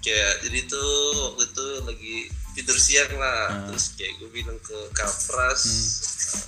kayak 0.01 0.33
jadi 0.43 0.59
tuh 0.67 0.91
waktu 1.33 1.45
itu 1.47 1.67
lagi 1.83 2.17
tidur 2.53 2.77
siang 2.77 3.09
lah. 3.15 3.43
Hmm. 3.49 3.67
terus 3.67 3.95
kayak 3.95 4.13
gue 4.17 4.29
bilang 4.31 4.59
ke 4.61 4.77
kapras 4.93 5.63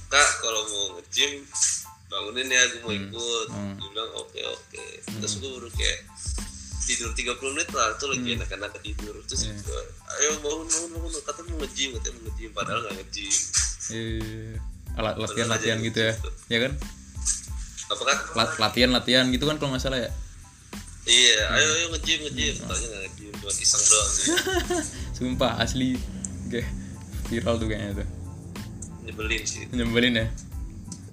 kak 0.07 0.29
kalau 0.39 0.61
mau 0.67 0.85
nge-gym 0.95 1.41
bangunin 2.07 2.47
ya 2.47 2.63
gue 2.69 2.81
mau 2.81 2.93
ikut. 2.93 3.47
Hmm. 3.49 3.75
dia 3.75 3.89
bilang 3.89 4.11
oke 4.15 4.41
oke. 4.47 4.85
Terus 5.19 5.33
gue 5.37 5.51
baru 5.51 5.69
kayak 5.73 5.99
tidur 6.83 7.11
30 7.11 7.27
menit 7.51 7.69
lah 7.73 7.89
tuh 7.97 8.09
lagi 8.09 8.29
enak-enak 8.35 8.79
tidur. 8.79 9.15
Terus 9.25 9.43
Iya. 9.43 9.57
gue 9.59 9.81
ayo 10.15 10.31
bangun 10.39 10.67
bangun 10.67 10.91
bangun. 10.93 11.11
Katanya 11.21 11.49
mau 11.49 11.59
nge-gym 11.61 11.91
katanya 11.95 12.13
mau 12.13 12.23
nge-gym 12.25 12.51
padahal 12.53 12.79
nggak 12.83 12.95
nge-gym. 13.01 13.35
Alat 14.95 15.15
latihan 15.17 15.49
latihan 15.49 15.79
gitu 15.79 15.99
ya, 15.99 16.13
ya 16.49 16.59
kan? 16.63 16.73
Apa 17.87 18.03
kan 18.03 18.17
Lat- 18.35 18.59
latihan 18.59 18.91
latihan 18.91 19.25
gitu 19.29 19.45
kan 19.45 19.57
kalau 19.57 19.71
nggak 19.73 19.83
salah 19.83 20.01
ya. 20.01 20.11
iya 21.07 21.39
Hmm. 21.45 21.55
ayo 21.55 21.69
ayo 21.73 21.87
nge-gym 21.95 22.19
nge-gym 22.25 22.55
katanya 22.59 22.87
nggak 22.89 23.03
nge-gym 23.07 23.33
cuma 23.37 23.53
iseng 23.55 23.85
doang 23.85 24.11
sih 24.11 24.25
Sumpah 25.17 25.53
asli, 25.57 25.97
kayak 26.47 26.67
viral 27.27 27.57
tuh 27.57 27.67
kayaknya 27.67 28.03
tuh. 28.03 28.09
nyebelin 29.03 29.43
sih 29.43 29.63
Nyebelin 29.71 30.15
ya. 30.17 30.27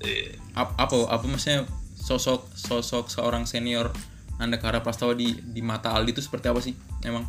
iya 0.01 0.33
Ap- 0.53 0.73
apa 0.75 0.95
apa 1.07 1.23
maksudnya 1.23 1.69
sosok 1.93 2.49
sosok 2.51 3.07
seorang 3.07 3.45
senior 3.45 3.93
anda 4.35 4.57
Kara 4.57 4.81
Prastawa 4.81 5.13
di 5.13 5.29
di 5.39 5.61
mata 5.61 5.93
Aldi 5.93 6.11
itu 6.11 6.21
seperti 6.21 6.49
apa 6.49 6.59
sih 6.59 6.73
emang 7.01 7.23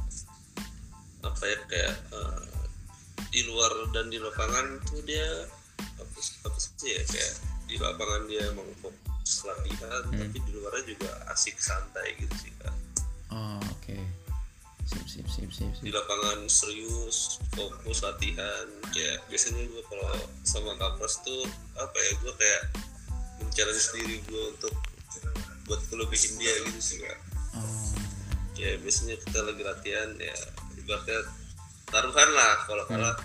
apa 1.20 1.44
ya 1.44 1.58
kayak 1.68 1.94
eh, 2.10 2.42
di 3.28 3.44
luar 3.44 3.70
dan 3.92 4.08
di 4.08 4.16
lapangan 4.16 4.80
tuh 4.82 5.04
dia 5.04 5.24
apa, 5.78 6.16
apa 6.44 6.58
sih 6.58 6.90
ya 6.90 7.02
kayak 7.04 7.32
di 7.74 7.82
lapangan 7.82 8.22
dia 8.30 8.42
emang 8.54 8.70
fokus 8.78 9.32
latihan 9.42 10.02
Hmm. 10.06 10.14
tapi 10.22 10.38
di 10.38 10.50
luarnya 10.54 10.82
juga 10.86 11.10
asik 11.34 11.58
santai 11.58 12.14
gitu 12.22 12.34
sih 12.38 12.52
kan 12.62 12.70
oh, 13.34 13.58
oke. 13.74 13.98
Sip 14.84 15.02
sip 15.10 15.26
sip 15.26 15.50
sip 15.50 15.72
di 15.82 15.90
lapangan 15.90 16.46
serius 16.46 17.42
fokus 17.50 18.04
latihan 18.04 18.68
kayak 18.94 19.18
biasanya 19.26 19.64
gue 19.66 19.82
kalau 19.90 20.12
sama 20.46 20.76
kapras 20.78 21.18
tuh 21.26 21.42
apa 21.74 21.96
ya 21.98 22.12
gue 22.20 22.32
kayak 22.36 22.62
mencari 23.42 23.74
sendiri 23.74 24.16
gue 24.22 24.42
untuk 24.54 24.74
buat 25.64 25.80
kelebihin 25.88 26.36
dia 26.38 26.52
gitu 26.68 26.80
sih 26.84 26.98
kan 27.00 27.18
oh, 27.58 27.90
ya 28.54 28.76
biasanya 28.78 29.16
kita 29.18 29.40
lagi 29.40 29.62
latihan 29.64 30.08
ya 30.20 30.36
ibaratnya 30.78 31.18
taruhan 31.88 32.30
lah 32.36 32.54
kalau 32.68 32.84
kalah 32.86 33.16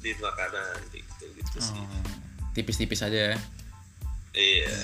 di 0.00 0.14
makanan 0.16 0.78
gitu 0.94 1.26
gitu 1.36 1.58
sih. 1.60 1.74
Oh. 1.76 2.06
tipis-tipis 2.54 3.02
aja 3.02 3.34
ya 3.34 3.38
iya. 4.34 4.76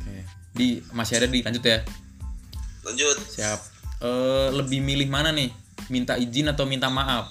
Oke. 0.00 0.16
Di 0.54 0.68
masih 0.90 1.22
ada 1.22 1.28
di 1.30 1.40
lanjut 1.42 1.64
ya. 1.64 1.78
Lanjut. 2.86 3.16
Siap. 3.18 3.60
Eh 4.00 4.48
lebih 4.54 4.80
milih 4.82 5.06
mana 5.06 5.30
nih? 5.30 5.52
Minta 5.92 6.16
izin 6.16 6.50
atau 6.50 6.64
minta 6.64 6.88
maaf? 6.88 7.30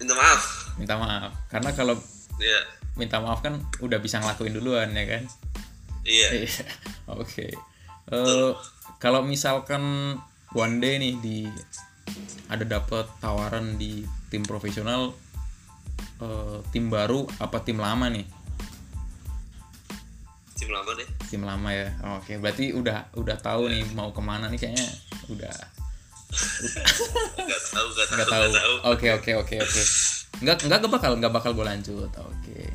Minta 0.00 0.14
maaf. 0.16 0.42
Minta 0.80 0.94
maaf. 0.98 1.30
Karena 1.50 1.70
kalau 1.76 1.94
ya 2.40 2.60
minta 2.94 3.18
maaf 3.18 3.42
kan 3.42 3.58
udah 3.82 3.98
bisa 3.98 4.22
ngelakuin 4.22 4.54
duluan 4.54 4.90
ya 4.94 5.04
kan? 5.06 5.22
Iya. 6.04 6.28
Iya. 6.44 6.64
Oke. 7.14 7.48
Eh, 8.12 8.52
kalau 9.00 9.24
misalkan 9.24 10.16
one 10.52 10.76
day 10.80 11.00
nih 11.00 11.14
di 11.20 11.38
ada 12.52 12.64
dapat 12.68 13.08
tawaran 13.18 13.80
di 13.80 14.04
tim 14.28 14.44
profesional 14.44 15.16
eh, 16.20 16.58
tim 16.68 16.92
baru 16.92 17.24
apa 17.40 17.64
tim 17.64 17.80
lama 17.80 18.08
nih? 18.12 18.43
Tim 20.54 20.70
lama 20.70 20.90
deh. 20.94 21.08
Tim 21.28 21.42
lama 21.42 21.68
ya. 21.70 21.88
Oke, 22.18 22.38
berarti 22.38 22.70
udah 22.70 23.10
udah 23.18 23.36
tahu 23.38 23.66
nih 23.68 23.82
mau 23.92 24.14
ke 24.14 24.22
mana 24.22 24.46
nih 24.46 24.58
kayaknya. 24.58 24.86
Udah. 25.28 25.54
Nggak 27.38 27.60
tahu 27.70 27.86
nggak 27.94 28.26
tahu 28.26 28.74
Oke 28.90 29.06
oke 29.14 29.30
oke 29.38 29.54
oke. 29.60 29.82
Nggak 30.42 30.56
nggak 30.66 30.78
nggak 30.82 30.92
bakal 30.92 31.12
nggak 31.18 31.32
bakal 31.34 31.50
gue 31.54 31.66
lanjut. 31.66 32.10
Oke. 32.10 32.70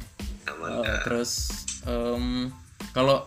aman 0.47 0.69
Oh, 0.79 0.83
dah. 0.83 1.03
terus 1.05 1.31
em, 1.85 2.49
kalau 2.91 3.21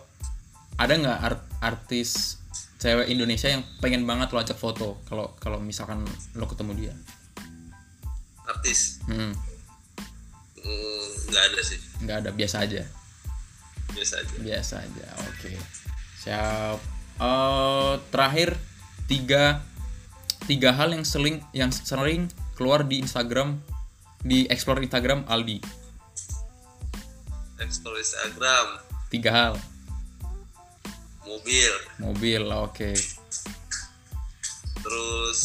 ada 0.75 0.93
nggak 0.93 1.19
art- 1.23 1.49
artis 1.61 2.37
cewek 2.77 3.07
Indonesia 3.07 3.47
yang 3.47 3.63
pengen 3.79 4.03
banget 4.03 4.29
lo 4.33 4.41
ajak 4.41 4.57
foto? 4.57 5.01
Kalau 5.07 5.33
kalau 5.39 5.57
misalkan 5.61 6.03
lo 6.35 6.45
ketemu 6.45 6.71
dia. 6.77 6.93
Artis? 8.43 8.99
Hmm, 9.07 9.31
Hmm, 10.63 11.05
nggak 11.31 11.43
ada 11.51 11.59
sih. 11.63 11.79
Nggak 12.03 12.17
ada 12.23 12.29
biasa 12.31 12.63
aja 12.63 12.83
biasa 13.91 14.13
aja. 14.23 14.35
Biasa 14.39 14.73
aja 14.79 15.07
oke. 15.27 15.51
Siap. 16.23 16.79
Eh, 17.19 17.93
terakhir 18.09 18.55
tiga 19.05 19.61
tiga 20.47 20.75
hal 20.75 20.95
yang 20.95 21.05
sering 21.07 21.39
yang 21.51 21.71
sering 21.71 22.31
keluar 22.55 22.83
di 22.87 22.99
Instagram 23.03 23.59
di 24.23 24.47
explore 24.47 24.79
Instagram 24.79 25.27
Aldi. 25.27 25.59
Explore 27.59 27.99
Instagram. 27.99 28.67
Tiga 29.11 29.31
hal. 29.31 29.53
Mobil. 31.23 31.73
Mobil 31.99 32.43
oke. 32.49 32.91
Terus 34.83 35.39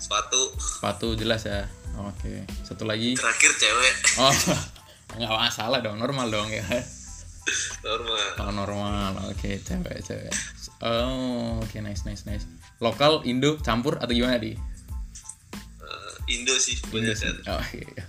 sepatu. 0.00 0.40
Sepatu 0.56 1.08
jelas 1.16 1.44
ya. 1.44 1.68
Oke. 2.00 2.48
Satu 2.64 2.88
lagi. 2.88 3.16
Terakhir 3.16 3.52
cewek. 3.60 3.94
Oh, 4.20 4.34
nggak 5.20 5.30
masalah 5.30 5.78
dong, 5.84 6.00
normal 6.00 6.32
dong 6.32 6.48
ya. 6.48 6.64
Normal 7.84 8.28
Oh, 8.40 8.50
normal. 8.52 9.12
Oke, 9.30 9.60
cewek, 9.60 10.00
cewek. 10.02 10.32
Oh, 10.80 11.60
oke, 11.60 11.76
nice, 11.80 12.02
nice, 12.08 12.24
nice. 12.24 12.44
Lokal, 12.80 13.22
Indo, 13.28 13.56
campur 13.60 13.96
atau 14.00 14.12
gimana 14.12 14.40
di? 14.40 14.56
Eh, 14.56 16.12
Indo 16.34 16.56
sih 16.56 16.76
Indo 16.92 17.12
sih. 17.12 17.30
Oh, 17.48 17.60
Oke, 17.60 17.80
oke. 17.84 18.02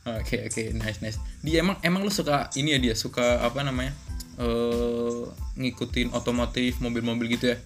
Oke, 0.00 0.36
oke, 0.48 0.62
nice, 0.74 1.04
nice. 1.04 1.20
Dia 1.44 1.60
emang 1.60 1.76
emang 1.84 2.00
lu 2.00 2.10
suka 2.12 2.48
ini 2.56 2.72
ya 2.74 2.78
dia, 2.80 2.94
suka 2.96 3.44
apa 3.44 3.60
namanya? 3.60 3.92
Eh 4.40 5.22
ngikutin 5.60 6.16
otomotif 6.16 6.80
mobil-mobil 6.80 7.36
gitu 7.36 7.52
ya? 7.52 7.58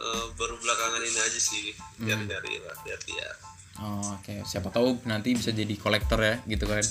Eh, 0.00 0.24
baru 0.36 0.54
belakangan 0.60 1.00
ini 1.04 1.18
aja 1.20 1.40
sih 1.40 1.72
Hmm. 2.00 2.08
nyari-nyari 2.08 2.60
lah 2.64 2.76
lihat-lihat 2.84 3.36
Oh, 3.80 4.20
oke. 4.20 4.44
Siapa 4.44 4.68
tahu 4.68 5.00
nanti 5.08 5.32
bisa 5.32 5.56
jadi 5.56 5.72
kolektor 5.80 6.20
ya, 6.20 6.36
gitu 6.44 6.68
kan? 6.68 6.84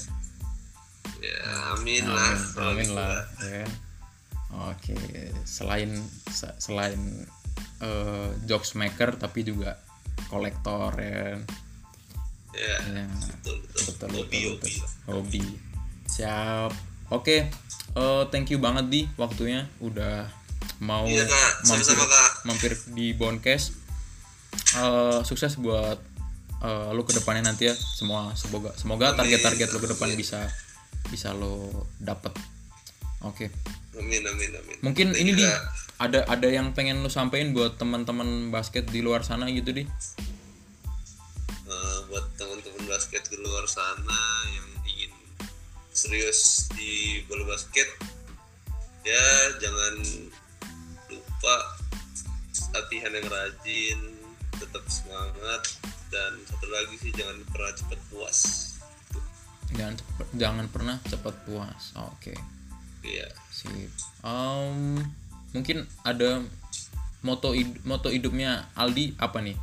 Ya 1.20 1.40
amin 1.76 2.04
lah 2.08 2.34
kalau 2.56 2.72
Amin 2.74 2.88
gitu 2.88 2.96
lah, 2.96 3.24
ya? 3.44 3.68
Oke, 4.50 4.98
selain 5.46 5.94
se- 6.26 6.58
selain 6.58 6.98
eh, 7.80 8.30
jokes 8.50 8.74
maker 8.74 9.14
tapi 9.16 9.46
juga 9.46 9.78
kolektor 10.28 10.90
ya. 10.98 11.38
kan? 11.38 11.40
ya 12.58 12.76
Ya, 12.90 13.06
betul 13.06 13.62
betul, 13.62 13.82
betul, 13.94 14.10
hobi 14.10 14.18
betul, 14.18 14.50
hobi 14.50 14.58
betul. 14.58 14.82
lah. 14.82 14.92
Hobi. 15.06 15.46
Siap. 16.10 16.72
Oke, 17.14 17.38
eh, 17.94 18.24
thank 18.34 18.50
you 18.50 18.58
banget 18.58 18.90
di 18.90 19.02
waktunya 19.16 19.70
udah 19.80 20.26
mau 20.82 21.06
iya 21.06 21.28
kak 21.28 21.68
mampir, 21.70 21.86
sama-sama 21.86 22.06
kak 22.10 22.30
mampir 22.48 22.72
di 22.98 23.14
Boncast. 23.14 23.78
Eh, 24.76 25.20
sukses 25.22 25.62
buat 25.62 26.02
eh, 26.66 26.90
lu 26.90 27.06
ke 27.06 27.14
depannya 27.14 27.54
nanti 27.54 27.70
ya. 27.70 27.76
Semua 27.78 28.34
semoga 28.34 28.74
semoga 28.74 29.14
target-target 29.14 29.70
lu 29.70 29.80
ke 29.80 29.90
depan 29.94 30.10
amin. 30.10 30.18
bisa 30.18 30.50
bisa 31.10 31.34
lo 31.34 31.88
dapet. 32.00 32.34
Oke. 33.26 33.52
amin 34.00 34.24
amin 34.24 34.52
amin 34.56 34.78
Mungkin 34.80 35.12
ini 35.12 35.36
di 35.36 35.44
juga, 35.44 35.60
ada 36.00 36.24
ada 36.32 36.48
yang 36.48 36.72
pengen 36.72 37.04
lu 37.04 37.12
sampein 37.12 37.52
buat 37.52 37.76
teman-teman 37.76 38.48
basket 38.48 38.88
di 38.88 39.04
luar 39.04 39.28
sana 39.28 39.52
gitu 39.52 39.76
di. 39.76 39.84
eh, 41.70 41.98
buat 42.08 42.26
teman-teman 42.40 42.88
basket 42.88 43.28
di 43.28 43.38
luar 43.44 43.68
sana 43.68 44.20
yang 44.56 44.68
ingin 44.88 45.12
serius 45.92 46.72
di 46.74 47.22
bola 47.28 47.44
basket 47.52 47.92
ya 49.04 49.26
jangan 49.60 49.96
lupa 51.12 51.56
latihan 52.72 53.12
yang 53.12 53.28
rajin 53.28 54.00
tetap 54.56 54.84
semangat 54.88 55.62
dan 56.10 56.32
satu 56.48 56.68
lagi 56.72 56.96
sih 57.04 57.12
jangan 57.12 57.44
pernah 57.52 57.76
cepat 57.76 58.00
puas 58.08 58.40
jangan 59.72 59.96
cepet- 59.96 60.34
jangan 60.34 60.66
pernah 60.68 60.98
cepat 61.04 61.36
puas. 61.44 61.94
Oke. 62.10 62.34
Iya. 63.00 63.28
Sip. 63.48 63.92
Em, 64.22 65.00
mungkin 65.52 65.78
ada 66.02 66.44
moto 67.20 67.52
hid- 67.52 67.84
moto 67.84 68.08
hidupnya 68.08 68.68
Aldi 68.74 69.16
apa 69.16 69.40
nih? 69.40 69.58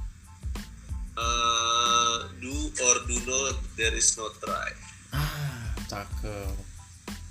Eh, 1.16 2.16
do 2.38 2.52
or 2.76 2.96
do 3.04 3.16
not 3.24 3.56
there 3.74 3.92
is 3.92 4.12
no 4.14 4.28
try. 4.36 4.68
Ah 5.10 5.72
cakep. 5.86 6.52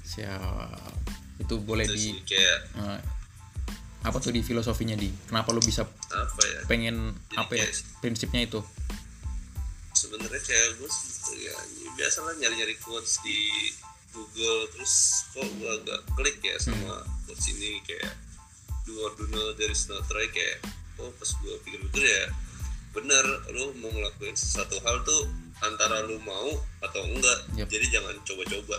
Siap. 0.01 0.93
Itu 1.37 1.61
boleh 1.61 1.85
terus 1.85 2.01
di 2.01 2.09
kayak 2.23 2.59
eh, 2.75 2.99
apa 4.01 4.17
tuh 4.17 4.29
di 4.29 4.41
filosofinya 4.41 4.93
di? 4.93 5.09
Kenapa 5.25 5.53
lu 5.53 5.61
bisa 5.61 5.85
apa 6.07 6.41
ya? 6.41 6.59
pengen 6.65 7.13
Jadi 7.29 7.37
apa 7.37 7.53
ya? 7.55 7.67
prinsipnya 7.99 8.41
itu. 8.43 8.61
sebenarnya 9.95 10.37
kayak 10.37 10.75
gue 10.75 10.89
ya 11.33 11.55
biasa 11.97 12.21
lah 12.21 12.33
nyari-nyari 12.37 12.75
quotes 12.83 13.21
di 13.25 13.71
Google. 14.13 14.69
Terus 14.75 14.93
kok 15.33 15.47
gue 15.57 15.71
agak 15.81 15.99
klik 16.13 16.37
ya 16.43 16.55
sama 16.61 17.01
quotes 17.25 17.45
ini 17.51 17.81
kayak 17.83 18.13
do 18.85 18.93
or 19.01 19.11
do 19.17 19.25
not 19.33 19.57
there 19.57 19.71
is 19.71 19.89
no 19.89 19.97
try. 20.05 20.27
Kayak 20.29 20.61
oh 21.01 21.11
pas 21.17 21.29
gue 21.29 21.55
pikir-pikir 21.65 22.03
ya 22.03 22.25
bener 22.95 23.25
lu 23.51 23.75
mau 23.83 23.91
ngelakuin 23.91 24.35
sesuatu 24.39 24.79
hal 24.87 25.03
tuh 25.03 25.27
antara 25.59 26.07
lu 26.07 26.15
mau 26.23 26.55
atau 26.79 27.03
enggak. 27.03 27.39
Yep. 27.59 27.67
jadi 27.67 27.85
jangan 27.99 28.15
coba-coba 28.23 28.77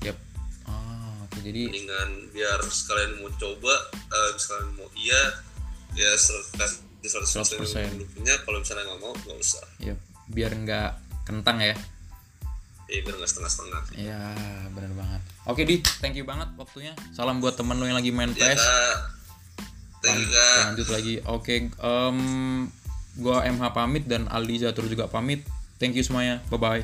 yap 0.00 0.16
ah 0.64 1.28
oke 1.28 1.38
jadi 1.44 1.68
mendingan 1.68 2.32
biar 2.32 2.60
sekalian 2.64 3.20
mau 3.20 3.28
coba 3.36 3.74
eh, 3.92 4.30
sekalian 4.40 4.72
mau 4.72 4.88
iya 4.96 5.22
ya 5.92 6.10
serta 6.16 6.64
di 7.00 7.08
100% 7.08 7.60
100%. 7.60 7.76
yang 7.76 7.96
lu 7.96 8.06
punya. 8.12 8.34
Kalau 8.44 8.58
misalnya 8.60 8.84
nggak 8.92 9.00
mau 9.00 9.12
nggak 9.12 9.38
usah. 9.40 9.64
Yap 9.84 9.98
biar 10.30 10.52
nggak 10.54 10.90
kentang 11.30 11.62
ya. 11.62 11.74
Ya 12.90 12.98
biar 13.06 13.14
nggak 13.22 13.30
setengah-setengah 13.30 13.82
ya 13.94 14.18
benar 14.74 14.92
banget. 14.98 15.22
Oke 15.46 15.62
di 15.62 15.78
thank 16.02 16.18
you 16.18 16.26
banget 16.26 16.50
waktunya. 16.58 16.90
Salam 17.14 17.38
buat 17.38 17.54
temen 17.54 17.78
lo 17.78 17.86
yang 17.86 17.94
lagi 17.94 18.10
main 18.10 18.34
ya 18.34 18.50
PS 18.50 18.58
kak. 18.58 18.96
Thank 20.02 20.26
you 20.26 20.28
kak. 20.34 20.58
Lanjut 20.74 20.88
lagi. 20.90 21.14
Oke 21.30 21.70
em, 21.70 22.18
gua 23.22 23.46
MH 23.46 23.64
pamit 23.70 24.04
dan 24.10 24.26
Aldi 24.26 24.66
Zatur 24.66 24.90
juga 24.90 25.06
pamit. 25.06 25.46
Thank 25.78 25.94
you 25.94 26.02
semuanya. 26.02 26.42
Bye 26.50 26.58
bye 26.58 26.82